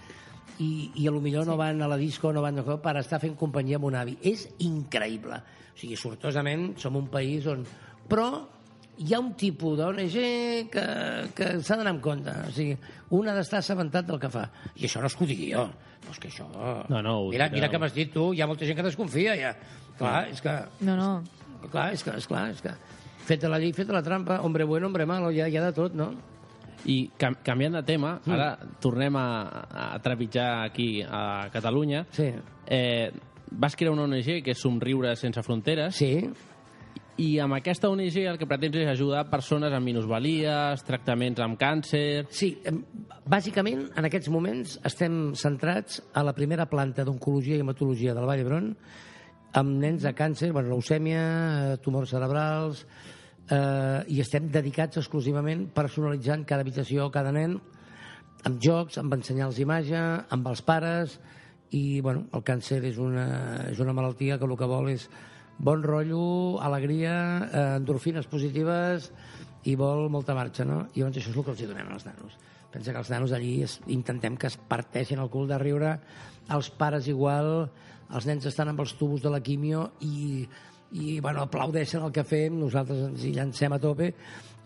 i, 0.59 0.91
i 0.95 1.07
a 1.07 1.13
lo 1.13 1.21
millor 1.21 1.47
no 1.47 1.57
van 1.57 1.83
a 1.83 1.89
la 1.89 1.97
disco, 1.97 2.33
no 2.33 2.43
van 2.43 2.59
a 2.59 2.65
per 2.83 2.97
estar 2.99 3.21
fent 3.21 3.37
companyia 3.37 3.77
amb 3.77 3.87
un 3.91 3.95
avi. 3.99 4.17
És 4.23 4.49
increïble. 4.59 5.43
O 5.77 5.79
sigui, 5.79 5.97
sortosament 6.01 6.71
som 6.81 6.97
un 6.97 7.09
país 7.13 7.45
on... 7.53 7.67
Però 8.09 8.31
hi 8.97 9.13
ha 9.13 9.19
un 9.21 9.35
tipus 9.37 9.77
d'ONG 9.77 10.15
que, 10.73 10.85
que 11.37 11.49
s'ha 11.61 11.77
d'anar 11.77 11.93
amb 11.93 12.01
compte. 12.05 12.33
O 12.49 12.53
sigui, 12.57 12.79
un 13.13 13.29
ha 13.29 13.35
d'estar 13.37 13.61
assabentat 13.61 14.07
del 14.09 14.21
que 14.23 14.31
fa. 14.33 14.47
I 14.81 14.87
això 14.89 15.03
no 15.05 15.11
és 15.11 15.17
que 15.19 15.27
ho 15.27 15.29
digui 15.29 15.51
jo. 15.53 15.67
No, 16.07 16.15
és 16.15 16.21
que 16.23 16.31
això... 16.31 16.47
No, 16.89 17.03
no, 17.05 17.17
mira, 17.29 17.51
mira 17.53 17.69
que 17.69 17.81
m'has 17.83 17.93
dit 17.93 18.09
tu, 18.15 18.31
hi 18.33 18.41
ha 18.41 18.49
molta 18.49 18.65
gent 18.65 18.79
que 18.79 18.87
desconfia, 18.87 19.35
ja. 19.37 19.53
Clar, 19.99 20.23
és 20.33 20.41
que... 20.41 20.55
No, 20.87 20.97
no. 20.97 21.11
Clar, 21.69 21.91
és 21.93 22.05
que, 22.07 22.15
és 22.17 22.29
clar, 22.31 22.47
és 22.55 22.63
que... 22.65 22.73
Feta 23.27 23.51
la 23.51 23.59
llei, 23.59 23.73
feta 23.75 23.93
la 23.93 24.05
trampa, 24.07 24.39
hombre 24.47 24.65
bueno, 24.65 24.87
hombre 24.87 25.05
malo, 25.05 25.33
hi 25.35 25.41
ha, 25.43 25.49
hi 25.51 25.57
ha 25.59 25.65
de 25.67 25.73
tot, 25.75 25.97
no? 25.99 26.13
I 26.87 27.01
cam 27.19 27.35
canviant 27.43 27.75
de 27.81 27.83
tema, 27.83 28.13
Mm. 28.23 28.33
ara 28.37 28.53
tornem 28.81 29.17
a, 29.19 29.25
a 29.75 29.99
trepitjar 30.01 30.51
aquí 30.69 31.03
a 31.03 31.49
Catalunya. 31.53 32.05
Sí. 32.15 32.31
Eh, 32.71 33.11
vas 33.51 33.77
crear 33.77 33.93
una 33.93 34.05
ONG 34.05 34.43
que 34.45 34.53
és 34.55 34.61
Somriure 34.61 35.15
sense 35.17 35.43
fronteres. 35.47 35.97
Sí, 35.97 36.27
i 37.17 37.39
amb 37.41 37.57
aquesta 37.57 37.89
ONG 37.89 38.19
el 38.29 38.37
que 38.37 38.49
pretens 38.49 38.77
és 38.83 38.91
ajudar 38.93 39.23
persones 39.31 39.73
amb 39.73 39.89
minusvalies, 39.89 40.83
tractaments 40.85 41.41
amb 41.41 41.57
càncer... 41.61 42.27
Sí, 42.29 42.51
bàsicament 43.27 43.87
en 43.97 44.09
aquests 44.09 44.29
moments 44.33 44.77
estem 44.85 45.33
centrats 45.39 46.03
a 46.13 46.25
la 46.27 46.35
primera 46.37 46.67
planta 46.69 47.07
d'oncologia 47.09 47.57
i 47.57 47.65
hematologia 47.65 48.13
del 48.15 48.29
Vall 48.29 48.43
d'Hebron 48.43 48.69
amb 49.57 49.79
nens 49.81 50.05
de 50.05 50.13
càncer, 50.13 50.51
bueno, 50.53 50.75
leucèmia, 50.75 51.23
eh, 51.23 51.79
tumors 51.81 52.13
cerebrals, 52.13 52.85
eh, 53.49 54.05
i 54.13 54.21
estem 54.21 54.51
dedicats 54.53 55.01
exclusivament 55.01 55.71
personalitzant 55.73 56.45
cada 56.45 56.67
habitació, 56.67 57.09
cada 57.15 57.33
nen, 57.33 57.57
amb 58.45 58.61
jocs, 58.61 58.99
amb 59.01 59.17
ensenyar-los 59.17 59.63
imatge, 59.65 60.03
amb 60.37 60.53
els 60.53 60.61
pares, 60.61 61.17
i 61.75 62.01
bueno, 62.01 62.27
el 62.37 62.45
càncer 62.47 62.83
és 62.87 62.99
una, 63.03 63.27
és 63.71 63.81
una 63.83 63.95
malaltia 63.97 64.39
que 64.39 64.47
el 64.47 64.57
que 64.59 64.69
vol 64.71 64.91
és 64.93 65.09
bon 65.59 65.83
rotllo, 65.83 66.61
alegria, 66.63 67.17
eh, 67.47 67.65
endorfines 67.81 68.29
positives 68.31 69.11
i 69.67 69.75
vol 69.75 70.11
molta 70.13 70.37
marxa, 70.37 70.67
no? 70.69 70.85
I 70.95 71.01
llavors 71.01 71.19
això 71.19 71.33
és 71.33 71.37
el 71.37 71.45
que 71.45 71.55
els 71.55 71.63
hi 71.63 71.71
donem 71.71 71.91
als 71.93 72.07
nanos. 72.07 72.37
Pensa 72.71 72.93
que 72.93 73.01
els 73.01 73.11
nanos 73.11 73.33
allí 73.33 73.63
es, 73.65 73.81
intentem 73.89 74.37
que 74.37 74.51
es 74.51 74.59
parteixin 74.69 75.23
el 75.23 75.31
cul 75.33 75.49
de 75.49 75.59
riure, 75.59 75.97
els 76.53 76.71
pares 76.71 77.09
igual, 77.09 77.71
els 78.15 78.27
nens 78.29 78.47
estan 78.47 78.71
amb 78.71 78.83
els 78.85 78.95
tubos 78.99 79.23
de 79.25 79.33
la 79.33 79.41
quimio 79.43 79.89
i, 80.05 80.45
i 80.93 81.19
bueno, 81.21 81.43
aplaudeixen 81.43 82.05
el 82.05 82.13
que 82.15 82.27
fem, 82.27 82.61
nosaltres 82.61 83.07
ens 83.09 83.25
hi 83.25 83.33
llancem 83.35 83.75
a 83.75 83.81
tope, 83.83 84.13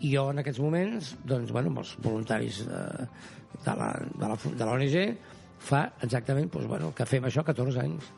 i 0.01 0.11
jo 0.13 0.27
en 0.33 0.41
aquests 0.41 0.61
moments, 0.61 1.15
doncs, 1.25 1.53
bueno, 1.53 1.71
amb 1.71 1.81
els 1.83 1.95
voluntaris 2.03 2.63
de, 2.67 2.81
de 3.65 3.75
la, 3.79 3.91
de 4.17 4.31
la, 4.33 4.37
de 4.59 4.67
l'ONG, 4.67 5.30
fa 5.61 5.85
exactament 6.01 6.49
doncs, 6.51 6.67
bueno, 6.69 6.91
que 6.97 7.05
fem 7.05 7.25
això 7.27 7.43
14 7.45 7.83
anys. 7.83 8.09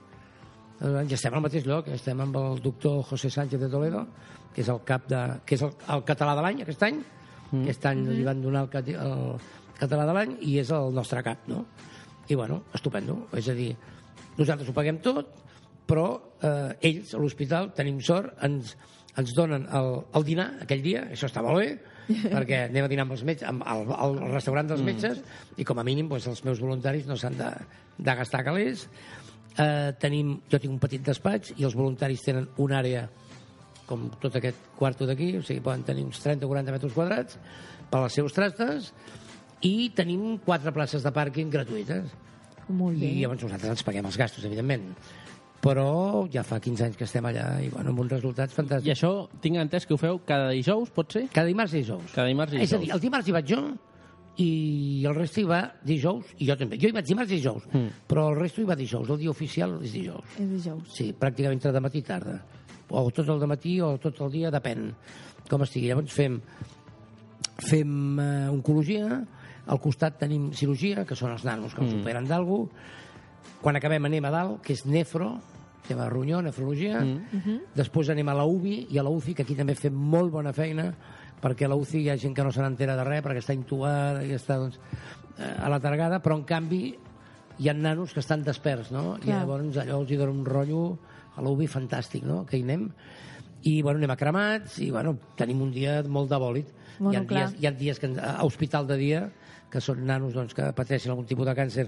Ja 0.83 1.15
estem 1.15 1.35
al 1.35 1.43
mateix 1.43 1.67
lloc, 1.67 1.87
estem 1.93 2.19
amb 2.23 2.37
el 2.39 2.61
doctor 2.63 3.03
José 3.07 3.29
Sánchez 3.31 3.61
de 3.61 3.69
Toledo, 3.71 4.05
que 4.55 4.63
és 4.63 4.71
el 4.71 4.81
cap 4.87 5.05
de, 5.09 5.19
que 5.47 5.55
és 5.57 5.63
el, 5.65 5.73
el 5.95 6.03
català 6.07 6.35
de 6.37 6.43
l'any 6.45 6.63
aquest 6.63 6.83
any, 6.87 6.99
mm. 7.51 7.61
aquest 7.63 7.87
any 7.91 8.03
li 8.09 8.25
van 8.27 8.41
donar 8.43 8.65
el, 8.67 8.89
el 8.95 9.23
català 9.79 10.07
de 10.09 10.17
l'any 10.17 10.35
i 10.49 10.57
és 10.61 10.71
el 10.75 10.91
nostre 10.95 11.23
cap, 11.25 11.47
no? 11.51 11.63
I 12.27 12.35
bueno, 12.39 12.61
estupendo, 12.75 13.25
és 13.37 13.49
a 13.51 13.55
dir, 13.57 13.71
nosaltres 14.37 14.69
ho 14.69 14.75
paguem 14.75 14.99
tot, 15.03 15.31
però 15.89 16.07
eh, 16.41 16.89
ells 16.89 17.13
a 17.13 17.21
l'hospital 17.21 17.71
tenim 17.77 17.99
sort, 18.03 18.35
ens, 18.45 18.75
ens 19.19 19.33
donen 19.37 19.65
el, 19.79 19.89
el 20.17 20.27
dinar 20.27 20.51
aquell 20.65 20.83
dia, 20.85 21.07
això 21.11 21.29
està 21.29 21.43
molt 21.45 21.61
bé, 21.61 21.73
perquè 22.35 22.65
anem 22.67 22.87
a 22.87 22.91
dinar 22.91 23.07
amb 23.07 23.15
els 23.15 23.25
metges, 23.27 23.47
amb 23.49 23.65
el, 23.69 23.83
el, 23.95 24.21
el 24.27 24.35
restaurant 24.35 24.69
dels 24.69 24.83
metges, 24.85 25.19
i 25.57 25.67
com 25.67 25.79
a 25.79 25.87
mínim 25.87 26.11
doncs, 26.11 26.29
els 26.31 26.43
meus 26.47 26.63
voluntaris 26.63 27.09
no 27.09 27.17
s'han 27.19 27.37
de, 27.39 27.51
de 27.97 28.15
gastar 28.21 28.43
calés. 28.47 28.87
Eh, 29.53 29.91
tenim, 30.01 30.39
jo 30.49 30.57
tinc 30.57 30.73
un 30.73 30.81
petit 30.81 31.03
despatx 31.05 31.53
i 31.59 31.67
els 31.67 31.75
voluntaris 31.77 32.23
tenen 32.25 32.47
una 32.63 32.79
àrea 32.79 33.03
com 33.85 34.07
tot 34.21 34.39
aquest 34.39 34.71
quarto 34.77 35.05
d'aquí, 35.05 35.33
o 35.37 35.43
sigui, 35.45 35.61
poden 35.63 35.83
tenir 35.85 36.05
uns 36.07 36.21
30 36.23 36.47
o 36.47 36.49
40 36.49 36.73
metres 36.73 36.95
quadrats 36.95 37.37
per 37.91 37.99
als 38.01 38.15
seus 38.17 38.33
trastes 38.33 38.91
i 39.63 39.91
tenim 39.95 40.39
quatre 40.43 40.73
places 40.75 41.03
de 41.05 41.11
pàrquing 41.13 41.51
gratuïtes. 41.53 42.15
Molt 42.71 42.97
bé. 42.97 43.11
I 43.11 43.21
llavors 43.23 43.43
nosaltres 43.43 43.75
ens 43.75 43.85
paguem 43.85 44.07
els 44.07 44.17
gastos, 44.19 44.47
evidentment. 44.47 44.87
Però 45.63 46.25
ja 46.31 46.43
fa 46.43 46.57
15 46.59 46.83
anys 46.89 46.97
que 46.99 47.05
estem 47.07 47.23
allà 47.29 47.45
i 47.63 47.69
bueno, 47.71 47.93
amb 47.93 47.99
uns 48.03 48.11
resultats 48.11 48.51
I 48.51 48.57
fantàstics. 48.57 48.97
això 48.97 49.29
tinc 49.39 49.55
entès 49.61 49.85
que 49.87 49.93
ho 49.95 49.97
feu 49.97 50.19
cada 50.27 50.49
dijous, 50.51 50.89
pot 50.91 51.11
ser? 51.15 51.29
Cada 51.31 51.47
dimarts 51.47 51.73
i 51.73 51.77
dijous. 51.85 52.11
Cada 52.11 52.27
dimarts 52.27 52.53
i 52.53 52.57
És 52.57 52.73
a 52.73 52.77
dir, 52.77 52.87
dijous. 52.89 52.95
el 52.97 53.01
dimarts 53.05 53.27
hi 53.29 53.31
vaig 53.31 53.47
jo 53.47 53.61
i 54.43 55.05
el 55.07 55.15
resto 55.15 55.39
hi 55.39 55.45
va 55.47 55.61
dijous, 55.85 56.25
i 56.39 56.47
jo 56.49 56.57
també. 56.57 56.79
Jo 56.81 56.89
hi 56.89 56.91
vaig 56.91 57.05
dimarts 57.07 57.31
i 57.31 57.35
dijous, 57.37 57.63
Mm. 57.71 57.87
però 58.09 58.29
el 58.33 58.39
resto 58.41 58.59
hi 58.61 58.65
va 58.65 58.75
dijous. 58.75 59.07
El 59.09 59.17
dia 59.19 59.29
oficial 59.29 59.79
és 59.83 59.93
dijous. 59.93 60.25
És 60.39 60.49
dijous. 60.49 60.83
Sí, 60.93 61.13
pràcticament 61.13 61.53
entre 61.53 61.71
de 61.71 61.79
matí 61.79 61.99
i 61.99 62.01
tarda. 62.01 62.43
O 62.89 63.09
tot 63.11 63.29
el 63.29 63.47
matí 63.47 63.79
o 63.79 63.97
tot 63.97 64.19
el 64.21 64.31
dia, 64.31 64.51
depèn 64.51 64.91
com 65.49 65.61
estigui. 65.63 65.87
Llavors 65.87 66.11
fem, 66.11 66.41
fem 67.59 68.19
eh, 68.19 68.49
oncologia, 68.49 69.23
al 69.65 69.79
costat 69.79 70.17
tenim 70.19 70.51
cirurgia, 70.51 71.05
que 71.05 71.15
són 71.15 71.31
els 71.31 71.45
nanos 71.45 71.73
que 71.73 71.81
els 71.81 71.93
Mm. 71.93 72.01
operen 72.01 72.27
d'algú. 72.27 72.69
Quan 73.61 73.75
acabem 73.77 74.03
anem 74.05 74.25
a 74.25 74.31
dalt, 74.31 74.61
que 74.61 74.73
és 74.73 74.85
nefro, 74.85 75.39
va 75.91 76.05
a 76.07 76.11
ronyó, 76.11 76.39
nefrologia. 76.41 77.01
Mm. 77.03 77.57
Després 77.75 78.11
anem 78.13 78.29
a 78.31 78.37
la 78.39 78.45
UBI 78.47 78.87
i 78.95 78.99
a 78.99 79.03
la 79.03 79.11
UCI, 79.11 79.35
que 79.35 79.43
aquí 79.43 79.57
també 79.59 79.75
fem 79.75 79.95
molt 79.95 80.31
bona 80.31 80.53
feina, 80.55 80.87
perquè 81.43 81.67
a 81.67 81.71
la 81.73 81.77
UCI 81.79 82.05
hi 82.05 82.11
ha 82.13 82.19
gent 82.19 82.35
que 82.35 82.45
no 82.45 82.53
se 82.55 82.63
n'entera 82.63 82.95
de 82.95 83.03
res, 83.07 83.23
perquè 83.25 83.43
està 83.43 83.55
intubada 83.55 84.23
i 84.23 84.31
està 84.37 84.57
doncs, 84.61 84.79
eh, 85.35 85.51
a 85.59 85.71
la 85.71 85.81
targada, 85.83 86.21
però 86.23 86.39
en 86.39 86.45
canvi 86.47 86.85
hi 87.59 87.69
ha 87.69 87.75
nanos 87.75 88.13
que 88.15 88.23
estan 88.23 88.45
desperts, 88.47 88.93
no? 88.95 89.17
I 89.19 89.27
Clar. 89.27 89.41
llavors 89.43 89.77
allò 89.83 89.99
els 90.01 90.11
hi 90.11 90.17
dona 90.17 90.33
un 90.33 90.45
rotllo 90.47 90.85
a 91.35 91.43
l'UBI 91.43 91.67
fantàstic, 91.67 92.23
no? 92.25 92.43
Que 92.47 92.57
hi 92.57 92.63
anem. 92.63 92.87
I, 93.63 93.81
bueno, 93.81 93.99
anem 93.99 94.11
a 94.11 94.19
cremats 94.19 94.79
i, 94.83 94.89
bueno, 94.91 95.17
tenim 95.39 95.61
un 95.63 95.71
dia 95.71 96.01
molt 96.07 96.31
de 96.31 96.39
bòlit. 96.39 96.73
Bueno, 96.97 97.13
hi, 97.13 97.19
ha 97.19 97.27
clar. 97.27 97.45
dies, 97.49 97.59
hi 97.61 97.67
ha 97.67 97.73
dies 97.77 97.99
que, 97.99 98.09
a 98.19 98.43
hospital 98.45 98.87
de 98.87 98.97
dia 98.99 99.23
que 99.73 99.81
són 99.81 100.03
nanos 100.05 100.35
doncs, 100.37 100.53
que 100.53 100.69
pateixen 100.77 101.13
algun 101.13 101.25
tipus 101.25 101.47
de 101.49 101.55
càncer 101.57 101.87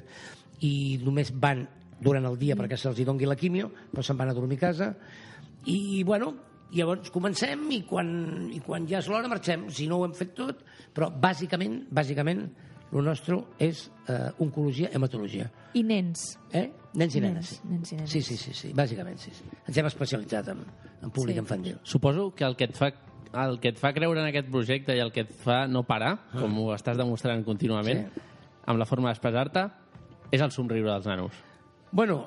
i 0.65 0.97
només 1.03 1.29
van 1.31 1.65
durant 2.01 2.25
el 2.25 2.37
dia 2.37 2.55
perquè 2.55 2.77
se'ls 2.77 2.99
dongui 3.05 3.25
la 3.25 3.35
quimio, 3.35 3.69
però 3.91 4.03
se'n 4.03 4.17
van 4.17 4.29
a 4.29 4.33
dormir 4.33 4.57
a 4.57 4.67
casa. 4.67 4.91
I, 5.65 6.03
bueno, 6.03 6.33
llavors 6.75 7.09
comencem 7.13 7.65
i 7.71 7.81
quan, 7.87 8.49
i 8.53 8.59
quan 8.59 8.85
ja 8.89 8.99
és 8.99 9.07
l'hora 9.09 9.27
marxem. 9.31 9.67
Si 9.73 9.87
no 9.87 9.97
ho 10.01 10.05
hem 10.05 10.13
fet 10.13 10.35
tot, 10.37 10.61
però 10.93 11.09
bàsicament, 11.09 11.85
bàsicament, 11.91 12.45
el 12.95 13.03
nostre 13.03 13.39
és 13.59 13.89
eh, 14.07 14.29
oncologia, 14.39 14.89
hematologia. 14.93 15.49
I 15.75 15.81
nens. 15.83 16.37
Eh? 16.53 16.69
Nens 16.95 17.15
i 17.17 17.21
nenes. 17.23 17.55
Nens, 17.65 17.65
sí. 17.65 17.67
nens 17.67 17.91
i 17.91 17.95
nenes. 17.97 18.11
Sí, 18.13 18.21
sí, 18.23 18.37
sí, 18.37 18.53
sí, 18.55 18.69
bàsicament, 18.77 19.17
sí. 19.19 19.33
sí. 19.35 19.43
Ens 19.67 19.77
hem 19.81 19.89
especialitzat 19.89 20.53
en, 20.53 20.61
en 21.01 21.09
públic 21.11 21.35
Sí. 21.35 21.41
infantil. 21.41 21.79
Suposo 21.83 22.29
que 22.35 22.45
el 22.45 22.55
que 22.55 22.69
et 22.69 22.77
fa 22.77 22.91
el 23.35 23.57
que 23.59 23.67
et 23.73 23.79
fa 23.81 23.89
creure 23.91 24.21
en 24.21 24.29
aquest 24.29 24.47
projecte 24.47 24.95
i 24.95 25.01
el 25.03 25.09
que 25.11 25.25
et 25.25 25.31
fa 25.43 25.65
no 25.67 25.81
parar, 25.83 26.13
com 26.31 26.53
ho 26.61 26.69
estàs 26.71 26.95
demostrant 26.95 27.43
contínuament, 27.43 28.05
Sí. 28.13 28.21
amb 28.71 28.79
la 28.79 28.85
forma 28.87 29.09
d'expressar-te, 29.09 29.65
és 30.31 30.39
el 30.41 30.51
somriure 30.55 30.87
dels 30.93 31.05
nanos. 31.09 31.33
Bueno, 31.95 32.17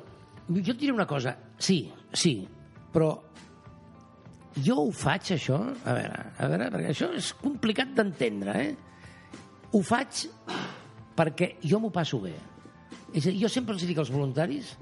jo 0.48 0.72
et 0.72 0.78
diré 0.80 0.94
una 0.94 1.06
cosa. 1.06 1.34
Sí, 1.60 1.82
sí, 2.16 2.38
però 2.92 3.10
jo 4.64 4.78
ho 4.86 4.90
faig, 4.96 5.34
això... 5.36 5.58
A 5.84 5.94
veure, 5.94 6.20
a 6.40 6.48
veure, 6.50 6.68
perquè 6.72 6.92
això 6.94 7.10
és 7.14 7.34
complicat 7.36 7.92
d'entendre, 7.94 8.54
eh? 8.64 8.70
Ho 9.76 9.82
faig 9.84 10.24
perquè 11.18 11.56
jo 11.60 11.82
m'ho 11.82 11.90
passo 11.92 12.20
bé. 12.22 12.32
És 13.12 13.26
a 13.26 13.30
dir, 13.32 13.42
jo 13.42 13.50
sempre 13.52 13.76
els 13.76 13.84
dic 13.84 14.00
als 14.00 14.12
voluntaris 14.14 14.72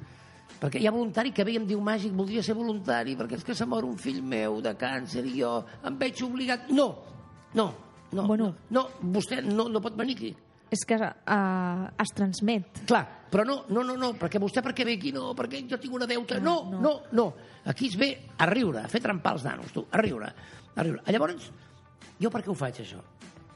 perquè 0.57 0.81
hi 0.81 0.87
ha 0.89 0.93
voluntari 0.95 1.35
que 1.37 1.45
ve 1.45 1.53
i 1.53 1.59
em 1.61 1.67
diu 1.69 1.83
màgic, 1.85 2.15
voldria 2.17 2.41
ser 2.43 2.55
voluntari 2.57 3.13
perquè 3.19 3.37
és 3.37 3.45
que 3.45 3.55
se 3.55 3.67
mor 3.69 3.85
un 3.85 3.99
fill 4.01 4.23
meu 4.25 4.63
de 4.65 4.73
càncer 4.79 5.27
i 5.29 5.35
jo 5.43 5.51
em 5.85 5.99
veig 6.01 6.23
obligat... 6.25 6.71
No, 6.73 6.87
no, 7.59 7.67
no, 8.13 8.25
Bueno. 8.25 8.55
no, 8.71 8.87
no 8.87 9.13
vostè 9.19 9.43
no, 9.45 9.67
no 9.69 9.83
pot 9.85 9.99
venir 9.99 10.17
aquí. 10.17 10.31
És 10.71 10.83
que 10.89 10.97
uh, 10.99 11.85
es 12.03 12.13
transmet. 12.17 12.83
Clar, 12.89 13.05
però 13.31 13.45
no, 13.47 13.61
no, 13.71 13.85
no, 13.87 13.95
no, 14.01 14.13
perquè 14.19 14.41
vostè 14.43 14.63
per 14.65 14.73
què 14.75 14.87
ve 14.87 14.97
aquí? 14.99 15.13
No, 15.15 15.31
perquè 15.39 15.63
jo 15.71 15.79
tinc 15.83 15.95
una 15.95 16.09
deuta. 16.11 16.41
No, 16.43 16.57
no, 16.71 16.81
no, 16.83 16.95
no. 17.15 17.27
Aquí 17.71 17.91
es 17.91 17.99
ve 17.99 18.11
a 18.39 18.49
riure, 18.51 18.83
a 18.83 18.91
fer 18.91 19.03
trempar 19.05 19.37
els 19.37 19.47
nanos, 19.47 19.71
tu, 19.75 19.85
a 19.91 20.03
riure, 20.03 20.33
a 20.75 20.87
riure. 20.87 21.05
Llavors, 21.15 21.51
jo 22.19 22.33
per 22.35 22.43
què 22.43 22.51
ho 22.51 22.59
faig, 22.59 22.81
això? 22.83 23.03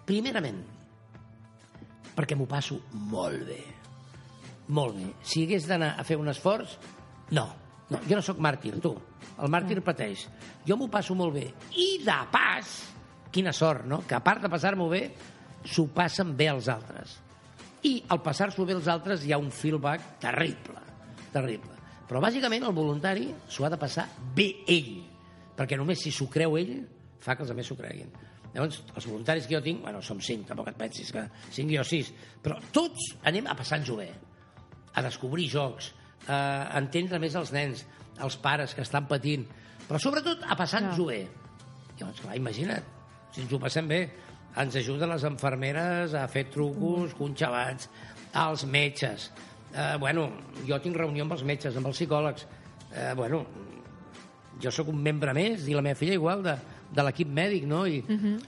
Primerament, 0.06 0.62
perquè 2.14 2.38
m'ho 2.38 2.46
passo 2.50 2.78
molt 3.10 3.46
bé. 3.48 3.60
Molt 4.70 4.94
bé. 4.98 5.08
Si 5.26 5.42
hagués 5.46 5.66
d'anar 5.66 5.96
a 5.98 6.06
fer 6.06 6.18
un 6.20 6.30
esforç, 6.30 6.76
no. 7.34 7.48
No, 7.90 7.98
jo 8.06 8.14
no 8.14 8.22
sóc 8.22 8.38
màrtir, 8.38 8.76
tu. 8.78 8.92
El 9.42 9.50
màrtir 9.50 9.80
pateix. 9.82 10.28
Jo 10.66 10.76
m'ho 10.78 10.86
passo 10.92 11.16
molt 11.18 11.34
bé. 11.34 11.48
I 11.74 11.88
de 12.04 12.18
pas, 12.30 12.70
quina 13.34 13.54
sort, 13.56 13.82
no? 13.90 14.04
Que 14.06 14.14
a 14.14 14.22
part 14.22 14.44
de 14.44 14.50
passar-m'ho 14.52 14.86
bé, 14.92 15.02
s'ho 15.64 15.86
passen 15.94 16.32
bé 16.36 16.48
els 16.52 16.68
altres. 16.72 17.18
I 17.86 17.96
al 18.12 18.20
passar-s'ho 18.24 18.66
bé 18.68 18.76
els 18.76 18.88
altres 18.92 19.24
hi 19.24 19.32
ha 19.32 19.40
un 19.40 19.50
feedback 19.54 20.18
terrible, 20.20 20.80
terrible. 21.32 21.76
Però 22.08 22.20
bàsicament 22.22 22.66
el 22.66 22.74
voluntari 22.76 23.28
s'ho 23.48 23.64
ha 23.64 23.70
de 23.72 23.78
passar 23.80 24.08
bé 24.36 24.50
ell, 24.68 24.96
perquè 25.56 25.78
només 25.78 26.02
si 26.02 26.12
s'ho 26.12 26.26
creu 26.32 26.58
ell 26.58 26.74
fa 27.20 27.36
que 27.36 27.44
els 27.44 27.52
altres 27.52 27.70
s'ho 27.70 27.78
creguin. 27.78 28.10
Llavors, 28.50 28.80
els 28.96 29.06
voluntaris 29.06 29.46
que 29.46 29.54
jo 29.54 29.62
tinc, 29.62 29.82
bueno, 29.84 30.00
som 30.02 30.18
cinc, 30.24 30.48
tampoc 30.48 30.72
et 30.72 30.78
pensis 30.78 31.12
que 31.14 31.22
cinc 31.54 31.70
jo 31.70 31.84
sis, 31.86 32.10
però 32.42 32.56
tots 32.74 33.12
anem 33.30 33.46
a 33.46 33.54
passar-nos-ho 33.54 33.98
bé, 34.00 34.08
a 34.90 35.04
descobrir 35.06 35.46
jocs, 35.52 35.92
a 36.26 36.78
entendre 36.80 37.20
més 37.22 37.36
els 37.38 37.52
nens, 37.54 37.84
els 38.20 38.36
pares 38.42 38.74
que 38.74 38.82
estan 38.82 39.06
patint, 39.10 39.46
però 39.86 40.00
sobretot 40.02 40.42
a 40.42 40.58
passar-nos-ho 40.58 41.06
bé. 41.12 41.20
Llavors, 42.00 42.24
clar, 42.24 42.34
imagina't, 42.40 42.90
si 43.30 43.44
ens 43.44 43.54
ho 43.54 43.62
passem 43.62 43.86
bé, 43.86 44.00
ens 44.58 44.76
ajuden 44.76 45.08
les 45.12 45.24
infermeres 45.28 46.14
a 46.14 46.26
fer 46.28 46.46
trucos, 46.50 47.14
conxabats, 47.14 47.88
als 48.34 48.64
metges. 48.66 49.30
Eh, 49.74 49.96
bueno, 50.02 50.28
jo 50.66 50.78
tinc 50.82 50.96
reunió 50.98 51.22
amb 51.26 51.32
els 51.36 51.44
metges, 51.46 51.76
amb 51.76 51.86
els 51.86 51.96
psicòlegs. 52.00 52.46
Eh, 52.90 53.12
bueno, 53.14 53.44
jo 54.60 54.70
sóc 54.74 54.88
un 54.92 54.98
membre 55.02 55.32
més 55.36 55.68
i 55.70 55.74
la 55.76 55.82
meva 55.82 55.96
filla 55.98 56.16
igual 56.18 56.42
de, 56.44 56.56
de 56.92 57.04
l'equip 57.06 57.28
mèdic, 57.30 57.64
no? 57.70 57.84
I 57.86 58.02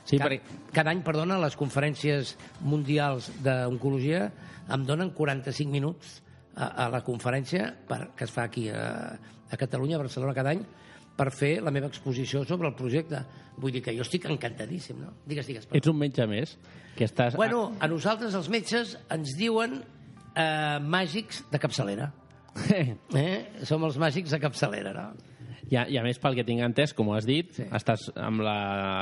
Sí, 0.04 0.18
ca- 0.18 0.26
perquè- 0.26 0.58
cada 0.74 0.90
any, 0.90 1.00
perdona, 1.06 1.38
les 1.38 1.56
conferències 1.56 2.34
mundials 2.60 3.30
d'oncologia 3.42 4.26
em 4.72 4.84
donen 4.86 5.10
45 5.14 5.70
minuts 5.70 6.18
a, 6.56 6.66
a 6.84 6.88
la 6.92 7.00
conferència 7.06 7.70
per, 7.88 8.10
que 8.16 8.24
es 8.26 8.30
fa 8.34 8.44
aquí 8.50 8.68
a, 8.68 9.14
a 9.50 9.56
Catalunya, 9.56 9.96
a 9.96 10.02
Barcelona, 10.04 10.34
cada 10.34 10.50
any, 10.50 10.62
per 11.16 11.28
fer 11.34 11.56
la 11.62 11.70
meva 11.74 11.88
exposició 11.90 12.44
sobre 12.48 12.68
el 12.70 12.74
projecte. 12.78 13.20
Vull 13.60 13.72
dir 13.74 13.82
que 13.84 13.92
jo 13.96 14.04
estic 14.06 14.24
encantadíssim, 14.30 14.98
no? 15.02 15.12
Digues, 15.28 15.46
digues. 15.46 15.66
perdó. 15.66 15.78
Ets 15.78 15.90
un 15.92 15.98
metge 16.00 16.26
més 16.30 16.56
que 16.96 17.04
estàs... 17.08 17.36
Bueno, 17.36 17.72
a 17.80 17.88
nosaltres, 17.88 18.34
els 18.38 18.48
metges, 18.52 18.96
ens 19.12 19.34
diuen 19.38 19.80
eh, 19.82 20.78
màgics 20.80 21.44
de 21.52 21.60
capçalera. 21.62 22.12
Eh? 23.16 23.64
Som 23.64 23.84
els 23.88 23.96
màgics 24.00 24.32
de 24.34 24.38
capçalera, 24.40 24.92
no? 24.92 25.06
I 25.72 25.76
a, 25.80 25.86
I 25.88 25.96
a 25.96 26.02
més, 26.04 26.18
pel 26.20 26.34
que 26.36 26.44
tinc 26.44 26.60
entès, 26.60 26.92
com 26.92 27.08
ho 27.08 27.14
has 27.16 27.24
dit, 27.24 27.48
Sí. 27.56 27.64
estàs 27.72 28.10
amb 28.20 28.42
la, 28.44 28.56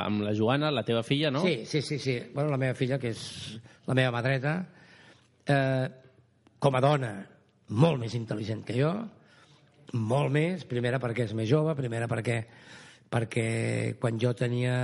amb 0.04 0.22
la 0.22 0.34
Joana, 0.38 0.68
la 0.70 0.84
teva 0.86 1.02
filla, 1.02 1.32
no? 1.34 1.40
Sí, 1.42 1.64
sí, 1.66 1.80
sí, 1.82 1.98
sí. 1.98 2.14
Bueno, 2.34 2.50
la 2.52 2.58
meva 2.62 2.76
filla, 2.78 2.98
que 3.02 3.10
és 3.10 3.24
la 3.88 3.96
meva 3.98 4.12
mà 4.14 4.20
dreta, 4.22 4.52
eh, 5.50 5.88
com 6.62 6.76
a 6.78 6.82
dona, 6.84 7.10
molt 7.74 7.98
més 8.02 8.14
intel·ligent 8.14 8.62
que 8.66 8.76
jo, 8.78 8.92
molt 9.96 10.30
més, 10.34 10.64
primera 10.68 11.00
perquè 11.02 11.26
és 11.26 11.34
més 11.36 11.48
jove, 11.50 11.74
primera 11.78 12.08
perquè, 12.10 12.42
perquè 13.10 13.48
quan 14.00 14.18
jo 14.22 14.32
tenia 14.38 14.74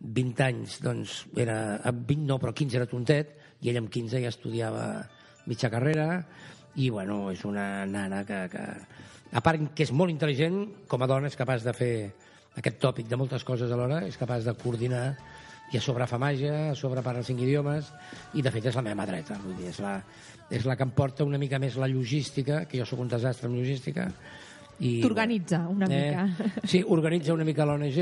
20 0.00 0.44
anys, 0.44 0.80
doncs 0.84 1.16
era, 1.36 1.80
eh, 1.82 1.92
20 1.92 2.26
no, 2.28 2.38
però 2.38 2.52
15 2.54 2.76
era 2.78 2.90
tontet, 2.90 3.34
i 3.62 3.70
ell 3.72 3.80
amb 3.80 3.90
15 3.90 4.20
ja 4.22 4.32
estudiava 4.32 4.86
mitja 5.46 5.70
carrera, 5.72 6.24
i 6.76 6.90
bueno, 6.90 7.30
és 7.32 7.42
una 7.48 7.86
nana 7.88 8.22
que, 8.28 8.42
que 8.52 8.64
a 9.32 9.42
part 9.42 9.72
que 9.74 9.86
és 9.86 9.92
molt 9.92 10.12
intel·ligent, 10.12 10.86
com 10.88 11.02
a 11.02 11.08
dona 11.10 11.30
és 11.30 11.38
capaç 11.38 11.64
de 11.64 11.72
fer 11.74 11.94
aquest 12.56 12.78
tòpic 12.80 13.08
de 13.08 13.16
moltes 13.16 13.44
coses 13.44 13.72
alhora, 13.72 14.02
és 14.06 14.16
capaç 14.20 14.44
de 14.44 14.54
coordinar 14.60 15.06
i 15.72 15.78
a 15.78 15.82
sobre 15.82 16.06
fa 16.06 16.18
màgia, 16.22 16.70
a 16.70 16.78
sobre 16.78 17.02
parla 17.02 17.24
cinc 17.26 17.42
idiomes 17.42 17.90
i 18.38 18.42
de 18.44 18.52
fet 18.54 18.70
és 18.70 18.78
la 18.78 18.84
meva 18.86 19.00
mà 19.02 19.06
dreta 19.08 19.38
vull 19.42 19.56
dir, 19.58 19.70
és, 19.72 19.80
la, 19.82 19.98
és 20.50 20.66
la 20.68 20.76
que 20.78 20.86
em 20.86 20.92
porta 20.94 21.26
una 21.26 21.40
mica 21.42 21.58
més 21.62 21.78
la 21.80 21.90
logística, 21.90 22.64
que 22.70 22.78
jo 22.78 22.86
sóc 22.86 23.02
un 23.02 23.10
desastre 23.10 23.50
en 23.50 23.56
logística 23.58 24.10
i, 24.76 25.00
T'organitza 25.00 25.62
una 25.72 25.86
mica. 25.88 26.26
Sí, 26.68 26.82
organitza 26.84 27.32
una 27.32 27.46
mica 27.48 27.64
l'ONG, 27.64 27.96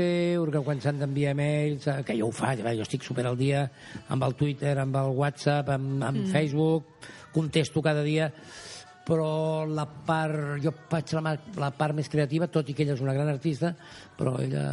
quan 0.65 0.81
s'han 0.83 0.99
d'enviar 0.99 1.31
mails, 1.37 1.87
eh, 1.87 2.01
que 2.03 2.17
jo 2.19 2.27
ho 2.27 2.35
faig, 2.35 2.65
jo 2.75 2.83
estic 2.83 3.05
super 3.07 3.23
al 3.29 3.37
dia 3.39 3.63
amb 4.11 4.25
el 4.27 4.35
Twitter, 4.35 4.75
amb 4.81 4.97
el 4.99 5.13
WhatsApp, 5.15 5.71
amb, 5.71 6.03
amb 6.03 6.25
mm. 6.25 6.33
Facebook, 6.33 7.07
contesto 7.31 7.81
cada 7.81 8.03
dia, 8.03 8.27
però 9.07 9.63
la 9.69 9.85
part, 9.87 10.57
jo 10.63 10.73
faig 10.91 11.15
la, 11.15 11.37
la 11.61 11.71
part 11.77 11.95
més 11.95 12.11
creativa, 12.11 12.51
tot 12.51 12.67
i 12.67 12.75
que 12.75 12.83
ella 12.83 12.97
és 12.97 13.03
una 13.05 13.15
gran 13.15 13.31
artista, 13.31 13.71
però 14.17 14.35
ella 14.43 14.65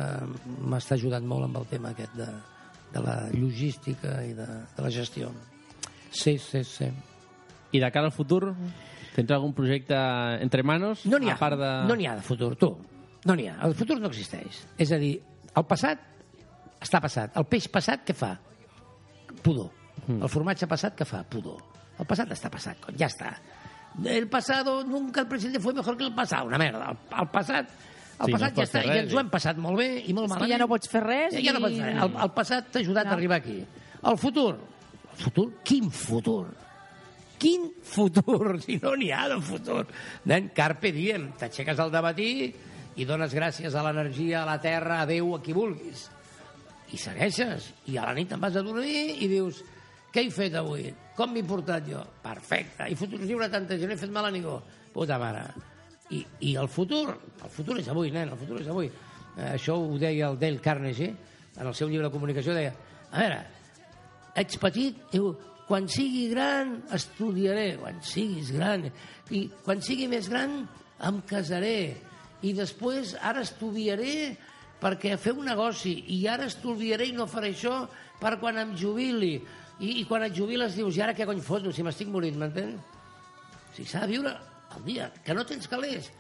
m'està 0.73 0.99
ajudant 0.99 1.29
molt 1.29 1.47
amb 1.47 1.63
el 1.63 1.71
tema 1.71 1.93
aquest 1.95 2.19
de, 2.19 2.31
de 2.93 3.03
la 3.03 3.17
logística 3.33 4.21
i 4.27 4.35
de, 4.37 4.47
de 4.77 4.85
la 4.85 4.91
gestió. 4.93 5.33
Sí, 6.13 6.37
sí, 6.39 6.63
sí. 6.65 6.89
I 7.73 7.81
de 7.81 7.91
cara 7.91 8.11
al 8.11 8.13
futur, 8.13 8.53
tens 9.17 9.33
algun 9.33 9.55
projecte 9.57 9.97
entre 10.45 10.63
manos? 10.63 11.07
No 11.09 11.21
n'hi 11.21 11.33
ha, 11.33 11.39
part 11.41 11.59
de... 11.61 11.71
no 11.89 11.97
n'hi 11.97 12.09
ha 12.09 12.17
de 12.19 12.25
futur, 12.27 12.55
tu. 12.61 12.75
No 13.25 13.37
n'hi 13.39 13.49
ha. 13.49 13.57
El 13.67 13.77
futur 13.79 13.99
no 14.01 14.11
existeix. 14.13 14.65
És 14.81 14.93
a 14.93 14.99
dir, 15.01 15.15
el 15.57 15.67
passat 15.69 16.05
està 16.83 17.01
passat. 17.01 17.37
El 17.39 17.49
peix 17.49 17.69
passat 17.73 18.05
què 18.07 18.17
fa? 18.17 18.35
Pudor. 19.43 19.71
Hmm. 20.05 20.21
El 20.21 20.31
formatge 20.33 20.69
passat 20.69 20.97
què 20.99 21.07
fa? 21.09 21.23
Pudor. 21.31 21.61
El 22.01 22.09
passat 22.09 22.33
està 22.35 22.51
passat, 22.53 22.89
ja 22.99 23.09
està. 23.09 23.33
El 24.09 24.29
pasado, 24.29 24.83
nunca 24.85 25.21
el 25.21 25.29
presente 25.29 25.61
fue 25.61 25.75
mejor 25.75 25.97
que 25.97 26.05
el 26.05 26.15
pasado. 26.15 26.47
Una 26.47 26.59
merda. 26.59 26.91
El, 26.91 26.99
el 27.21 27.29
passat, 27.29 27.69
el 28.23 28.27
Sí, 28.27 28.33
no 28.33 28.39
passat 28.39 28.53
es 28.53 28.57
ja 28.59 28.65
està, 28.69 28.83
i 28.85 28.89
res, 28.89 29.03
ens 29.05 29.15
ho 29.15 29.21
hem 29.21 29.31
passat 29.31 29.57
molt 29.59 29.79
bé 29.83 29.89
i 30.07 30.13
molt 30.17 30.29
malament. 30.31 30.53
ja 30.55 30.59
no 30.63 30.69
pots 30.71 30.89
fer 30.89 31.03
res 31.05 31.35
Ja, 31.35 31.41
ja 31.49 31.53
no 31.53 31.59
i- 31.59 31.63
pots 31.69 31.79
fer 31.83 31.89
res. 31.93 32.03
El, 32.07 32.17
el 32.27 32.31
passat 32.39 32.71
t'ha 32.73 32.81
ajudat 32.81 33.05
No. 33.07 33.11
a 33.11 33.15
arribar 33.19 33.37
aquí. 33.43 33.59
El 34.03 34.19
futur. 34.19 34.53
El 35.13 35.19
futur? 35.25 35.47
Quin 35.65 35.91
futur? 35.91 36.47
Quin 37.39 37.73
futur? 37.83 38.59
Si 38.65 38.79
no 38.83 38.95
n'hi 38.97 39.11
ha 39.11 39.29
de 39.29 39.41
futur. 39.43 39.87
Nen, 40.31 40.51
carpe 40.55 40.93
diem. 40.95 41.33
T'aixeques 41.39 41.79
al 41.83 41.91
dematí 41.91 42.55
i 42.97 43.05
dones 43.09 43.33
gràcies 43.35 43.75
a 43.75 43.83
l'energia, 43.83 44.43
a 44.43 44.47
la 44.47 44.59
terra, 44.61 45.01
a 45.03 45.07
Déu, 45.07 45.35
a 45.35 45.43
qui 45.43 45.53
vulguis. 45.57 46.09
I 46.93 46.99
segueixes. 47.01 47.73
I 47.89 47.97
a 47.99 48.05
la 48.07 48.15
nit 48.15 48.29
te'n 48.29 48.41
vas 48.41 48.55
a 48.57 48.63
dormir 48.63 49.17
i 49.25 49.27
dius 49.31 49.63
què 50.13 50.27
he 50.27 50.31
fet 50.31 50.55
avui? 50.61 50.91
Com 51.17 51.33
m'he 51.33 51.43
portat 51.43 51.87
jo? 51.89 52.03
Perfecte. 52.23 52.85
I 52.93 52.95
fotos 52.95 53.21
lliure 53.25 53.49
tanta 53.49 53.79
gent, 53.81 53.89
no 53.89 53.95
he 53.97 54.01
fet 54.01 54.11
mal 54.13 54.27
a 54.29 54.31
ningú. 54.31 54.59
Puta 54.93 55.17
mare. 55.19 55.47
I, 56.13 56.21
I 56.49 56.57
el 56.61 56.69
futur? 56.69 57.07
El 57.43 57.51
futur 57.53 57.79
és 57.81 57.89
avui, 57.89 58.13
nen, 58.13 58.33
el 58.33 58.41
futur 58.41 58.61
és 58.61 58.69
avui. 58.69 58.91
Eh, 59.37 59.55
això 59.55 59.79
ho 59.81 59.97
deia 60.01 60.29
el 60.29 60.39
Dale 60.41 60.61
Carnegie, 60.63 61.13
en 61.57 61.67
el 61.67 61.75
seu 61.77 61.89
llibre 61.89 62.09
de 62.09 62.13
comunicació, 62.13 62.55
deia, 62.57 62.75
a 63.11 63.23
veure, 63.23 63.41
ets 64.43 64.61
petit, 64.61 65.01
diu, 65.13 65.33
quan 65.69 65.89
sigui 65.89 66.27
gran 66.33 66.79
estudiaré, 66.93 67.73
quan 67.81 68.01
siguis 68.05 68.53
gran, 68.53 68.89
i 69.33 69.47
quan 69.65 69.81
sigui 69.85 70.09
més 70.11 70.29
gran 70.33 70.63
em 71.09 71.21
casaré, 71.29 71.97
i 72.43 72.53
després 72.57 73.15
ara 73.23 73.45
estudiaré 73.47 74.35
perquè 74.83 75.15
fer 75.21 75.37
un 75.39 75.47
negoci, 75.47 75.95
i 76.13 76.25
ara 76.29 76.49
estudiaré 76.51 77.09
i 77.09 77.17
no 77.17 77.29
faré 77.31 77.53
això 77.55 77.85
per 78.21 78.37
quan 78.43 78.59
em 78.61 78.77
jubili, 78.77 79.37
i, 79.81 80.01
i 80.03 80.07
quan 80.09 80.27
et 80.27 80.35
jubiles 80.37 80.77
dius, 80.77 80.97
i 80.99 81.05
ara 81.05 81.15
què 81.17 81.27
cony 81.29 81.41
foto, 81.45 81.73
si 81.73 81.85
m'estic 81.87 82.11
morint, 82.13 82.37
m'entens? 82.39 82.81
Sigui, 83.73 83.89
s'ha 83.89 84.03
de 84.05 84.11
viure 84.13 84.35
el 84.77 84.85
dia, 84.87 85.11
que 85.25 85.35
no 85.35 85.45
tens 85.47 85.69
calés, 85.69 86.11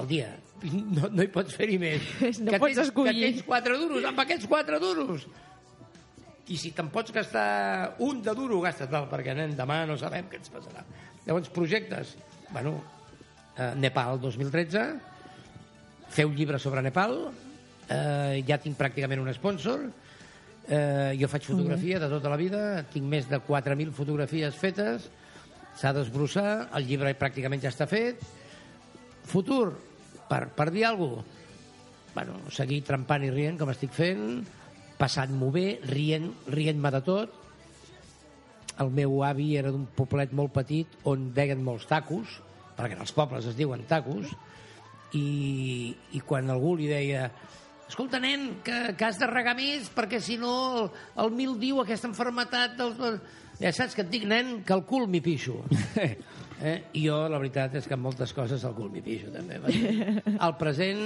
el 0.00 0.08
dia. 0.10 0.28
No, 0.64 1.08
no 1.12 1.22
hi 1.24 1.30
pots 1.32 1.56
fer-hi 1.56 1.78
més. 1.80 2.04
No 2.44 2.52
que 2.54 2.60
pots 2.60 2.76
tens, 2.76 2.88
escollir. 2.88 3.14
Que 3.18 3.32
tens 3.32 3.46
quatre 3.46 3.78
duros, 3.80 4.06
amb 4.10 4.22
aquests 4.24 4.48
quatre 4.50 4.80
duros. 4.82 5.26
I 6.52 6.58
si 6.60 6.74
te'n 6.76 6.90
pots 6.92 7.14
gastar 7.14 7.96
un 8.04 8.20
de 8.24 8.34
duro, 8.36 8.60
gastes 8.64 8.90
val, 8.92 9.08
perquè 9.10 9.36
nen, 9.36 9.54
demà 9.56 9.84
no 9.88 9.96
sabem 10.00 10.28
què 10.28 10.40
ens 10.40 10.52
passarà. 10.52 10.84
Llavors, 11.24 11.48
projectes. 11.54 12.14
Bueno, 12.50 12.76
eh, 13.56 13.72
Nepal 13.80 14.20
2013, 14.20 14.84
fer 16.14 16.26
un 16.28 16.36
llibre 16.36 16.60
sobre 16.60 16.82
Nepal, 16.84 17.16
eh, 17.88 18.42
ja 18.46 18.60
tinc 18.60 18.76
pràcticament 18.78 19.22
un 19.22 19.32
sponsor, 19.34 19.86
eh, 20.68 21.16
jo 21.20 21.28
faig 21.28 21.48
fotografia 21.48 22.00
de 22.00 22.08
tota 22.12 22.32
la 22.32 22.40
vida, 22.40 22.82
tinc 22.92 23.08
més 23.08 23.28
de 23.28 23.40
4.000 23.40 23.92
fotografies 23.96 24.56
fetes, 24.60 25.08
s'ha 25.78 25.92
d'esbrossar, 25.96 26.70
el 26.78 26.86
llibre 26.88 27.14
pràcticament 27.18 27.62
ja 27.62 27.72
està 27.72 27.86
fet. 27.90 28.22
Futur, 29.28 29.72
per, 30.28 30.46
per 30.54 30.68
dir 30.74 30.86
alguna 30.88 31.22
cosa, 31.22 31.40
bueno, 32.14 32.36
seguir 32.54 32.84
trempant 32.86 33.24
i 33.26 33.30
rient 33.32 33.56
com 33.58 33.72
estic 33.72 33.90
fent, 33.94 34.44
passant-m'ho 35.00 35.50
bé, 35.50 35.80
rient, 35.90 36.28
rient-me 36.54 36.92
de 36.94 37.00
tot. 37.02 37.40
El 38.78 38.90
meu 38.94 39.20
avi 39.26 39.48
era 39.58 39.72
d'un 39.74 39.86
poblet 39.98 40.30
molt 40.34 40.54
petit 40.54 40.94
on 41.10 41.32
deien 41.34 41.62
molts 41.62 41.88
tacos, 41.90 42.38
perquè 42.78 42.98
els 42.98 43.14
pobles 43.14 43.50
es 43.50 43.58
diuen 43.58 43.82
tacos, 43.90 44.30
i, 45.14 45.94
i 46.14 46.22
quan 46.26 46.50
algú 46.50 46.74
li 46.78 46.88
deia 46.90 47.28
escolta, 47.88 48.18
nen, 48.18 48.60
que, 48.64 48.94
que 48.98 49.06
has 49.06 49.20
de 49.20 49.28
regar 49.28 49.54
més 49.58 49.90
perquè 49.94 50.18
si 50.22 50.38
no 50.40 50.52
el, 50.80 50.86
el 51.22 51.32
mil 51.36 51.58
diu 51.60 51.82
aquesta 51.82 52.10
enfermetat 52.10 52.78
dels... 52.78 53.20
Ja 53.60 53.70
saps 53.74 53.94
que 53.94 54.02
et 54.02 54.10
dic, 54.10 54.24
nen, 54.28 54.60
que 54.66 54.74
el 54.74 54.84
cul 54.88 55.08
m'hi 55.10 55.22
pixo. 55.24 55.60
Eh? 56.64 56.78
I 56.96 57.00
jo, 57.08 57.16
la 57.28 57.36
veritat, 57.42 57.74
és 57.76 57.84
que 57.84 57.96
en 57.96 58.00
moltes 58.00 58.30
coses 58.32 58.62
el 58.64 58.72
cul 58.76 58.86
m'hi 58.88 59.02
pixo, 59.04 59.28
també. 59.34 59.58
Al 60.46 60.54
present 60.56 61.02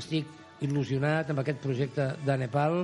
estic 0.00 0.26
il·lusionat 0.64 1.30
amb 1.30 1.42
aquest 1.42 1.60
projecte 1.62 2.06
de 2.24 2.36
Nepal. 2.40 2.80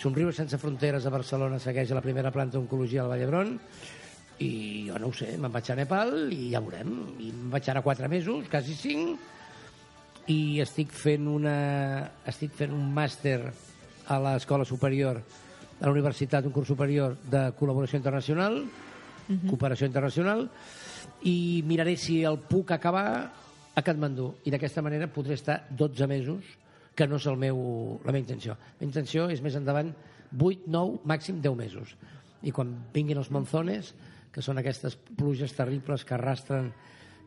Somriure 0.00 0.34
sense 0.34 0.58
fronteres 0.58 1.06
a 1.06 1.12
Barcelona 1.12 1.60
segueix 1.62 1.92
a 1.92 1.98
la 2.00 2.02
primera 2.02 2.32
planta 2.34 2.56
d'oncologia 2.56 3.04
al 3.04 3.12
Vall 3.12 3.22
d'Hebron 3.22 3.52
i 4.42 4.50
jo 4.88 4.98
no 5.00 5.08
ho 5.08 5.14
sé, 5.16 5.30
me'n 5.40 5.52
vaig 5.52 5.70
a 5.72 5.78
Nepal 5.78 6.12
i 6.34 6.50
ja 6.52 6.60
veurem. 6.64 6.92
I 7.20 7.30
me'n 7.30 7.52
vaig 7.52 7.70
ara 7.70 7.84
quatre 7.84 8.08
mesos, 8.12 8.50
quasi 8.52 8.74
cinc, 8.76 9.20
i 10.32 10.60
estic 10.64 10.92
fent 10.92 11.28
una 11.30 11.56
estic 12.26 12.56
fent 12.58 12.74
un 12.74 12.88
màster 12.94 13.38
a 14.10 14.18
l'escola 14.22 14.66
superior 14.66 15.20
a 15.80 15.86
la 15.86 15.92
universitat, 15.92 16.46
un 16.46 16.54
curs 16.54 16.68
superior 16.68 17.16
de 17.30 17.50
col·laboració 17.58 18.00
internacional 18.00 18.62
cooperació 19.50 19.88
internacional 19.88 20.46
i 21.26 21.62
miraré 21.66 21.96
si 21.98 22.20
el 22.24 22.38
puc 22.46 22.70
acabar 22.74 23.06
a 23.76 23.82
Katmandú 23.84 24.32
i 24.46 24.52
d'aquesta 24.54 24.84
manera 24.84 25.10
podré 25.12 25.34
estar 25.34 25.64
12 25.70 26.06
mesos 26.06 26.44
que 26.96 27.06
no 27.06 27.18
és 27.18 27.26
el 27.26 27.36
meu, 27.36 27.58
la 28.04 28.12
meva 28.12 28.22
intenció 28.22 28.54
la 28.54 28.78
meva 28.78 28.88
intenció 28.88 29.28
és 29.32 29.42
més 29.42 29.56
endavant 29.58 29.90
8, 30.32 30.68
9, 30.70 31.00
màxim 31.04 31.40
10 31.42 31.58
mesos 31.58 31.96
i 32.46 32.52
quan 32.54 32.70
vinguin 32.94 33.18
els 33.18 33.32
monzones 33.34 33.94
que 34.32 34.44
són 34.44 34.60
aquestes 34.60 34.96
pluges 35.16 35.54
terribles 35.56 36.04
que 36.04 36.14
arrastren 36.14 36.70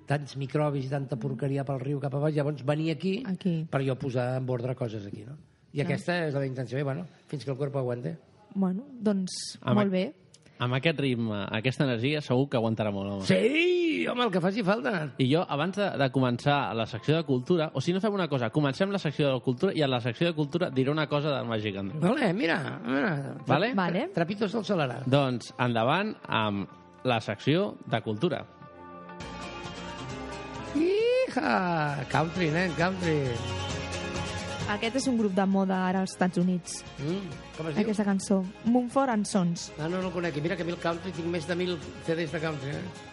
tants 0.09 0.37
microbis 0.41 0.87
i 0.87 0.91
tanta 0.93 1.19
porqueria 1.21 1.65
pel 1.65 1.81
riu 1.83 1.99
cap 2.01 2.15
a 2.15 2.21
baix, 2.23 2.35
llavors 2.35 2.63
venir 2.65 2.89
aquí, 2.95 3.19
Aquí. 3.29 3.67
per 3.69 3.83
jo 3.85 3.95
posar 3.99 4.31
en 4.39 4.49
ordre 4.49 4.73
coses 4.77 5.05
aquí, 5.05 5.21
no? 5.25 5.35
I 5.73 5.83
aquesta 5.83 6.15
és 6.25 6.33
la 6.33 6.47
intenció, 6.47 6.79
i 6.79 6.85
bueno, 6.85 7.05
fins 7.29 7.45
que 7.45 7.51
el 7.53 7.57
corp 7.59 7.75
aguante. 7.77 8.15
Bueno, 8.55 8.87
doncs 9.01 9.59
Amb 9.61 9.79
molt 9.81 9.91
bé. 9.93 10.07
Amb 10.59 10.75
aquest 10.75 10.99
ritme, 10.99 11.45
aquesta 11.55 11.85
energia, 11.85 12.19
segur 12.19 12.49
que 12.51 12.57
aguantarà 12.59 12.91
molt, 12.91 13.13
home. 13.13 13.27
Sí, 13.29 14.03
home, 14.11 14.25
el 14.25 14.31
que 14.33 14.41
faci 14.43 14.63
falta. 14.67 15.13
I 15.23 15.29
jo, 15.31 15.45
abans 15.47 15.77
de, 15.79 15.87
de 16.01 16.09
començar 16.11 16.57
la 16.75 16.83
secció 16.89 17.15
de 17.15 17.23
cultura, 17.23 17.69
o 17.71 17.79
si 17.79 17.95
no 17.95 18.01
fem 18.03 18.17
una 18.17 18.27
cosa, 18.27 18.49
comencem 18.51 18.91
la 18.91 18.99
secció 18.99 19.31
de 19.31 19.39
cultura 19.45 19.71
i 19.71 19.85
a 19.85 19.87
la 19.87 20.01
secció 20.03 20.27
de 20.27 20.35
cultura 20.35 20.67
diré 20.69 20.91
una 20.91 21.07
cosa 21.07 21.31
del 21.37 21.47
Màgic 21.47 21.79
Andreu. 21.79 22.03
Vale, 22.03 22.33
mira, 22.35 22.59
mira. 22.83 23.13
Vale? 23.47 23.71
Vale. 23.73 24.09
Trapitos 24.15 24.51
del 24.51 24.67
Solarà. 24.67 24.99
Doncs 25.07 25.53
endavant 25.63 26.11
amb 26.27 26.67
la 27.07 27.21
secció 27.23 27.77
de 27.87 28.01
cultura. 28.03 28.43
Hija! 30.75 32.03
Country, 32.11 32.51
nen, 32.51 32.75
country. 32.75 33.21
Aquest 34.69 34.99
és 34.99 35.07
un 35.09 35.17
grup 35.17 35.33
de 35.33 35.45
moda 35.49 35.79
ara 35.87 36.03
als 36.03 36.11
Estats 36.13 36.37
Units. 36.37 36.83
Mm, 36.99 37.37
com 37.57 37.69
es 37.69 37.73
diu? 37.75 37.83
Aquesta 37.83 38.05
cançó. 38.05 38.43
Mumford 38.65 39.15
and 39.15 39.25
Sons. 39.25 39.71
Ah, 39.79 39.87
no, 39.89 39.97
no 39.97 40.09
el 40.09 40.13
conec. 40.13 40.37
Mira 40.43 40.55
que 40.55 40.61
a 40.61 40.67
mi 40.67 40.75
el 40.75 40.81
country 40.81 41.11
tinc 41.15 41.25
més 41.27 41.47
de 41.49 41.55
mil 41.57 41.77
CDs 42.05 42.31
de 42.35 42.41
country, 42.43 42.75
eh? 42.77 43.07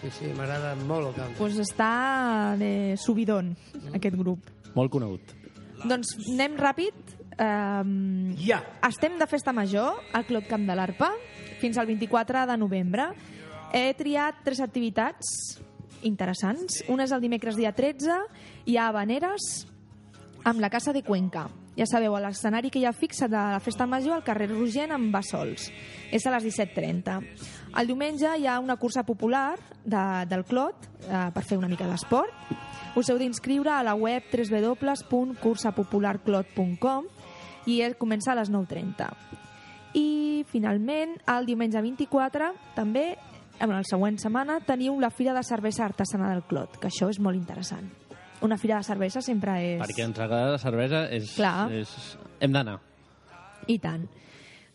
Sí, 0.00 0.10
sí, 0.12 0.30
m'agrada 0.36 0.74
molt 0.88 1.10
el 1.10 1.14
country. 1.18 1.36
Pues 1.38 1.58
està 1.60 2.56
de 2.60 2.96
subidon, 3.00 3.52
aquest 3.92 4.16
grup. 4.16 4.48
Molt 4.76 4.92
conegut. 4.92 5.36
Doncs 5.84 6.14
anem 6.32 6.56
ràpid. 6.60 6.96
Um, 7.36 8.32
Ja! 8.40 8.62
estem 8.88 9.18
de 9.20 9.26
festa 9.28 9.52
major 9.52 9.98
al 10.16 10.24
Club 10.24 10.46
Camp 10.48 10.64
de 10.64 10.72
l'Arpa 10.74 11.10
fins 11.60 11.76
al 11.76 11.84
24 11.84 12.46
de 12.48 12.56
novembre. 12.56 13.10
He 13.76 13.92
triat 13.98 14.40
tres 14.44 14.60
activitats 14.64 15.60
interessants. 16.02 16.82
Una 16.88 17.04
és 17.04 17.12
el 17.12 17.20
dimecres 17.20 17.56
dia 17.56 17.74
13, 17.76 18.16
hi 18.64 18.76
ha 18.78 18.88
habaneres 18.88 19.66
amb 20.46 20.60
la 20.60 20.70
Casa 20.70 20.92
de 20.92 21.02
Cuenca. 21.02 21.48
Ja 21.76 21.86
sabeu, 21.90 22.14
a 22.14 22.20
l'escenari 22.22 22.70
que 22.70 22.78
hi 22.78 22.84
ha 22.86 22.92
fixa 22.94 23.26
de 23.28 23.36
la 23.36 23.60
Festa 23.60 23.86
Major 23.90 24.14
al 24.14 24.22
carrer 24.24 24.48
Rogent 24.52 24.92
amb 24.94 25.12
Bassols. 25.12 25.72
És 26.14 26.24
a 26.24 26.30
les 26.36 26.44
17.30. 26.46 27.20
El 27.76 27.86
diumenge 27.90 28.38
hi 28.38 28.46
ha 28.46 28.60
una 28.62 28.76
cursa 28.78 29.02
popular 29.02 29.58
de, 29.82 30.24
del 30.30 30.44
Clot 30.46 30.86
eh, 30.86 31.30
per 31.34 31.42
fer 31.42 31.58
una 31.58 31.68
mica 31.68 31.86
d'esport. 31.90 32.30
Us 32.96 33.10
heu 33.10 33.18
d'inscriure 33.18 33.70
a 33.74 33.82
la 33.82 33.94
web 33.98 34.22
www.cursapopularclot.com 34.30 37.04
i 37.66 37.82
comença 37.98 38.30
a 38.32 38.36
les 38.38 38.50
9.30. 38.54 39.10
I 39.98 40.46
finalment, 40.46 41.18
el 41.26 41.42
diumenge 41.50 41.82
24, 41.82 42.54
també, 42.78 43.18
en 43.58 43.74
la 43.74 43.82
següent 43.82 44.14
setmana, 44.22 44.62
teniu 44.62 44.94
la 45.02 45.10
Fira 45.10 45.34
de 45.34 45.42
Cervesa 45.42 45.90
Artesana 45.90 46.30
del 46.30 46.46
Clot, 46.46 46.78
que 46.78 46.86
això 46.86 47.10
és 47.10 47.18
molt 47.18 47.34
interessant. 47.34 48.05
Una 48.44 48.58
fira 48.60 48.76
de 48.76 48.84
cervesa 48.84 49.22
sempre 49.24 49.56
és... 49.62 49.80
Perquè 49.80 50.04
ens 50.04 50.18
agrada 50.20 50.56
la 50.56 50.60
cervesa, 50.60 51.06
és, 51.14 51.32
Clar. 51.38 51.70
és... 51.72 51.92
hem 52.40 52.52
d'anar. 52.52 52.78
I 53.66 53.78
tant. 53.82 54.04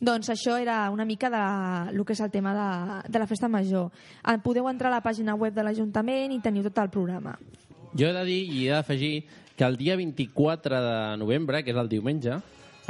Doncs 0.01 0.31
això 0.33 0.55
era 0.57 0.87
una 0.89 1.05
mica 1.05 1.29
de 1.29 1.41
el 1.93 2.05
que 2.05 2.15
és 2.15 2.21
el 2.25 2.31
tema 2.33 2.55
de, 2.57 3.09
de 3.13 3.19
la 3.21 3.27
festa 3.29 3.47
major. 3.47 3.91
Eh, 4.25 4.39
Podeu 4.41 4.65
entrar 4.69 4.89
a 4.89 4.95
la 4.95 5.03
pàgina 5.05 5.35
web 5.37 5.53
de 5.53 5.61
l'Ajuntament 5.61 6.33
i 6.33 6.39
teniu 6.41 6.65
tot 6.65 6.81
el 6.81 6.89
programa. 6.89 7.35
Jo 7.93 8.09
he 8.09 8.15
de 8.15 8.23
dir 8.25 8.39
i 8.49 8.63
he 8.65 8.73
d'afegir 8.73 9.11
que 9.55 9.67
el 9.67 9.77
dia 9.77 9.95
24 9.99 10.81
de 10.81 11.17
novembre, 11.21 11.61
que 11.61 11.69
és 11.69 11.77
el 11.77 11.91
diumenge, 11.91 12.39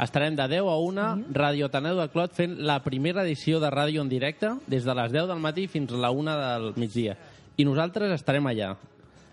estarem 0.00 0.38
de 0.38 0.46
10 0.48 0.70
a 0.72 0.78
1 0.80 1.34
Ràdio 1.36 1.68
Ateneu 1.68 1.98
de 2.00 2.08
Clot 2.14 2.32
fent 2.32 2.56
la 2.64 2.78
primera 2.80 3.26
edició 3.26 3.60
de 3.60 3.68
ràdio 3.70 4.00
en 4.00 4.08
directe 4.08 4.54
des 4.66 4.88
de 4.88 4.94
les 4.96 5.12
10 5.12 5.28
del 5.28 5.42
matí 5.44 5.66
fins 5.68 5.92
a 5.92 6.00
la 6.00 6.10
1 6.16 6.38
del 6.40 6.72
migdia. 6.80 7.18
I 7.60 7.68
nosaltres 7.68 8.14
estarem 8.16 8.48
allà. 8.48 8.72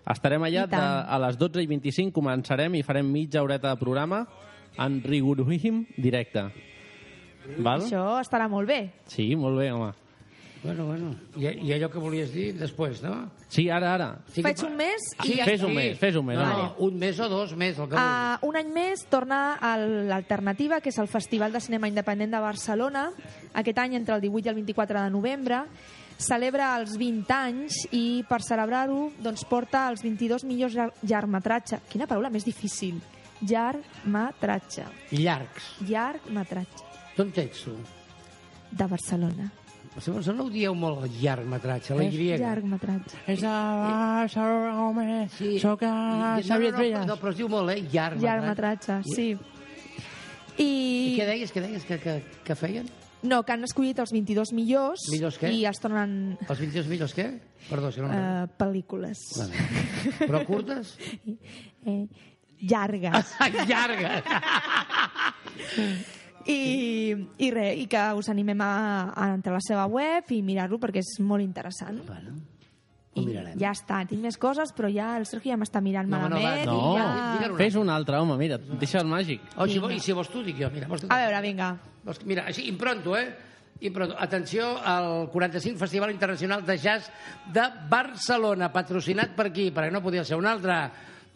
Estarem 0.08 0.42
allà 0.42 0.66
de, 0.70 0.76
a 0.80 1.18
les 1.26 1.36
12 1.38 1.62
i 1.62 1.66
25 1.66 2.14
començarem 2.16 2.74
i 2.78 2.82
farem 2.82 3.06
mitja 3.12 3.42
horeta 3.44 3.74
de 3.74 3.80
programa 3.80 4.24
en 4.78 5.00
rigoríssim 5.04 5.84
directe. 5.98 6.46
Val? 7.58 7.82
Això 7.84 8.20
estarà 8.20 8.48
molt 8.48 8.68
bé. 8.68 8.80
Sí, 9.10 9.34
molt 9.36 9.58
bé, 9.58 9.72
home. 9.72 9.92
Bueno, 10.62 10.84
bueno. 10.90 11.14
I, 11.40 11.46
I 11.64 11.72
allò 11.72 11.88
que 11.88 11.98
volies 11.98 12.34
dir 12.34 12.50
després, 12.58 12.98
no? 13.02 13.30
Sí, 13.48 13.70
ara, 13.72 13.94
ara. 13.94 14.08
Sí 14.28 14.42
Faig 14.44 14.60
un 14.66 14.74
mes 14.76 15.06
Sí, 15.22 15.32
i 15.32 15.38
ja 15.38 15.46
fes 15.48 15.62
un 15.64 15.72
mes, 15.74 15.94
fes 15.98 16.16
un 16.20 16.26
mes. 16.28 16.36
No, 16.36 16.44
home. 16.44 16.58
no, 16.66 16.74
un 16.84 16.98
mes 17.00 17.18
o 17.18 17.28
dos 17.32 17.54
més, 17.56 17.78
el 17.80 17.88
que 17.88 17.96
vulguis. 17.96 18.42
Uh, 18.42 18.46
un 18.50 18.58
any 18.60 18.68
més 18.74 19.06
torna 19.08 19.38
el- 19.72 20.06
l'Alternativa, 20.10 20.82
que 20.84 20.90
és 20.92 20.98
el 21.00 21.08
Festival 21.08 21.52
de 21.56 21.60
Cinema 21.64 21.88
Independent 21.88 22.30
de 22.36 22.40
Barcelona. 22.44 23.06
Aquest 23.54 23.78
any, 23.78 23.94
entre 23.96 24.16
el 24.16 24.20
18 24.20 24.46
i 24.46 24.50
el 24.52 24.54
24 24.60 25.00
de 25.00 25.10
novembre, 25.10 25.62
celebra 26.20 26.74
els 26.78 26.96
20 27.00 27.32
anys 27.34 27.80
i 27.96 28.22
per 28.28 28.42
celebrar-ho 28.44 29.10
doncs, 29.24 29.44
porta 29.48 29.86
els 29.90 30.02
22 30.04 30.44
millors 30.44 30.74
llar- 30.76 30.92
llargmetratge. 31.02 31.80
Quina 31.88 32.06
paraula 32.06 32.30
més 32.30 32.44
difícil. 32.44 33.00
Llargmetratge. 33.40 34.84
Llargs. 35.16 35.70
Llargmetratge 35.88 36.84
D'on 37.16 37.32
ets, 37.36 37.64
tu? 37.64 37.74
de 38.70 38.86
Barcelona. 38.86 39.48
Segons 39.98 40.28
no 40.30 40.44
ho 40.44 40.50
dieu 40.52 40.74
molt, 40.78 41.02
el 41.08 41.16
llargmetratge, 41.20 41.96
la 41.98 42.04
És 42.04 42.14
Y. 42.14 42.36
llargmetratge. 42.38 43.16
És 43.26 43.40
de 43.40 43.48
Barcelona, 43.48 45.28
Sí. 45.36 45.58
soc 45.58 45.82
a 45.82 45.86
no, 45.90 46.36
no, 46.36 46.42
Xavier 46.42 46.70
no, 46.72 46.78
Trias. 46.78 47.06
no, 47.06 47.16
però 47.16 47.30
es 47.30 47.36
diu 47.36 47.48
molt, 47.48 47.70
eh? 47.70 47.82
Llargmetratge. 47.82 48.22
Llargmetratge, 48.22 49.02
sí. 49.16 49.36
I 50.58 50.62
I, 51.14 51.16
què 51.18 51.26
deies, 51.26 51.52
què 51.54 51.60
deies 51.64 51.84
que, 51.84 51.98
que, 51.98 52.22
que 52.44 52.54
feien? 52.54 52.86
No, 53.22 53.42
que 53.44 53.52
han 53.52 53.66
escollit 53.66 53.98
els 54.00 54.12
22 54.14 54.52
millors 54.56 55.06
Millors 55.12 55.36
què? 55.40 55.50
i 55.52 55.64
es 55.68 55.80
tornen 55.82 56.36
Els 56.46 56.60
22 56.62 56.88
millors 56.90 57.14
què? 57.16 57.26
Perdó, 57.68 57.90
si 57.92 58.00
no... 58.00 58.08
uh, 58.08 58.46
pel·lícules. 58.60 59.20
Vale. 59.36 59.66
Però 60.22 60.40
curtes? 60.48 60.94
eh, 61.90 62.06
llargues. 62.60 63.34
Llargues. 63.70 64.24
I, 66.48 66.56
i 67.38 67.50
res, 67.52 67.76
i 67.82 67.84
que 67.90 68.04
us 68.16 68.30
animem 68.32 68.62
a, 68.64 68.72
a 69.12 69.28
entrar 69.34 69.52
a 69.54 69.58
la 69.58 69.66
seva 69.66 69.84
web 69.92 70.32
i 70.32 70.40
mirar-lo 70.44 70.80
perquè 70.80 71.02
és 71.04 71.18
molt 71.20 71.44
interessant. 71.44 72.00
bueno, 72.08 72.38
I 73.14 73.24
mirarem. 73.26 73.56
ja 73.58 73.72
està, 73.74 74.04
tinc 74.06 74.20
més 74.22 74.36
coses, 74.38 74.70
però 74.76 74.86
ja 74.92 75.16
el 75.18 75.24
Sergio 75.26 75.50
ja 75.50 75.56
m'està 75.58 75.80
mirant 75.82 76.06
No, 76.08 76.16
no, 76.28 76.28
malament. 76.36 76.66
No, 76.66 76.94
i 76.94 77.42
ja... 77.42 77.48
Fes 77.58 77.74
un 77.80 77.90
altre, 77.90 78.16
home, 78.22 78.36
mira, 78.38 78.56
deixa 78.58 79.00
el 79.02 79.08
màgic. 79.10 79.40
O 79.56 79.66
si, 79.66 79.78
vols, 79.82 79.94
I 79.96 80.00
si 80.00 80.12
vols 80.14 80.30
tu, 80.30 80.44
dic 80.46 80.60
jo. 80.62 80.70
Mira, 80.70 80.86
vols 80.86 81.02
tu. 81.02 81.08
A 81.10 81.18
veure, 81.24 81.40
vinga. 81.42 81.72
Vols- 82.06 82.22
Mira, 82.24 82.44
així, 82.46 82.68
impronto, 82.70 83.16
eh? 83.18 83.28
Impronto. 83.80 84.14
Atenció 84.18 84.76
al 84.78 85.28
45 85.32 85.78
Festival 85.80 86.10
Internacional 86.12 86.64
de 86.64 86.76
Jazz 86.78 87.10
de 87.52 87.62
Barcelona, 87.88 88.70
patrocinat 88.72 89.34
per 89.34 89.46
aquí, 89.50 89.70
perquè 89.72 89.90
no 89.90 90.02
podia 90.04 90.22
ser 90.24 90.36
un 90.36 90.46
altre. 90.46 90.76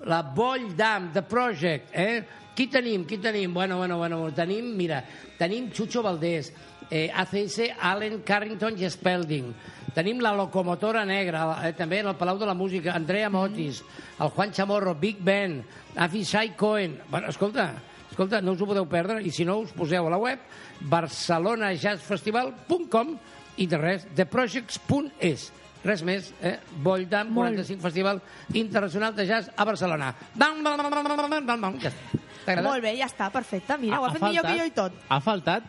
La 0.00 0.22
Boll 0.22 0.76
Dam, 0.76 1.12
The 1.12 1.22
Project, 1.22 1.94
eh? 1.94 2.24
Qui 2.54 2.68
tenim? 2.70 3.06
Qui 3.06 3.18
tenim? 3.18 3.54
Bueno, 3.54 3.78
bueno, 3.78 3.98
bueno, 3.98 4.32
tenim, 4.32 4.76
mira, 4.76 5.04
tenim 5.38 5.70
Chucho 5.72 6.02
Valdés, 6.02 6.52
eh, 6.90 7.10
ACS, 7.12 7.60
Allen 7.80 8.22
Carrington 8.22 8.78
i 8.78 8.90
Spelding. 8.90 9.54
Tenim 9.94 10.20
la 10.22 10.32
locomotora 10.34 11.04
negra, 11.04 11.66
eh, 11.66 11.72
també 11.72 11.98
en 12.00 12.08
el 12.10 12.16
Palau 12.16 12.38
de 12.38 12.46
la 12.46 12.54
Música, 12.54 12.94
Andrea 12.94 13.30
Motis, 13.30 13.84
el 14.20 14.28
Juan 14.28 14.52
Chamorro, 14.52 14.94
Big 14.94 15.16
Ben, 15.20 15.64
Avishai 15.96 16.56
Cohen. 16.56 17.00
Bueno, 17.10 17.28
escolta, 17.28 17.74
escolta, 18.10 18.40
no 18.40 18.52
us 18.52 18.60
ho 18.60 18.66
podeu 18.66 18.86
perdre, 18.86 19.22
i 19.22 19.30
si 19.30 19.44
no 19.44 19.58
us 19.62 19.72
poseu 19.72 20.06
a 20.06 20.10
la 20.10 20.18
web 20.18 20.38
barcelonajazzfestival.com 20.80 23.18
i 23.56 23.66
de 23.66 23.78
res, 23.78 24.06
theprojects.es. 24.14 25.52
Res 25.84 26.02
més, 26.02 26.32
eh? 26.40 26.56
Volldam, 26.82 27.28
Molt. 27.28 27.52
45 27.52 27.82
Festival 27.84 28.20
Internacional 28.56 29.14
de 29.14 29.26
Jazz 29.28 29.50
a 29.54 29.64
Barcelona. 29.68 30.14
Bam, 30.34 30.62
bam, 30.64 30.78
bam, 30.80 30.90
bam, 30.90 31.04
bam, 31.04 31.30
bam, 31.30 31.46
bam, 31.46 31.60
bam. 31.60 31.78
Ja 31.82 31.90
està. 31.92 32.62
Molt 32.64 32.82
bé, 32.84 32.94
ja 32.98 33.06
està, 33.06 33.30
perfecte. 33.32 33.76
Mira, 33.80 34.00
ho 34.00 34.04
ha 34.08 34.12
fet 34.12 34.22
millor 34.24 34.44
que 34.48 34.58
jo 34.58 34.64
i 34.68 34.72
tot. 34.76 34.96
Ha 35.08 35.20
faltat 35.24 35.64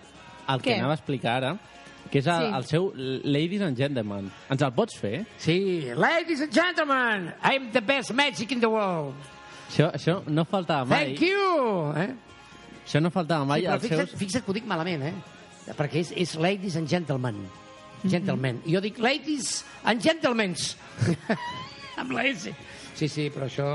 el 0.47 0.61
que 0.61 0.71
Què? 0.71 0.77
anava 0.79 0.95
a 0.95 0.99
explicar 0.99 1.35
ara, 1.41 1.51
que 2.11 2.19
és 2.19 2.27
el, 2.27 2.45
Sí. 2.47 2.53
el 2.55 2.65
seu 2.69 2.91
Ladies 2.95 3.61
and 3.61 3.77
Gentlemen. 3.77 4.31
Ens 4.49 4.61
el 4.61 4.71
pots 4.73 4.97
fer? 4.99 5.25
Sí, 5.37 5.91
ladies 5.95 6.41
and 6.41 6.53
gentlemen, 6.53 7.33
I'm 7.43 7.71
the 7.71 7.81
best 7.81 8.13
magic 8.13 8.51
in 8.51 8.59
the 8.61 8.69
world. 8.69 9.15
Això, 9.69 9.91
això 9.91 10.21
no 10.27 10.45
faltava 10.45 10.85
mai. 10.85 11.15
Thank 11.15 11.21
you! 11.21 11.91
Eh? 11.97 12.13
Això 12.85 13.01
no 13.01 13.09
faltava 13.09 13.43
mai 13.49 13.61
Sí, 13.61 13.67
però 13.67 13.79
fixa't, 13.81 14.07
seus... 14.09 14.19
fixa't 14.19 14.45
que 14.45 14.51
ho 14.51 14.53
dic 14.53 14.65
malament, 14.69 15.01
eh? 15.09 15.13
Perquè 15.75 16.03
és, 16.03 16.11
és 16.15 16.35
ladies 16.37 16.75
and 16.77 16.87
gentlemen. 16.87 17.39
Gentlemen. 18.09 18.61
I 18.65 18.73
jo 18.75 18.81
dic 18.83 18.97
ladies 18.99 19.63
and 19.83 20.01
gentlemens. 20.01 20.75
Amb 22.01 22.11
la 22.11 22.25
S. 22.29 22.51
Sí, 22.95 23.07
sí, 23.11 23.29
però 23.33 23.47
això, 23.49 23.67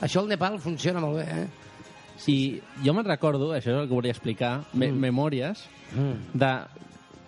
això 0.00 0.22
al 0.22 0.28
Nepal 0.32 0.58
funciona 0.60 1.00
molt 1.00 1.18
bé, 1.20 1.26
eh? 1.42 1.48
I 2.30 2.36
jo 2.84 2.92
me'n 2.94 3.04
recordo, 3.08 3.50
això 3.52 3.72
és 3.72 3.78
el 3.82 3.88
que 3.88 3.94
volia 3.96 4.12
explicar, 4.14 4.60
me 4.74 4.90
memòries 4.92 5.66
Mm. 5.92 6.38
de... 6.40 6.48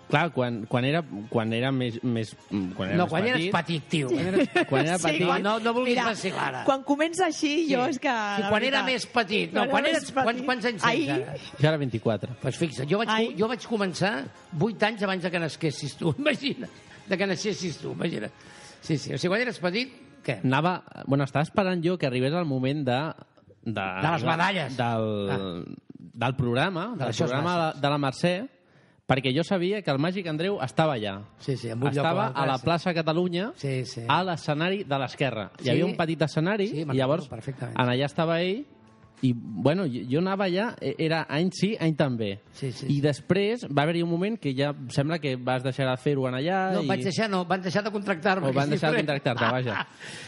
Clar, 0.05 0.27
quan, 0.35 0.59
quan, 0.69 0.85
era, 0.85 0.99
quan 1.31 1.51
era 1.57 1.71
més... 1.73 1.95
més 2.05 2.35
quan 2.49 2.91
era 2.91 2.97
No, 2.99 3.05
més 3.07 3.11
quan 3.11 3.25
eres 3.25 3.45
petit, 3.55 3.85
tio. 3.89 4.09
Quan 4.11 4.27
eres, 4.29 4.49
Quan 4.69 4.85
era 4.85 4.97
petit... 5.01 5.23
Quan 5.25 5.41
no, 5.43 5.55
no 5.63 5.73
vulguis 5.73 5.95
Mira, 5.95 6.03
vacilar 6.11 6.43
ara. 6.51 6.61
Quan 6.67 6.83
comença 6.85 7.25
així, 7.25 7.53
jo 7.71 7.87
és 7.89 7.97
que... 8.03 8.13
Sí, 8.37 8.45
quan 8.53 8.65
era 8.67 8.83
més 8.85 9.07
petit. 9.09 9.49
No, 9.55 9.63
quan 9.65 9.71
quan 9.81 9.89
eres, 9.89 10.03
més 10.05 10.13
quants, 10.13 10.29
petit. 10.29 10.45
quants 10.45 10.67
anys 10.69 10.83
tens 10.85 10.91
Ahir? 10.91 11.09
ara? 11.15 11.37
Jo 11.57 11.69
era 11.71 11.79
24. 11.81 12.35
Pues 12.43 12.59
fixa't, 12.61 12.89
jo 12.91 12.99
vaig, 13.01 13.09
Ai. 13.15 13.31
jo 13.39 13.49
vaig 13.49 13.65
començar 13.71 14.13
8 14.59 14.87
anys 14.91 15.03
abans 15.09 15.25
de 15.25 15.31
que 15.33 15.41
nasquessis 15.47 15.97
tu, 15.97 16.13
imagina. 16.21 16.69
De 17.09 17.17
que 17.17 17.27
naixessis 17.33 17.79
tu, 17.81 17.91
imagina. 17.97 18.29
Sí, 18.85 18.99
sí. 19.01 19.13
O 19.13 19.17
sigui, 19.17 19.33
quan 19.33 19.41
eres 19.47 19.57
petit, 19.63 19.97
què? 20.25 20.39
Anava... 20.45 20.79
Bueno, 21.09 21.25
estava 21.25 21.43
esperant 21.49 21.81
jo 21.85 21.97
que 21.97 22.05
arribés 22.09 22.33
el 22.37 22.45
moment 22.45 22.85
de... 22.85 22.99
De, 23.65 23.81
De 23.81 24.09
les 24.13 24.23
medalles. 24.29 24.77
Del, 24.77 25.09
Ah. 25.33 25.39
del 26.15 26.35
programa, 26.37 26.91
del 26.95 27.09
això 27.09 27.25
és 27.25 27.31
programa 27.31 27.55
de, 27.73 27.81
de 27.81 27.89
la 27.91 27.97
Mercè, 27.99 28.33
perquè 29.05 29.33
jo 29.35 29.43
sabia 29.45 29.81
que 29.85 29.93
el 29.93 29.99
Màgic 30.01 30.27
Andreu 30.27 30.57
estava 30.65 30.95
allà. 30.97 31.19
Sí, 31.39 31.55
sí, 31.57 31.69
en 31.69 31.77
un 31.77 31.89
lloc 31.89 32.01
estava 32.01 32.27
altre, 32.27 32.43
a 32.43 32.45
la 32.49 32.57
plaça 32.61 32.93
Catalunya, 32.93 33.51
Sí, 33.61 33.83
sí. 33.85 34.05
a 34.07 34.23
l'escenari 34.23 34.83
de 34.83 35.01
l'esquerra. 35.01 35.49
Sí. 35.57 35.67
Hi 35.67 35.73
havia 35.75 35.85
un 35.85 35.97
petit 35.97 36.21
escenari, 36.25 36.69
Sí, 36.71 36.85
i 36.85 36.97
llavors 36.97 37.29
en 37.31 37.85
allà 37.85 38.05
estava 38.05 38.41
ell, 38.41 38.65
i 39.23 39.31
bueno, 39.33 39.85
jo, 39.87 40.19
anava 40.19 40.45
allà, 40.45 40.75
eh, 40.81 40.93
era 40.99 41.25
any 41.31 41.49
sí, 41.55 41.71
any 41.79 41.95
també. 41.95 42.41
Sí, 42.53 42.71
sí, 42.75 42.87
I 42.91 42.99
després 43.01 43.63
va 43.69 43.85
haver-hi 43.85 44.03
un 44.03 44.09
moment 44.11 44.35
que 44.41 44.51
ja 44.57 44.73
sembla 44.93 45.19
que 45.23 45.35
vas 45.37 45.63
deixar 45.63 45.87
de 45.89 45.95
fer-ho 46.01 46.27
allà. 46.27 46.59
No, 46.75 46.83
i... 46.83 46.89
vaig 46.89 47.05
deixar, 47.05 47.29
no, 47.31 47.43
van 47.47 47.63
deixar 47.63 47.83
de 47.85 47.93
contractar-me. 47.95 48.49
O 48.49 48.53
van 48.53 48.73
deixar 48.73 48.91
de 48.91 49.03
contractar-te, 49.03 49.51
vaja. 49.57 49.85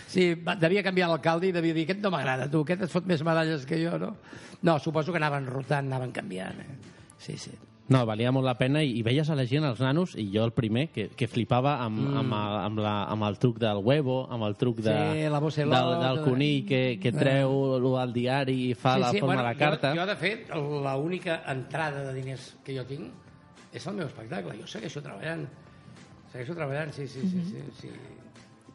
Sí, 0.07 0.30
devia 0.61 0.86
canviar 0.86 1.09
l'alcalde 1.11 1.49
i 1.49 1.55
devia 1.55 1.75
dir, 1.75 1.88
aquest 1.89 2.03
no 2.05 2.13
m'agrada, 2.13 2.49
tu, 2.51 2.63
aquest 2.63 2.88
et 2.88 2.93
fot 2.93 3.09
més 3.09 3.23
medalles 3.28 3.65
que 3.67 3.82
jo, 3.84 3.97
no? 4.01 4.15
No, 4.61 4.80
suposo 4.80 5.11
que 5.11 5.19
anaven 5.21 5.49
rotant, 5.51 5.91
anaven 5.91 6.15
canviant. 6.15 6.61
Eh? 6.63 6.95
Sí, 7.19 7.38
sí. 7.38 7.51
No, 7.88 8.01
valia 8.05 8.33
molt 8.35 8.43
la 8.43 8.57
pena 8.59 8.81
i, 8.83 8.89
i 8.99 9.03
veies 9.05 9.29
a 9.31 9.35
la 9.39 9.45
gent, 9.47 9.63
els 9.63 9.79
nanos, 9.79 10.15
i 10.19 10.25
jo 10.33 10.43
el 10.43 10.51
primer, 10.51 10.89
que, 10.91 11.05
que 11.15 11.27
flipava 11.31 11.77
amb, 11.85 12.01
mm. 12.01 12.17
amb, 12.19 12.35
el, 12.35 12.55
amb, 12.65 12.81
la, 12.83 12.95
amb 13.13 13.27
el 13.29 13.38
truc 13.39 13.61
del 13.63 13.79
huevo, 13.79 14.17
amb 14.33 14.43
el 14.49 14.57
truc 14.59 14.81
de, 14.83 14.95
Sí, 14.97 15.23
la 15.29 15.39
del, 15.39 15.93
del 16.01 16.19
tot. 16.19 16.25
conill 16.25 16.65
que, 16.67 16.81
que 16.99 17.13
treu 17.15 17.77
lo 17.79 17.93
del 17.95 18.11
diari 18.13 18.57
i 18.71 18.75
fa 18.75 18.97
sí, 18.97 19.05
la 19.05 19.13
sí, 19.15 19.21
forma 19.23 19.35
bueno, 19.35 19.45
de 19.45 19.47
la 19.47 19.55
carta. 19.59 19.93
Jo, 19.95 20.01
jo, 20.01 20.07
de 20.11 20.17
fet, 20.19 20.51
l'única 20.51 21.41
entrada 21.47 22.03
de 22.09 22.13
diners 22.19 22.49
que 22.65 22.75
jo 22.75 22.83
tinc 22.89 23.71
és 23.71 23.88
el 23.88 23.95
meu 23.95 24.07
espectacle. 24.07 24.57
Jo 24.59 24.67
segueixo 24.67 25.03
treballant. 25.05 25.47
Segueixo 26.31 26.55
treballant, 26.57 26.91
sí, 26.95 27.07
sí, 27.07 27.23
sí, 27.23 27.43
sí, 27.47 27.63
sí. 27.79 27.91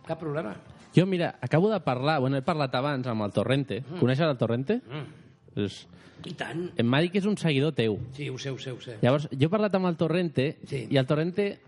Cap 0.07 0.21
problema. 0.21 0.55
Jo, 0.97 1.07
mira, 1.07 1.35
acabo 1.41 1.71
de 1.71 1.81
parlar, 1.81 2.21
bueno, 2.21 2.37
he 2.37 2.45
parlat 2.45 2.75
abans 2.75 3.07
amb 3.09 3.25
el 3.25 3.33
Torrente. 3.33 3.83
Mm. 3.83 4.01
Coneixes 4.01 4.29
el 4.29 4.39
Torrente? 4.41 4.81
Mm. 4.89 5.22
És... 5.57 5.87
I 6.25 6.33
tant. 6.39 6.69
Em 6.79 6.87
m'ha 6.87 7.01
dit 7.03 7.11
que 7.11 7.19
és 7.19 7.27
un 7.27 7.37
seguidor 7.37 7.73
teu. 7.75 7.97
Sí, 8.15 8.29
ho 8.31 8.39
sé, 8.39 8.51
ho 8.55 8.59
sé, 8.59 8.71
ho 8.71 8.81
sé. 8.81 8.97
Llavors, 9.03 9.25
jo 9.33 9.49
he 9.49 9.51
parlat 9.51 9.75
amb 9.75 9.89
el 9.91 9.97
Torrente 9.99 10.57
Sí. 10.71 10.87
i 10.91 10.97
el 11.01 11.07
Torrente 11.07 11.59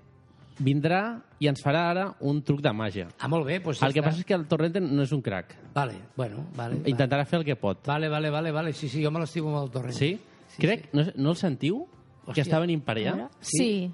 vindrà 0.63 1.01
i 1.43 1.49
ens 1.51 1.59
farà 1.65 1.89
ara 1.91 2.05
un 2.23 2.39
truc 2.47 2.61
de 2.63 2.71
màgia. 2.71 3.09
Ah, 3.19 3.27
molt 3.27 3.45
bé, 3.49 3.57
doncs 3.59 3.81
ja 3.81 3.89
el 3.89 3.93
que 3.97 3.99
està. 3.99 4.07
passa 4.13 4.21
és 4.23 4.29
que 4.29 4.35
el 4.39 4.45
Torrente 4.47 4.79
no 4.81 5.03
és 5.03 5.11
un 5.13 5.21
crac. 5.27 5.57
Vale, 5.75 5.97
bueno, 6.17 6.45
vale. 6.55 6.79
Intentarà 6.87 7.25
fer 7.27 7.41
el 7.41 7.45
que 7.45 7.57
pot. 7.59 7.83
Vale, 7.87 8.09
vale, 8.09 8.31
vale, 8.31 8.53
vale. 8.55 8.73
Sí, 8.73 8.89
sí, 8.89 9.03
jo 9.03 9.11
me 9.11 9.19
l'estimo 9.19 9.51
molt, 9.51 9.73
Torrent. 9.73 9.97
Sí? 9.99 10.13
Crec, 10.59 10.93
no, 10.95 11.03
no 11.17 11.31
el 11.35 11.37
sentiu? 11.37 11.81
Hòstia. 12.25 12.35
Que 12.35 12.45
està 12.47 12.61
venint 12.63 12.81
per 12.87 12.95
allà? 13.01 13.27
Sí. 13.41 13.91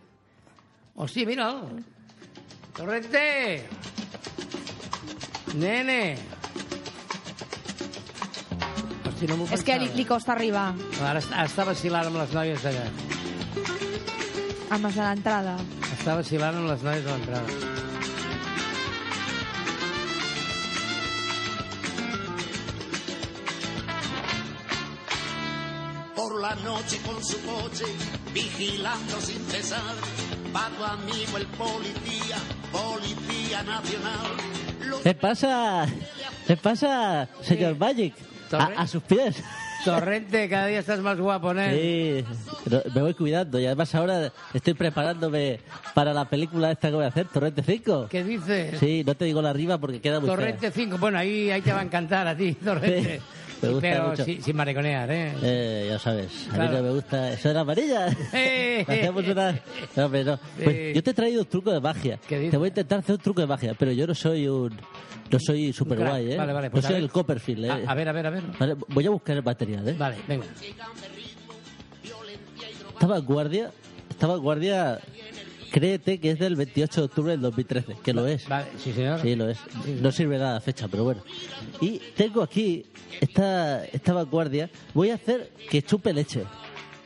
Hòstia, 0.94 1.24
mira'l. 1.26 1.80
Torrente! 2.76 3.64
Nene! 5.56 6.16
Hòstia, 9.20 9.28
no 9.28 9.36
m'ho 9.36 9.46
És 9.52 9.62
que 9.66 9.74
li, 9.78 9.88
li 9.98 10.04
costa 10.08 10.32
arribar 10.32 10.70
Ara 11.04 11.18
est- 11.20 11.34
està 11.44 11.66
vacilant 11.68 12.06
amb 12.08 12.16
les 12.22 12.32
noies 12.32 12.62
d'allà. 12.64 12.86
amb 14.70 14.84
les 14.86 14.94
de 14.94 15.02
l'entrada. 15.02 15.56
Està 15.98 16.14
vacilant 16.16 16.56
amb 16.56 16.68
les 16.70 16.82
noies 16.82 17.04
de 17.04 17.10
l'entrada. 17.10 17.46
Por 26.16 26.40
la 26.40 26.54
noche 26.56 26.98
con 26.98 27.22
su 27.24 27.38
coche, 27.42 27.84
vigilando 28.34 29.20
sin 29.20 29.44
cesar, 29.46 29.80
va 30.54 30.68
tu 30.76 30.84
amigo 30.84 31.38
el 31.38 31.46
policía, 31.46 32.36
policía 32.72 33.62
nacional. 33.62 34.26
¿Qué 35.02 35.14
pasa? 35.14 35.86
¿Qué 36.46 36.56
pasa, 36.56 37.28
señor 37.42 37.76
Magic? 37.78 38.14
Torre. 38.50 38.74
A, 38.76 38.82
a 38.82 38.86
sus 38.86 39.02
pies. 39.02 39.42
Torrente, 39.84 40.48
cada 40.48 40.66
día 40.66 40.80
estás 40.80 41.00
más 41.00 41.18
guapo, 41.18 41.54
¿no? 41.54 41.62
Sí, 41.70 42.22
me 42.94 43.00
voy 43.00 43.14
cuidando 43.14 43.58
y 43.58 43.64
además 43.64 43.94
ahora 43.94 44.30
estoy 44.52 44.74
preparándome 44.74 45.60
para 45.94 46.12
la 46.12 46.26
película 46.26 46.70
esta 46.70 46.88
que 46.90 46.96
voy 46.96 47.04
a 47.04 47.08
hacer, 47.08 47.26
Torrente 47.28 47.62
5. 47.62 48.08
¿Qué 48.10 48.22
dices? 48.22 48.78
Sí, 48.78 49.02
no 49.06 49.14
te 49.14 49.24
digo 49.24 49.40
la 49.40 49.50
arriba 49.50 49.78
porque 49.78 50.00
queda 50.00 50.20
muy 50.20 50.28
fea. 50.28 50.36
Torrente 50.36 50.70
5. 50.70 50.98
Bueno, 50.98 51.16
ahí, 51.18 51.50
ahí 51.50 51.62
te 51.62 51.72
va 51.72 51.80
a 51.80 51.84
encantar 51.84 52.26
a 52.26 52.36
ti, 52.36 52.52
Torrente. 52.54 53.20
Sí, 53.20 53.49
me 53.62 53.68
gusta 53.68 53.80
Pero 53.80 54.08
mucho. 54.08 54.24
sin, 54.24 54.42
sin 54.42 54.56
mariconear, 54.56 55.10
¿eh? 55.10 55.32
Eh, 55.42 55.86
ya 55.90 55.98
sabes, 55.98 56.48
a 56.52 56.58
mí 56.58 56.68
no 56.70 56.82
me 56.82 56.90
gusta. 56.90 57.32
¿Eso 57.32 57.50
era 57.50 57.60
amarilla? 57.60 58.08
Eh. 58.32 58.84
Hacemos 58.88 59.26
una... 59.26 59.60
No, 59.96 60.04
hombre, 60.06 60.24
no. 60.24 60.38
Pues 60.62 60.94
yo 60.94 61.02
te 61.02 61.10
he 61.10 61.14
traído 61.14 61.40
un 61.42 61.46
truco 61.48 61.70
de 61.72 61.80
magia. 61.80 62.18
Te 62.28 62.56
voy 62.56 62.66
a 62.66 62.68
intentar 62.68 62.98
hacer 63.00 63.14
un 63.16 63.20
truco 63.20 63.40
de 63.40 63.46
magia, 63.46 63.74
pero 63.78 63.92
yo 63.92 64.06
no 64.06 64.14
soy 64.14 64.48
un... 64.48 64.72
No 65.30 65.38
soy 65.38 65.72
super 65.72 65.98
guay, 65.98 66.32
¿eh? 66.32 66.36
Vale, 66.36 66.52
vale, 66.52 66.66
no 66.68 66.72
pues 66.72 66.84
a 66.84 66.88
soy 66.88 66.94
ver. 66.96 67.04
el 67.04 67.10
Copperfield, 67.10 67.64
¿eh? 67.64 67.70
A, 67.70 67.92
a 67.92 67.94
ver, 67.94 68.08
a 68.08 68.12
ver, 68.12 68.26
a 68.26 68.30
ver. 68.30 68.42
Vale, 68.58 68.74
voy 68.88 69.06
a 69.06 69.10
buscar 69.10 69.36
el 69.36 69.44
material, 69.44 69.88
¿eh? 69.88 69.94
Vale, 69.96 70.16
venga. 70.26 70.44
Esta 72.92 73.06
vanguardia, 73.06 73.70
esta 74.10 74.26
vanguardia, 74.26 74.98
créete 75.70 76.18
que 76.18 76.32
es 76.32 76.38
del 76.38 76.56
28 76.56 77.00
de 77.00 77.04
octubre 77.04 77.30
del 77.32 77.40
2013, 77.40 77.96
que 78.02 78.12
lo 78.12 78.26
es. 78.26 78.48
Vale, 78.48 78.68
sí, 78.78 78.92
señor. 78.92 79.20
Sí, 79.20 79.34
lo 79.34 79.48
es. 79.48 79.58
No 80.00 80.12
sirve 80.12 80.38
nada 80.38 80.54
la 80.54 80.60
fecha, 80.60 80.88
pero 80.88 81.04
bueno. 81.04 81.22
Y 81.80 82.00
tengo 82.16 82.42
aquí 82.42 82.86
esta, 83.20 83.84
esta 83.86 84.12
vanguardia. 84.12 84.70
Voy 84.94 85.10
a 85.10 85.14
hacer 85.14 85.50
que 85.70 85.82
chupe 85.82 86.12
leche. 86.12 86.44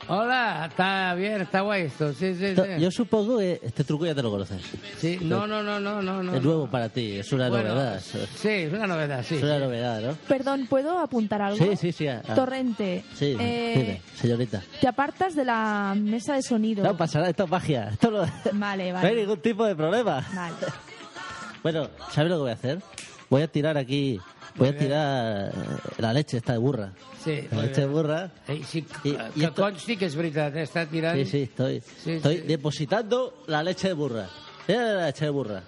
Hola, 0.07 0.67
está 0.69 1.15
bien, 1.15 1.41
está 1.41 1.61
guay 1.61 1.83
esto. 1.83 2.13
Sí, 2.13 2.35
sí, 2.35 2.55
sí. 2.55 2.61
Yo 2.79 2.91
supongo 2.91 3.39
que 3.39 3.59
este 3.63 3.83
truco 3.83 4.05
ya 4.05 4.13
te 4.13 4.21
lo 4.21 4.29
conoces. 4.29 4.61
Sí, 4.99 5.17
no, 5.21 5.47
no, 5.47 5.63
no, 5.63 5.79
no, 5.79 5.99
no. 6.01 6.21
no. 6.21 6.35
Es 6.35 6.43
nuevo 6.43 6.69
para 6.69 6.89
ti, 6.89 7.13
es 7.17 7.31
una 7.33 7.49
Bueno, 7.49 7.69
novedad. 7.73 7.99
Sí, 8.01 8.47
es 8.49 8.71
una 8.73 8.85
novedad, 8.85 9.25
sí. 9.27 9.35
Es 9.37 9.43
una 9.43 9.57
novedad, 9.57 10.01
¿no? 10.01 10.13
Perdón, 10.27 10.67
¿puedo 10.67 10.99
apuntar 10.99 11.41
algo? 11.41 11.57
Sí, 11.65 11.75
sí, 11.75 11.91
sí. 11.91 12.07
ah. 12.07 12.21
Torrente, 12.35 13.03
Sí, 13.15 13.35
eh, 13.39 13.73
dime, 13.75 14.01
señorita. 14.15 14.61
te 14.79 14.87
apartas 14.87 15.35
de 15.35 15.43
la 15.43 15.95
mesa 15.97 16.35
de 16.35 16.43
sonido. 16.43 16.83
No 16.83 16.95
pasará, 16.95 17.27
esto 17.29 17.45
es 17.45 17.49
magia. 17.49 17.89
Esto 17.91 18.11
no, 18.11 18.19
Vale, 18.53 18.91
no 18.91 18.97
hay 18.99 19.03
vale. 19.03 19.15
ningún 19.21 19.39
tipo 19.39 19.65
de 19.65 19.75
problema. 19.75 20.23
Vale. 20.35 20.55
Bueno, 21.63 21.89
¿sabes 22.11 22.29
lo 22.29 22.35
que 22.37 22.41
voy 22.41 22.51
a 22.51 22.53
hacer? 22.53 22.79
Voy 23.27 23.41
a 23.41 23.47
tirar 23.47 23.75
aquí, 23.75 24.19
voy 24.55 24.69
a 24.69 24.77
tirar 24.77 25.51
la 25.97 26.13
leche 26.13 26.37
esta 26.37 26.53
de 26.53 26.59
burra. 26.59 26.91
Sí, 27.23 27.47
La 27.51 27.61
leche 27.63 27.81
de 27.81 27.87
burra. 27.87 28.29
Eh, 28.47 28.61
sí, 28.67 28.85
I- 29.03 29.11
que 29.13 29.45
esto- 29.45 29.61
consti 29.63 29.97
que 29.97 30.05
és 30.05 30.15
veritat, 30.15 30.55
eh? 30.55 30.63
està 30.63 30.85
tirant... 30.87 31.17
Sí, 31.17 31.25
sí, 31.25 31.41
estoy, 31.43 31.81
Sí, 32.03 32.11
estoy 32.13 32.37
sí. 32.37 32.41
depositando 32.47 33.43
la 33.47 33.63
leche 33.63 33.87
de 33.89 33.93
burra. 33.93 34.27
Mira 34.67 34.81
la 34.93 35.05
leche 35.07 35.25
de 35.25 35.31
burra. 35.31 35.61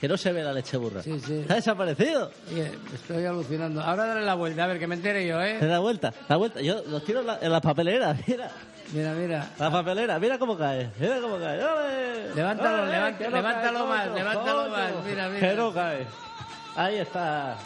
Que 0.00 0.08
no 0.08 0.16
se 0.18 0.32
ve 0.32 0.42
la 0.42 0.52
leche 0.52 0.72
de 0.72 0.78
burra. 0.78 1.02
Sí, 1.02 1.18
sí. 1.20 1.44
¿Ha 1.48 1.54
desaparecido? 1.54 2.30
Estoy 2.92 3.24
alucinando. 3.24 3.80
Ahora 3.80 4.06
dale 4.06 4.22
la 4.26 4.34
vuelta, 4.34 4.64
a 4.64 4.66
ver, 4.66 4.78
que 4.78 4.86
me 4.88 4.96
entere 4.96 5.26
yo, 5.26 5.40
¿eh? 5.40 5.58
da 5.60 5.78
vuelta, 5.78 6.12
da 6.28 6.36
vuelta. 6.36 6.60
Yo 6.60 6.82
los 6.90 7.04
tiro 7.04 7.20
en 7.20 7.26
la, 7.28 7.38
en 7.40 7.50
la 7.52 7.60
papelera, 7.60 8.14
mira. 8.26 8.50
Mira, 8.92 9.12
mira. 9.14 9.50
La 9.58 9.70
papelera, 9.70 10.18
mira 10.18 10.38
cómo 10.38 10.58
cae, 10.58 10.90
mira 11.00 11.18
cómo 11.20 11.38
cae. 11.38 11.58
¡Ole! 11.62 12.34
Levántalo, 12.34 12.82
¡Ole! 12.82 13.16
Que 13.16 13.24
no 13.30 13.36
levántalo 13.36 13.78
cae, 13.78 13.88
más, 13.88 14.02
coño, 14.08 14.14
levántalo 14.18 14.58
coño. 14.62 14.70
más, 14.72 14.92
mira, 15.06 15.28
mira. 15.30 15.40
Que 15.48 15.56
no 15.56 15.72
cae. 15.72 16.06
Ahí 16.76 16.96
está 16.96 17.56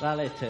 la 0.00 0.16
leche. 0.16 0.48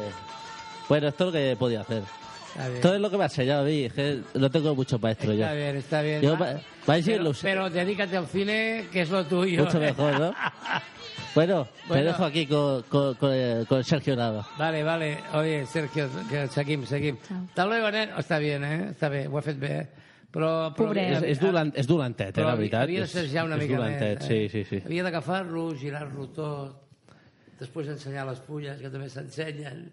Bueno, 0.89 1.09
esto 1.09 1.25
es 1.25 1.27
lo 1.27 1.33
que 1.33 1.57
podía 1.57 1.81
hacer. 1.83 2.03
Está 2.51 2.65
bien. 2.65 2.75
Esto 2.77 2.95
es 2.95 3.01
lo 3.01 3.11
que 3.11 3.17
me 3.17 3.23
ha 3.23 3.27
enseñado 3.27 3.63
a 3.63 3.65
mí, 3.65 3.85
es 3.85 3.93
que 3.93 4.21
no 4.35 4.51
tengo 4.51 4.75
mucho 4.75 4.99
maestro 4.99 5.33
yo. 5.33 5.45
Está 5.45 5.55
bien, 5.55 5.77
está 5.77 6.03
bien. 6.03 6.21
Yo, 6.23 6.37
Va- 6.37 6.51
a 6.51 6.61
pero, 6.87 7.33
pero 7.41 7.71
dedícate 7.71 8.17
al 8.17 8.27
cine, 8.27 8.87
que 8.91 9.03
es 9.03 9.11
lo 9.11 9.25
tuyo. 9.25 9.65
Mucho 9.65 9.79
mejor, 9.79 10.19
¿no? 10.19 10.35
Bueno, 11.33 11.65
te 11.83 11.87
Bueno. 11.87 12.05
dejo 12.07 12.25
aquí 12.25 12.45
con, 12.45 12.83
con, 12.89 13.15
con, 13.15 13.31
eh, 13.33 13.65
con 13.69 13.85
Sergio 13.85 14.17
Nava. 14.17 14.49
Vale, 14.59 14.83
vale. 14.83 15.19
Oye, 15.35 15.65
Sergio, 15.65 16.09
seguim, 16.51 16.85
seguim. 16.85 17.17
Hasta 17.51 17.67
luego, 17.67 17.89
nen. 17.93 18.11
Està 18.19 18.41
bé, 18.43 18.57
eh? 18.59 18.89
Està 18.91 19.09
bé, 19.09 19.29
ho 19.29 19.39
ha 19.39 19.43
fet 19.43 19.61
bé. 19.61 19.77
Però, 20.33 20.73
però 20.75 20.89
Pobret. 20.89 21.21
És, 21.21 21.37
és, 21.37 21.39
dolant, 21.39 21.71
és 21.79 21.87
dolentet, 21.87 22.35
eh, 22.37 22.43
la 22.43 22.57
veritat. 22.59 22.83
Havia 22.83 23.05
de 23.07 23.07
ser 23.13 23.29
ja 23.31 23.45
una 23.47 23.55
és, 23.55 23.63
mica 23.63 23.75
és 23.77 23.79
dolentet, 23.79 24.19
més. 24.19 24.27
sí, 24.27 24.41
eh? 24.43 24.49
sí, 24.51 24.65
sí. 24.65 24.83
Havia 24.85 25.05
d'agafar-lo, 25.07 25.69
girar-lo 25.79 26.27
tot, 26.35 26.90
després 27.61 27.89
ensenyar 27.93 28.25
les 28.29 28.41
fulles, 28.47 28.79
que 28.81 28.91
també 28.91 29.09
s'ensenyen, 29.13 29.85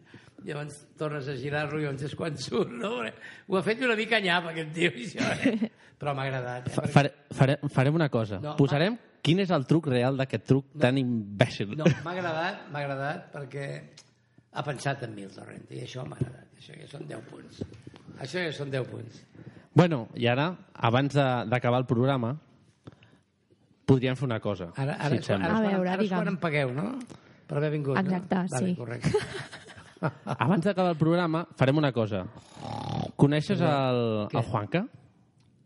llavors 0.48 0.78
tornes 0.98 1.28
a 1.28 1.36
girar-lo 1.36 1.80
i 1.80 1.84
llavors 1.86 2.04
és 2.08 2.16
quan 2.16 2.38
surt, 2.40 2.72
no? 2.72 2.94
Ho 3.04 3.58
ha 3.60 3.64
fet 3.66 3.82
una 3.84 3.96
mica 4.00 4.20
nyap, 4.24 4.48
aquest 4.54 4.72
tio, 4.76 4.92
això, 4.96 5.28
eh? 5.52 5.72
Però 6.00 6.14
m'ha 6.16 6.28
agradat. 6.30 6.68
Eh? 6.70 6.74
Fa- 6.78 6.88
Fare, 6.94 7.12
fare, 7.34 7.60
farem 7.74 7.96
una 7.98 8.08
cosa. 8.14 8.40
No, 8.40 8.56
Posarem 8.60 8.98
quin 9.26 9.40
és 9.44 9.50
el 9.52 9.66
truc 9.68 9.88
real 9.92 10.16
d'aquest 10.20 10.46
truc 10.48 10.66
tan 10.80 10.98
imbècil. 11.02 11.74
No, 11.76 11.86
m'ha 12.06 12.14
agradat, 12.14 12.68
m'ha 12.72 12.84
agradat 12.86 13.32
perquè 13.34 13.68
ha 14.54 14.64
pensat 14.64 15.04
en 15.04 15.16
mi 15.16 15.26
el 15.28 15.34
Torrente 15.36 15.76
i 15.76 15.82
això 15.84 16.06
m'ha 16.08 16.16
agradat. 16.22 16.46
Això 16.58 16.78
ja 16.78 16.88
són 16.92 17.08
10 17.10 17.26
punts. 17.32 17.64
Això 18.22 18.42
ja 18.46 18.54
són 18.54 18.72
10 18.72 18.88
punts. 18.90 19.24
Bueno, 19.78 20.08
i 20.16 20.26
ara, 20.30 20.52
abans 20.74 21.14
de- 21.14 21.46
d'acabar 21.50 21.82
el 21.84 21.90
programa, 21.90 22.36
podríem 23.88 24.16
fer 24.20 24.26
una 24.28 24.40
cosa, 24.44 24.72
Ara, 24.76 24.96
ara, 25.00 25.10
si 25.10 25.18
et 25.22 25.24
sembla. 25.24 25.48
ara, 25.48 25.56
A 25.56 25.58
és 25.58 25.64
quan- 25.64 25.76
veure, 25.76 25.90
ara 25.92 26.04
és 26.04 26.10
quan 26.10 26.28
em 26.28 26.38
pagueu, 26.38 26.74
no? 26.74 26.88
Per 27.48 27.58
haver 27.58 27.72
vingut, 27.72 27.98
Exacte, 28.02 28.36
no? 28.36 28.48
Vale, 28.52 28.68
sí. 28.68 28.76
correcte. 28.76 29.12
Abans 30.46 30.66
d'acabar 30.68 30.92
el 30.94 30.98
programa, 31.00 31.46
farem 31.58 31.78
una 31.80 31.92
cosa. 31.96 32.26
Coneixes 33.18 33.62
el, 33.66 34.02
el 34.30 34.44
Juanca? 34.52 34.84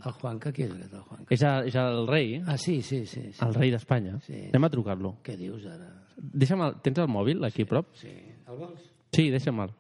El 0.05 0.13
Juanca, 0.17 0.51
qui 0.55 0.63
és 0.65 0.71
aquest, 0.73 0.93
el 0.97 1.01
Juanca? 1.05 1.27
És 1.35 1.41
el, 1.45 1.67
és 1.69 1.75
el 1.81 2.05
rei, 2.09 2.31
Ah, 2.47 2.55
sí, 2.57 2.79
sí, 2.81 3.03
sí. 3.05 3.27
sí. 3.33 3.41
el 3.45 3.53
rei 3.57 3.73
d'Espanya. 3.73 4.15
Sí. 4.25 4.47
Anem 4.49 4.65
a 4.65 4.71
trucar-lo. 4.73 5.15
Què 5.25 5.35
dius 5.37 5.65
ara? 5.69 5.89
Deixa'm 6.17 6.63
el, 6.67 6.77
tens 6.85 7.01
el 7.03 7.09
mòbil 7.11 7.43
aquí 7.45 7.65
a 7.67 7.69
prop? 7.69 7.91
Sí. 7.99 8.13
El 8.47 8.57
vols? 8.61 8.87
Sí, 9.13 9.27
deixa'm-el. 9.33 9.73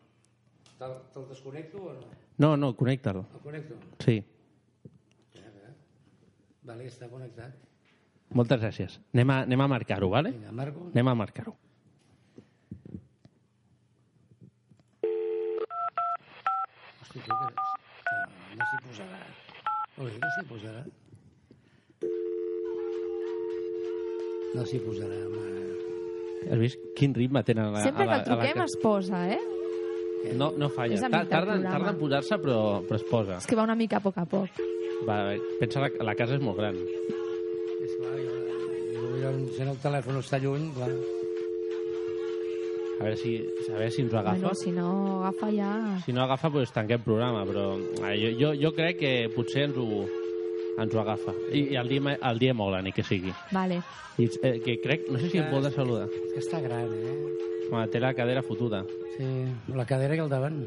Te'l 0.81 0.93
te 1.13 1.23
desconnecto 1.29 1.77
o 1.87 1.93
no? 1.95 2.11
No, 2.41 2.55
no, 2.57 2.73
connecta'l. 2.77 3.21
El 3.23 3.41
connecto? 3.45 3.77
Sí. 4.03 4.19
Vale, 6.63 6.85
està 6.85 7.07
connectat. 7.09 7.55
Moltes 8.37 8.61
gràcies. 8.61 8.99
Anem 9.15 9.31
a, 9.33 9.39
anem 9.47 9.63
a 9.65 9.67
marcar-ho, 9.71 10.07
vale? 10.13 10.31
Vinga, 10.35 10.51
Marco. 10.55 10.85
Anem 10.93 11.07
a 11.09 11.15
marcar-ho. 11.17 11.55
Que... 17.11 17.19
que 17.19 17.29
no 18.57 18.67
s'hi 18.71 18.81
posarà. 18.87 19.21
Oi, 20.01 20.11
no 20.21 20.29
s'hi 20.35 20.43
posarà. 20.49 20.83
No 24.55 24.65
s'hi 24.67 24.79
posarà, 24.83 25.17
home. 25.27 25.47
Has 26.51 26.59
vist 26.59 26.79
quin 26.97 27.13
ritme 27.15 27.43
tenen 27.47 27.69
a 27.69 27.71
la, 27.75 27.83
Sempre 27.85 28.03
a 28.03 28.09
que 28.09 28.17
el 28.19 28.23
truquem 28.27 28.57
la... 28.59 28.65
es 28.67 28.75
posa, 28.81 29.21
eh? 29.31 29.39
No, 30.37 30.51
no 30.57 30.67
falla. 30.73 30.97
Ta- 31.09 31.23
Tarda, 31.29 31.55
tarda 31.63 31.93
en 31.93 31.99
posar-se, 32.01 32.37
però, 32.41 32.57
però 32.87 32.97
es 32.99 33.05
posa. 33.09 33.37
És 33.41 33.47
que 33.49 33.57
va 33.57 33.63
una 33.67 33.77
mica 33.77 33.97
a 34.01 34.03
poc 34.03 34.17
a 34.21 34.25
poc. 34.29 34.59
Va, 35.07 35.17
pensa 35.61 35.81
la, 35.81 35.89
la 36.11 36.15
casa 36.17 36.35
és 36.37 36.43
molt 36.45 36.59
gran. 36.59 36.75
És 36.77 37.95
clar, 37.97 38.17
jo, 38.21 38.35
jo, 38.91 39.07
jo, 39.23 39.31
si 39.55 39.63
el 39.65 39.79
telèfon 39.81 40.19
està 40.21 40.37
lluny, 40.43 40.67
clar. 40.77 40.91
A 43.01 43.03
veure 43.03 43.17
si, 43.17 43.31
a 43.65 43.73
veure 43.79 43.89
si 43.89 44.03
ens 44.05 44.13
ho 44.13 44.19
agafa. 44.19 44.37
Bueno, 44.37 44.53
si 44.53 44.71
no 44.71 44.89
agafa 45.25 45.47
ja... 45.55 45.69
Si 46.05 46.13
no 46.13 46.21
agafa, 46.21 46.51
doncs 46.53 46.71
tanquem 46.75 47.01
programa, 47.01 47.41
però 47.49 47.71
eh, 48.05 48.13
jo, 48.21 48.29
jo, 48.37 48.51
jo 48.61 48.71
crec 48.77 48.99
que 49.01 49.13
potser 49.33 49.63
ens 49.71 49.79
ho, 49.81 50.03
ens 50.77 50.93
ho 50.93 51.01
agafa. 51.01 51.33
I, 51.49 51.63
i 51.73 51.79
el, 51.81 51.89
dia, 51.89 52.13
el 52.29 52.37
dia 52.43 52.53
mola, 52.53 52.83
ni 52.85 52.93
que 52.93 53.01
sigui. 53.01 53.33
Vale. 53.51 53.81
I, 54.21 54.29
eh, 54.43 54.59
que 54.61 54.77
crec, 54.83 55.09
no 55.09 55.17
sé 55.17 55.31
si 55.33 55.41
em 55.41 55.49
pot 55.49 55.65
de 55.65 55.73
saludar. 55.73 56.05
És 56.13 56.35
que 56.35 56.43
està 56.45 56.61
gran, 56.61 56.93
eh? 56.93 57.17
Home, 57.71 57.87
té 57.89 58.01
la 58.03 58.13
cadera 58.13 58.45
fotuda. 58.45 58.83
Sí, 59.17 59.25
la 59.73 59.85
cadera 59.89 60.13
que 60.19 60.21
al 60.27 60.29
davant. 60.29 60.61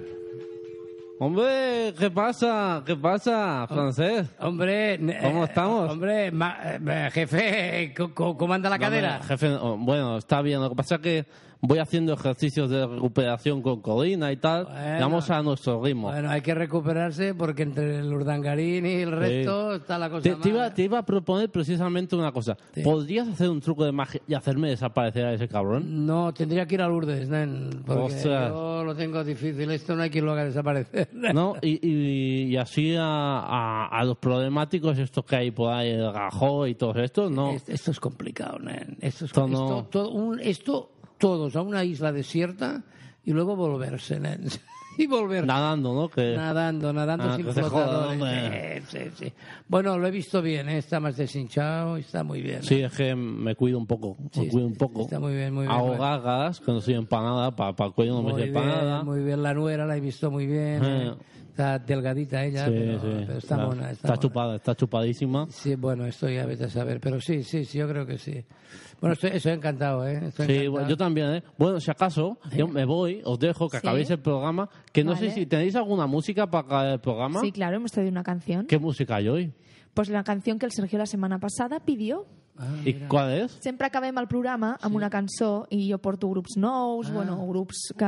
Hombre, 1.20 1.94
¿qué 1.96 2.10
pasa? 2.10 2.82
¿Qué 2.84 2.96
pasa, 2.96 3.66
francés? 3.68 4.26
Hombre, 4.40 4.94
eh, 4.94 5.18
¿Cómo 5.22 5.44
estamos? 5.44 5.92
Hombre, 5.92 6.32
ma- 6.32 6.58
eh, 6.64 7.08
jefe, 7.12 7.94
co- 7.96 8.36
¿cómo 8.36 8.52
anda 8.52 8.68
la 8.68 8.78
No, 8.78 8.82
cadera? 8.84 9.12
hombre, 9.20 9.28
jefe, 9.28 9.48
oh, 9.54 9.76
bueno, 9.78 10.18
está 10.18 10.42
bien. 10.42 10.60
Lo 10.60 10.70
que 10.70 10.74
pasa 10.74 10.96
es 10.96 11.00
que 11.00 11.24
voy 11.66 11.78
haciendo 11.78 12.12
ejercicios 12.12 12.70
de 12.70 12.86
recuperación 12.86 13.62
con 13.62 13.80
Codina 13.80 14.30
y 14.32 14.36
tal. 14.36 14.64
Bueno. 14.66 14.98
Vamos 15.00 15.30
a 15.30 15.42
nuestro 15.42 15.82
ritmo. 15.82 16.08
Bueno, 16.08 16.30
hay 16.30 16.40
que 16.40 16.54
recuperarse 16.54 17.34
porque 17.34 17.62
entre 17.62 17.98
el 18.00 18.12
urdangarín 18.12 18.86
y 18.86 18.92
el 19.02 19.12
resto 19.12 19.74
está 19.74 19.98
la 19.98 20.10
cosa 20.10 20.22
Te, 20.22 20.34
te 20.36 20.48
iba, 20.50 20.72
te 20.72 20.82
iba 20.82 20.98
a 20.98 21.04
proponer 21.06 21.50
precisamente 21.50 22.14
una 22.16 22.32
cosa. 22.32 22.56
Sí. 22.74 22.82
¿Podrías 22.82 23.28
hacer 23.28 23.48
un 23.50 23.60
truco 23.60 23.84
de 23.84 23.92
magia 23.92 24.20
y 24.28 24.34
hacerme 24.34 24.68
desaparecer 24.68 25.24
a 25.26 25.32
ese 25.32 25.48
cabrón? 25.48 26.06
No, 26.06 26.32
tendría 26.34 26.66
que 26.66 26.74
ir 26.74 26.82
a 26.82 26.88
Lourdes, 26.88 27.28
nen, 27.28 27.82
porque 27.86 28.20
yo 28.24 28.84
lo 28.84 28.94
tengo 28.94 29.22
difícil. 29.24 29.70
Esto 29.70 29.94
no 29.96 30.02
hay 30.02 30.10
quien 30.10 30.24
lo 30.24 30.32
haga 30.32 30.44
desaparecer. 30.44 31.08
¿No? 31.12 31.54
Y, 31.62 31.78
y- 31.86 32.42
y 32.52 32.56
así 32.56 32.94
a, 32.96 33.02
a- 33.04 33.86
a 33.88 34.04
los 34.04 34.18
problemáticos, 34.18 34.98
estos 34.98 35.24
que 35.24 35.36
hay 35.36 35.50
por 35.50 35.72
ahí, 35.72 35.90
el 35.90 36.12
gajo 36.12 36.66
y 36.66 36.74
todos 36.74 36.96
estos, 36.98 37.30
¿no? 37.30 37.50
Es- 37.52 37.68
Esto 37.68 37.90
es 37.90 38.00
complicado, 38.00 38.58
nen. 38.58 38.96
Esto 39.00 39.24
es 39.24 39.30
Esto 39.30 39.46
esto, 39.46 39.48
no- 39.48 39.84
todo- 39.84 40.10
un- 40.10 40.40
esto 40.40 40.90
todos 41.18 41.56
a 41.56 41.62
una 41.62 41.84
isla 41.84 42.12
desierta 42.12 42.82
y 43.24 43.32
luego 43.32 43.56
volverse, 43.56 44.20
y 44.98 45.06
volver. 45.06 45.44
Nadando, 45.46 45.92
¿no? 45.94 46.08
Que... 46.08 46.36
Nadando, 46.36 46.92
nadando 46.92 47.24
Ah, 47.24 47.36
sin 47.36 47.44
joda, 47.46 47.54
flotadores. 47.54 48.12
hombre. 48.12 48.82
Sí, 48.88 48.98
sí, 48.98 49.10
sí. 49.26 49.32
Bueno, 49.66 49.98
lo 49.98 50.06
he 50.06 50.10
visto 50.10 50.40
bien, 50.42 50.68
¿eh? 50.68 50.78
está 50.78 51.00
más 51.00 51.16
deshinchado, 51.16 51.96
está 51.96 52.22
muy 52.22 52.40
bien. 52.42 52.62
Sí, 52.62 52.76
es 52.82 52.92
que 52.92 53.14
me 53.14 53.54
cuido 53.56 53.78
un 53.78 53.86
poco. 53.86 54.16
Me 54.36 54.48
cuido 54.48 54.66
un 54.66 54.74
poco. 54.76 55.02
está 55.02 55.18
muy 55.18 55.34
bien, 55.34 55.52
muy 55.54 55.62
bien. 55.66 55.72
Hago 55.76 55.96
gagas, 55.98 56.60
que 56.60 56.70
no 56.70 56.80
soy 56.80 56.94
empanada, 56.94 57.56
para 57.56 57.74
el 57.86 57.92
cuello 57.92 58.12
no 58.14 58.22
me 58.22 58.32
muy 58.32 58.42
sirve 58.42 58.54
para 58.54 58.66
bien, 58.66 58.78
nada. 58.84 59.02
muy 59.04 59.20
bien, 59.24 59.42
la 59.42 59.54
nuera 59.54 59.86
la 59.86 59.96
he 59.96 60.00
visto 60.00 60.30
muy 60.30 60.46
bien. 60.46 60.84
Eh. 60.84 61.12
Está 61.54 61.78
delgadita 61.78 62.44
ella, 62.44 62.66
Sí, 62.66 62.72
pero, 62.74 62.92
sí. 63.00 63.06
pero 63.26 63.38
está 63.38 63.54
Está- 63.54 63.56
mona. 63.58 63.80
Está, 63.82 63.92
Está 63.92 64.08
mona. 64.08 64.20
chupada, 64.20 64.56
está 64.56 64.74
chupadísima. 64.74 65.46
Sí, 65.50 65.76
bueno, 65.76 66.04
esto 66.04 66.28
ya 66.28 66.44
vete 66.46 66.64
a 66.64 66.68
saber, 66.68 66.98
pero 67.00 67.20
sí, 67.20 67.44
sí, 67.44 67.64
sí, 67.64 67.78
yo 67.78 67.88
creo 67.88 68.04
que 68.04 68.18
sí. 68.18 68.44
Bueno, 69.00 69.12
estoy, 69.14 69.30
estoy 69.34 69.52
encantado, 69.52 70.04
¿eh? 70.04 70.14
Estoy 70.26 70.46
Sí, 70.46 70.52
encantado. 70.52 70.70
bueno, 70.72 70.88
yo 70.88 70.96
también, 70.96 71.30
¿eh? 71.36 71.42
Bueno, 71.56 71.78
si 71.78 71.92
acaso, 71.92 72.38
yo 72.56 72.66
me 72.66 72.84
voy, 72.84 73.22
os 73.24 73.38
dejo 73.38 73.68
que 73.68 73.78
Sí. 73.78 73.86
acabéis 73.86 74.10
el 74.10 74.18
programa, 74.18 74.68
que 74.92 75.04
no 75.04 75.12
Vale. 75.12 75.28
sé 75.28 75.34
si 75.36 75.46
tenéis 75.46 75.76
alguna 75.76 76.08
música 76.08 76.50
para 76.50 76.66
acabar 76.66 76.86
el 76.88 76.98
programa. 76.98 77.40
Sí, 77.40 77.52
claro, 77.52 77.76
hemos 77.76 77.92
traído 77.92 78.10
una 78.10 78.24
canción. 78.24 78.66
¿Qué 78.66 78.78
música 78.80 79.14
hay 79.16 79.28
hoy? 79.28 79.52
Pues 79.94 80.08
la 80.08 80.24
canción 80.24 80.58
que 80.58 80.66
el 80.66 80.72
Sergio 80.72 80.98
la 80.98 81.06
setmana 81.06 81.38
passada 81.38 81.78
pidió. 81.78 82.26
Ah, 82.56 82.68
¿Y 82.84 82.94
mira. 82.94 83.08
cuál 83.08 83.32
es? 83.32 83.52
Sempre 83.60 83.86
acabem 83.88 84.16
el 84.18 84.28
programa 84.28 84.76
amb 84.80 84.94
una 84.94 85.08
cançó 85.10 85.66
i 85.70 85.90
jo 85.90 85.98
porto 85.98 86.28
grups 86.30 86.56
nous, 86.56 87.08
Ah. 87.08 87.12
bueno, 87.12 87.36
grups 87.48 87.92
que 87.98 88.06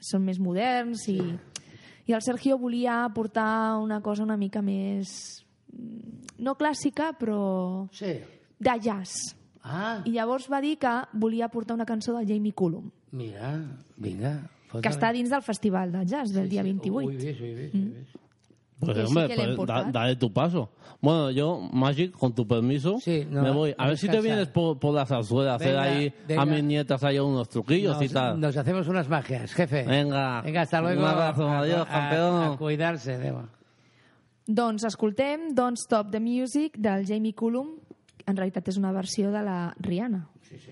són 0.00 0.24
més 0.24 0.40
moderns 0.40 1.04
i, 1.08 1.20
i 2.08 2.14
el 2.16 2.22
Sergio 2.24 2.56
volia 2.58 3.02
portar 3.14 3.76
una 3.78 4.00
cosa 4.02 4.24
una 4.24 4.36
mica 4.40 4.62
més 4.64 5.44
mm, 5.72 6.40
no 6.42 6.54
clàssica, 6.56 7.12
però 7.18 7.86
Sí. 7.92 8.14
de 8.58 8.74
jazz. 8.80 9.34
Ah, 9.62 10.00
I 10.06 10.12
llavors 10.14 10.46
va 10.50 10.62
dir 10.64 10.78
que 10.80 10.92
volia 11.12 11.48
portar 11.52 11.74
una 11.76 11.84
cançó 11.84 12.14
del 12.16 12.26
Jamie 12.26 12.54
Cullum, 12.56 12.90
mira, 13.12 13.50
vinga. 13.96 14.48
que 14.72 14.88
està 14.88 15.12
dins 15.12 15.30
del 15.30 15.42
Festival 15.42 15.92
de 15.92 16.04
Jazz 16.06 16.32
del 16.32 16.48
dia 16.48 16.62
28. 16.62 17.06
Uy, 17.08 17.16
ves, 17.16 17.40
uy, 17.40 17.54
ves, 17.54 17.74
uy, 17.74 17.84
ves. 17.96 18.08
Pues 18.80 18.96
Que 18.96 19.02
sí 19.02 19.08
hombre, 19.08 19.28
que 19.34 19.46
le 19.46 19.56
pues, 19.56 19.66
da- 19.66 19.90
dale 19.90 20.16
tu 20.16 20.32
paso. 20.32 20.70
Bueno, 21.00 21.30
yo, 21.30 21.58
Magic, 21.72 22.12
con 22.12 22.32
tu 22.34 22.46
permiso, 22.46 22.98
Sí, 23.00 23.26
no, 23.30 23.42
me 23.42 23.50
voy. 23.50 23.74
A 23.78 23.86
ver 23.88 23.98
si 23.98 24.08
te 24.08 24.20
vienes 24.20 24.48
por, 24.48 24.78
por 24.78 24.94
la 24.94 25.04
zarzuela 25.06 25.52
a 25.52 25.54
hacer 25.56 25.76
ahí 25.76 26.12
venga. 26.26 26.42
a 26.42 26.46
mis 26.46 26.62
nietas 26.64 27.02
ahí 27.04 27.18
unos 27.18 27.48
truquillos 27.48 28.00
y 28.02 28.08
tal. 28.08 28.40
nos 28.40 28.56
hacemos 28.56 28.86
unas 28.88 29.08
magias, 29.08 29.52
jefe. 29.52 29.84
Venga. 29.84 30.42
Venga, 30.42 30.62
hasta 30.62 30.80
luego. 30.80 31.00
Un 31.02 31.08
abrazo, 31.08 31.48
A- 31.48 31.58
adiós, 31.58 31.80
a- 31.82 31.86
campeón. 31.86 32.42
A, 32.52 32.56
cuidarse. 32.56 33.32
Doncs 34.46 34.84
escoltem 34.84 35.54
Don't 35.54 35.76
Stop 35.78 36.10
the 36.10 36.20
Music 36.20 36.76
del 36.78 37.04
Jamie 37.06 37.34
Cullum. 37.34 37.74
En 38.28 38.36
realitat 38.36 38.66
és 38.68 38.76
una 38.76 38.92
versió 38.92 39.30
de 39.32 39.42
la 39.42 39.74
Rihanna. 39.80 40.28
It's 40.50 40.68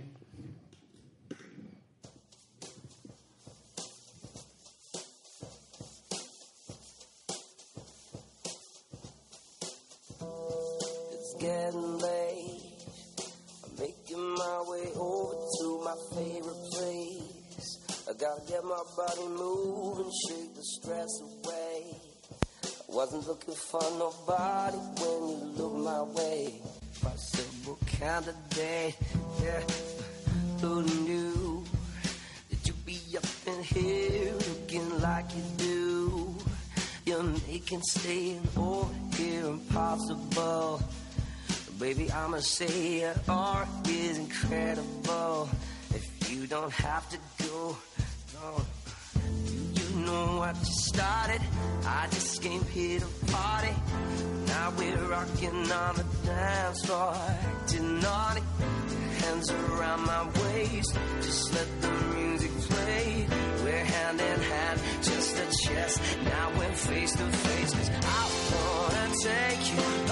get 18.48 18.64
my 18.64 18.82
body 18.96 19.26
moving, 19.28 20.10
shake 20.28 20.54
the 20.54 20.62
stress 20.62 21.20
away. 21.20 21.84
I 22.64 22.94
wasn't 22.94 23.26
looking 23.26 23.54
for 23.54 23.82
nobody 23.98 24.76
when 24.76 25.28
you 25.28 25.36
look 25.56 25.74
my 25.74 26.02
way. 26.02 26.60
Possible 27.02 27.78
candidate, 27.86 28.96
yeah. 29.42 29.62
Who 30.60 30.82
knew 30.82 31.64
that 32.50 32.66
you'd 32.66 32.86
be 32.86 33.00
up 33.16 33.24
in 33.46 33.62
here 33.62 34.32
looking 34.32 35.00
like 35.00 35.26
you 35.36 35.42
do? 35.56 36.34
You're 37.04 37.22
making 37.22 37.82
staying 37.82 38.46
over 38.56 38.92
here 39.16 39.46
impossible. 39.46 40.82
Baby, 41.78 42.10
I'ma 42.10 42.38
say 42.38 43.00
your 43.00 43.14
art 43.28 43.68
is 43.86 44.18
incredible. 44.18 45.48
If 45.94 46.30
you 46.30 46.46
don't 46.46 46.72
have 46.72 47.08
to 47.10 47.18
What 50.36 50.54
you 50.58 50.64
started. 50.66 51.40
I 51.86 52.08
just 52.10 52.42
came 52.42 52.62
here 52.66 53.00
to 53.00 53.06
party. 53.32 53.74
Now 54.46 54.70
we're 54.76 55.08
rocking 55.08 55.72
on 55.72 55.94
the 55.96 56.04
dance 56.26 56.84
floor, 56.84 57.14
acting 57.14 58.00
naughty. 58.00 58.42
Hands 59.22 59.50
around 59.50 60.04
my 60.04 60.28
waist, 60.42 60.94
just 61.22 61.54
let 61.54 61.80
the 61.80 61.90
music 62.14 62.50
play. 62.68 63.26
We're 63.64 63.84
hand 63.84 64.20
in 64.20 64.40
hand, 64.52 64.80
just 65.02 65.38
a 65.38 65.68
chest. 65.68 66.02
Now 66.24 66.50
we're 66.58 66.74
face 66.74 67.12
to 67.12 67.24
face, 67.24 67.74
cause 67.74 67.90
I 67.90 68.22
wanna 68.52 69.14
take 69.22 69.72
you 69.72 70.05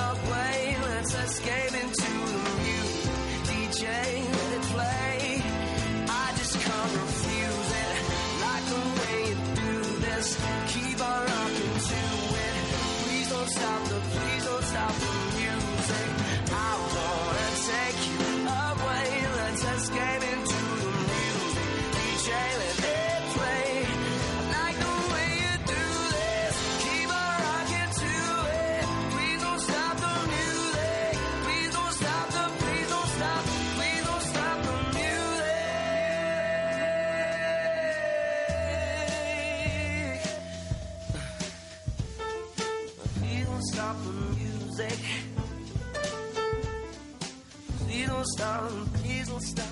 Stop, 48.54 48.70
please 49.02 49.28
don't 49.28 49.42
stop, 49.42 49.66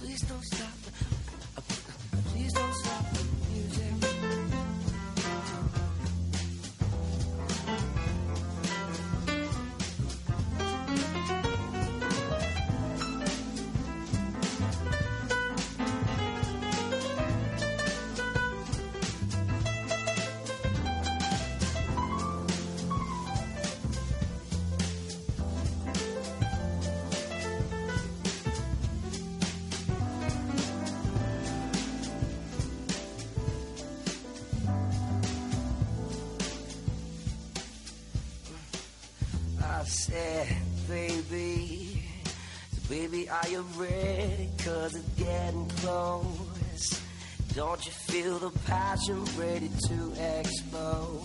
please 0.00 0.20
don't 0.22 0.44
stop. 0.44 0.68
Please 2.32 2.52
don't 2.52 2.74
stop 2.74 3.04
the 3.12 3.24
music. 3.52 4.13
Passion 49.04 49.24
ready 49.38 49.70
to 49.88 50.40
explode? 50.40 51.20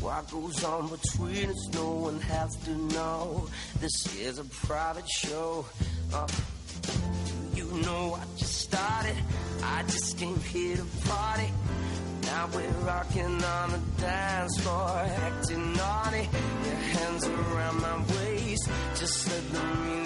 What 0.00 0.30
goes 0.30 0.64
on 0.64 0.88
between 0.88 1.50
us, 1.50 1.68
no 1.74 1.90
one 1.92 2.20
has 2.20 2.56
to 2.64 2.70
know. 2.70 3.48
This 3.80 4.18
is 4.18 4.38
a 4.38 4.44
private 4.44 5.08
show. 5.08 5.66
Uh, 6.12 6.26
you 7.54 7.66
know 7.82 8.18
I 8.18 8.24
just 8.38 8.62
started. 8.62 9.16
I 9.62 9.82
just 9.82 10.18
came 10.18 10.40
here 10.40 10.76
to 10.76 10.84
party. 11.08 11.50
Now 12.22 12.48
we're 12.54 12.68
rocking 12.86 13.44
on 13.44 13.70
the 13.72 13.80
dance 14.00 14.60
floor, 14.60 14.88
acting 14.88 15.72
naughty. 15.74 16.28
Your 16.64 16.74
hands 16.74 17.26
around 17.26 17.80
my 17.80 17.98
waist, 18.14 18.70
just 18.94 19.28
let 19.28 19.52
the 19.52 19.74
music 19.76 19.99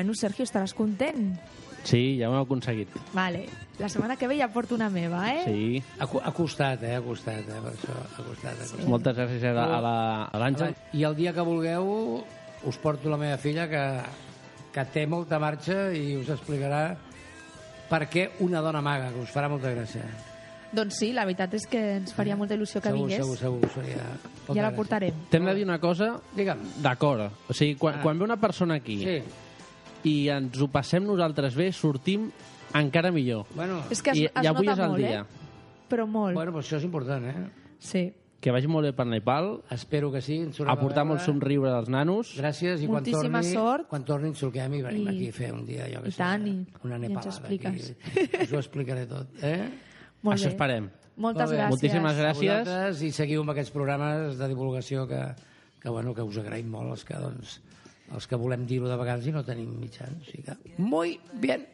Bueno, 0.00 0.14
Sergio, 0.16 0.46
estaràs 0.48 0.72
content? 0.72 1.34
Sí, 1.84 2.16
ja 2.16 2.30
ho 2.30 2.32
hem 2.32 2.40
aconseguit. 2.40 2.88
Vale. 3.12 3.42
La 3.78 3.88
setmana 3.92 4.14
que 4.16 4.26
ve 4.30 4.38
ja 4.38 4.46
porto 4.48 4.74
una 4.74 4.88
meva, 4.88 5.26
eh? 5.28 5.42
Sí. 5.44 5.82
Ha, 6.00 6.06
ha 6.24 6.32
costat, 6.32 6.82
eh? 6.88 6.94
Ha 6.96 7.02
costat, 7.04 7.42
eh? 7.44 7.58
Per 7.60 7.72
això 7.74 7.96
ha 7.98 8.22
costat. 8.24 8.54
Ha 8.54 8.64
costat. 8.64 8.86
Moltes 8.88 9.16
gràcies 9.18 9.44
a 9.44 9.52
la- 9.52 9.66
a 9.76 9.80
la- 9.84 10.24
a 10.32 10.38
l'Àngel. 10.40 10.72
I 10.96 11.04
el 11.04 11.16
dia 11.16 11.34
que 11.34 11.40
vulgueu 11.44 12.24
us 12.64 12.78
porto 12.78 13.10
la 13.10 13.18
meva 13.18 13.36
filla 13.36 13.68
que, 13.68 13.82
que 14.72 14.84
té 14.86 15.06
molta 15.06 15.38
marxa 15.38 15.92
i 15.92 16.16
us 16.16 16.28
explicarà 16.32 16.96
per 17.90 18.08
què 18.08 18.30
una 18.40 18.62
dona 18.62 18.80
maga, 18.80 19.10
que 19.12 19.20
us 19.20 19.28
farà 19.30 19.50
molta 19.50 19.68
gràcia. 19.74 20.00
Doncs 20.72 20.96
sí, 20.96 21.12
la 21.12 21.26
veritat 21.26 21.52
és 21.60 21.66
que 21.66 21.96
ens 21.98 22.14
faria 22.14 22.36
molta 22.36 22.54
il·lusió 22.56 22.80
que 22.80 22.88
segur, 22.88 23.06
vingués. 23.06 23.18
segur, 23.20 23.36
segur, 23.36 23.70
seria 23.74 24.00
molta 24.48 24.54
Ja 24.54 24.62
la 24.62 24.68
gràcia. 24.70 24.76
portarem. 24.76 25.14
T'hem 25.28 25.44
de 25.44 25.54
dir 25.54 25.64
una 25.64 25.78
cosa 25.78 26.20
Digue'm. 26.34 26.80
d'acord. 26.80 27.32
O 27.48 27.52
sigui, 27.52 27.74
quan, 27.74 27.96
Ah. 27.96 28.02
quan 28.02 28.18
ve 28.18 28.24
una 28.24 28.38
persona 28.40 28.76
aquí 28.76 28.98
Sí. 29.04 29.22
I 30.04 30.28
ens 30.32 30.60
ho 30.60 30.68
passem 30.68 31.04
nosaltres 31.04 31.54
bé, 31.54 31.70
sortim 31.72 32.30
encara 32.74 33.10
millor. 33.12 33.46
Bueno, 33.54 33.82
És 33.90 34.02
que 34.02 34.10
es, 34.12 34.18
I, 34.18 34.24
es 34.26 34.44
I 34.44 34.46
avui 34.46 34.66
nota 34.66 34.72
és 34.72 34.84
el 34.86 34.90
molt, 34.94 34.98
dia. 35.04 35.20
eh? 35.20 35.86
Però 35.90 36.06
molt. 36.06 36.34
bueno, 36.34 36.52
però 36.52 36.62
això 36.62 36.76
és 36.78 36.84
important, 36.84 37.24
eh? 37.26 37.46
Sí. 37.78 38.12
Que 38.40 38.50
vagi 38.54 38.66
molt 38.72 38.86
bé 38.86 38.92
per 38.96 39.04
Nepal, 39.06 39.62
Espero 39.70 40.10
que 40.10 40.22
sí. 40.22 40.38
Ens 40.40 40.60
a 40.64 40.74
portar 40.80 41.04
molt 41.04 41.20
somriure 41.20 41.68
dels 41.74 41.90
nanos. 41.92 42.30
Gràcies 42.38 42.80
i 42.80 42.86
quan 42.86 43.02
Moltíssima 43.02 43.42
torni, 43.42 43.52
sort. 43.52 43.88
quan 43.90 44.04
torni 44.08 44.28
ens 44.28 44.38
truquem 44.38 44.74
i 44.78 44.80
venim 44.82 45.08
I- 45.08 45.10
aquí 45.12 45.28
a 45.28 45.32
fer 45.32 45.52
un 45.52 45.66
dia, 45.66 45.84
jo 45.92 46.00
que 46.02 46.10
sé, 46.10 46.16
tant, 46.16 46.46
i- 46.48 46.66
una 46.84 46.96
i 46.96 47.04
ens. 47.12 47.36
Aquí. 47.44 48.40
Us 48.44 48.52
ho 48.54 48.58
explicaré 48.58 49.04
tot, 49.06 49.28
eh? 49.42 49.68
Molt 50.22 50.38
Això 50.38 50.46
bé. 50.46 50.52
esperem. 50.54 50.88
Moltes 51.16 51.50
gràcies. 51.50 51.68
Moltíssimes 51.68 52.16
A 52.16 52.22
gràcies. 52.22 52.58
vosaltres 52.64 53.02
i 53.02 53.10
seguiu 53.12 53.42
amb 53.42 53.50
aquests 53.50 53.72
programes 53.72 54.38
de 54.38 54.48
divulgació 54.48 55.06
que, 55.06 55.20
que, 55.82 55.88
bueno, 55.90 56.14
que 56.14 56.22
us 56.22 56.38
agraïm 56.38 56.70
molt, 56.70 56.90
els 56.92 57.04
que, 57.04 57.14
doncs, 57.20 57.60
els 58.14 58.26
que 58.26 58.38
volem 58.38 58.66
dir-ho 58.66 58.88
de 58.90 58.96
vegades 58.98 59.28
i 59.28 59.34
no 59.34 59.44
tenim 59.46 59.70
mitjans. 59.80 60.18
O 60.20 60.30
sigui 60.30 60.44
que, 60.46 60.56
muy 60.78 61.18
bien. 61.42 61.66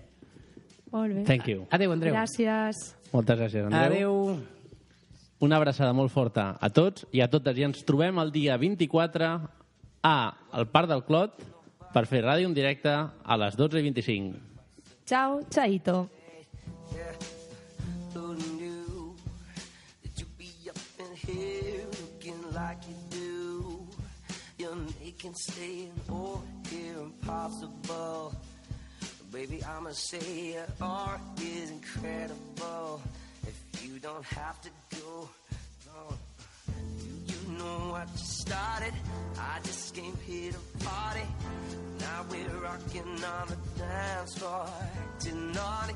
Molt 0.93 1.15
bé. 1.15 1.25
Thank 1.29 1.49
you. 1.51 1.67
Adéu, 1.71 1.93
Andreu. 1.93 2.15
Gràcies. 2.15 2.95
Moltes 3.13 3.39
gràcies, 3.39 3.67
Andreu. 3.67 3.87
Adéu. 3.91 4.57
Una 5.47 5.59
abraçada 5.61 5.93
molt 5.93 6.13
forta 6.13 6.55
a 6.61 6.71
tots 6.73 7.05
i 7.13 7.21
a 7.21 7.29
totes. 7.29 7.59
I 7.59 7.67
ens 7.67 7.85
trobem 7.85 8.19
el 8.23 8.33
dia 8.33 8.57
24 8.57 9.33
a 10.07 10.17
al 10.53 10.69
Parc 10.73 10.89
del 10.89 11.05
Clot 11.05 11.43
per 11.93 12.07
fer 12.09 12.23
ràdio 12.25 12.49
en 12.49 12.55
directe 12.57 12.93
a 12.93 13.41
les 13.41 13.57
12.25. 13.59 14.37
Ciao, 15.07 15.41
chaito. 15.51 16.07
Making 25.27 25.39
staying 25.39 25.93
here 26.71 26.99
impossible. 27.03 28.33
Baby, 29.33 29.61
I'ma 29.65 29.91
say 29.91 30.53
your 30.53 30.67
art 30.81 31.21
is 31.43 31.69
incredible. 31.73 33.03
If 33.43 33.85
you 33.85 33.99
don't 33.99 34.25
have 34.25 34.63
to 34.63 34.71
go, 34.93 35.29
no 35.87 36.17
know 37.59 37.93
what 37.93 38.09
you 38.13 38.25
started. 38.25 38.93
I 39.39 39.59
just 39.63 39.95
came 39.95 40.17
here 40.27 40.53
to 40.53 40.85
party. 40.85 41.27
Now 41.99 42.25
we're 42.31 42.61
rocking 42.63 43.25
on 43.25 43.49
the 43.49 43.59
dance 43.79 44.39
floor, 44.39 44.67
acting 45.03 45.53
naughty. 45.53 45.95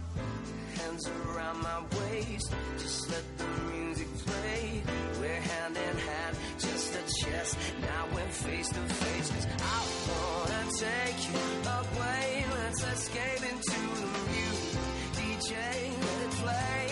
Hands 0.79 1.11
around 1.27 1.63
my 1.63 1.81
waist, 1.99 2.53
just 2.79 3.11
let 3.11 3.25
the 3.39 3.47
music 3.73 4.09
play. 4.27 4.83
We're 5.21 5.43
hand 5.53 5.77
in 5.77 5.97
hand, 6.09 6.37
just 6.59 6.95
a 6.95 7.03
chest. 7.21 7.59
Now 7.81 8.05
we're 8.15 8.35
face 8.47 8.69
to 8.69 8.81
face, 9.03 9.31
cause 9.31 9.47
I 9.75 9.79
wanna 10.09 10.63
take 10.85 11.19
you 11.29 11.41
away. 11.79 12.45
Let's 12.59 12.83
escape 12.83 13.43
into 13.53 13.81
the 14.01 14.09
music. 14.31 14.81
DJ, 15.17 15.53
let 16.07 16.23
it 16.27 16.31
play. 16.43 16.89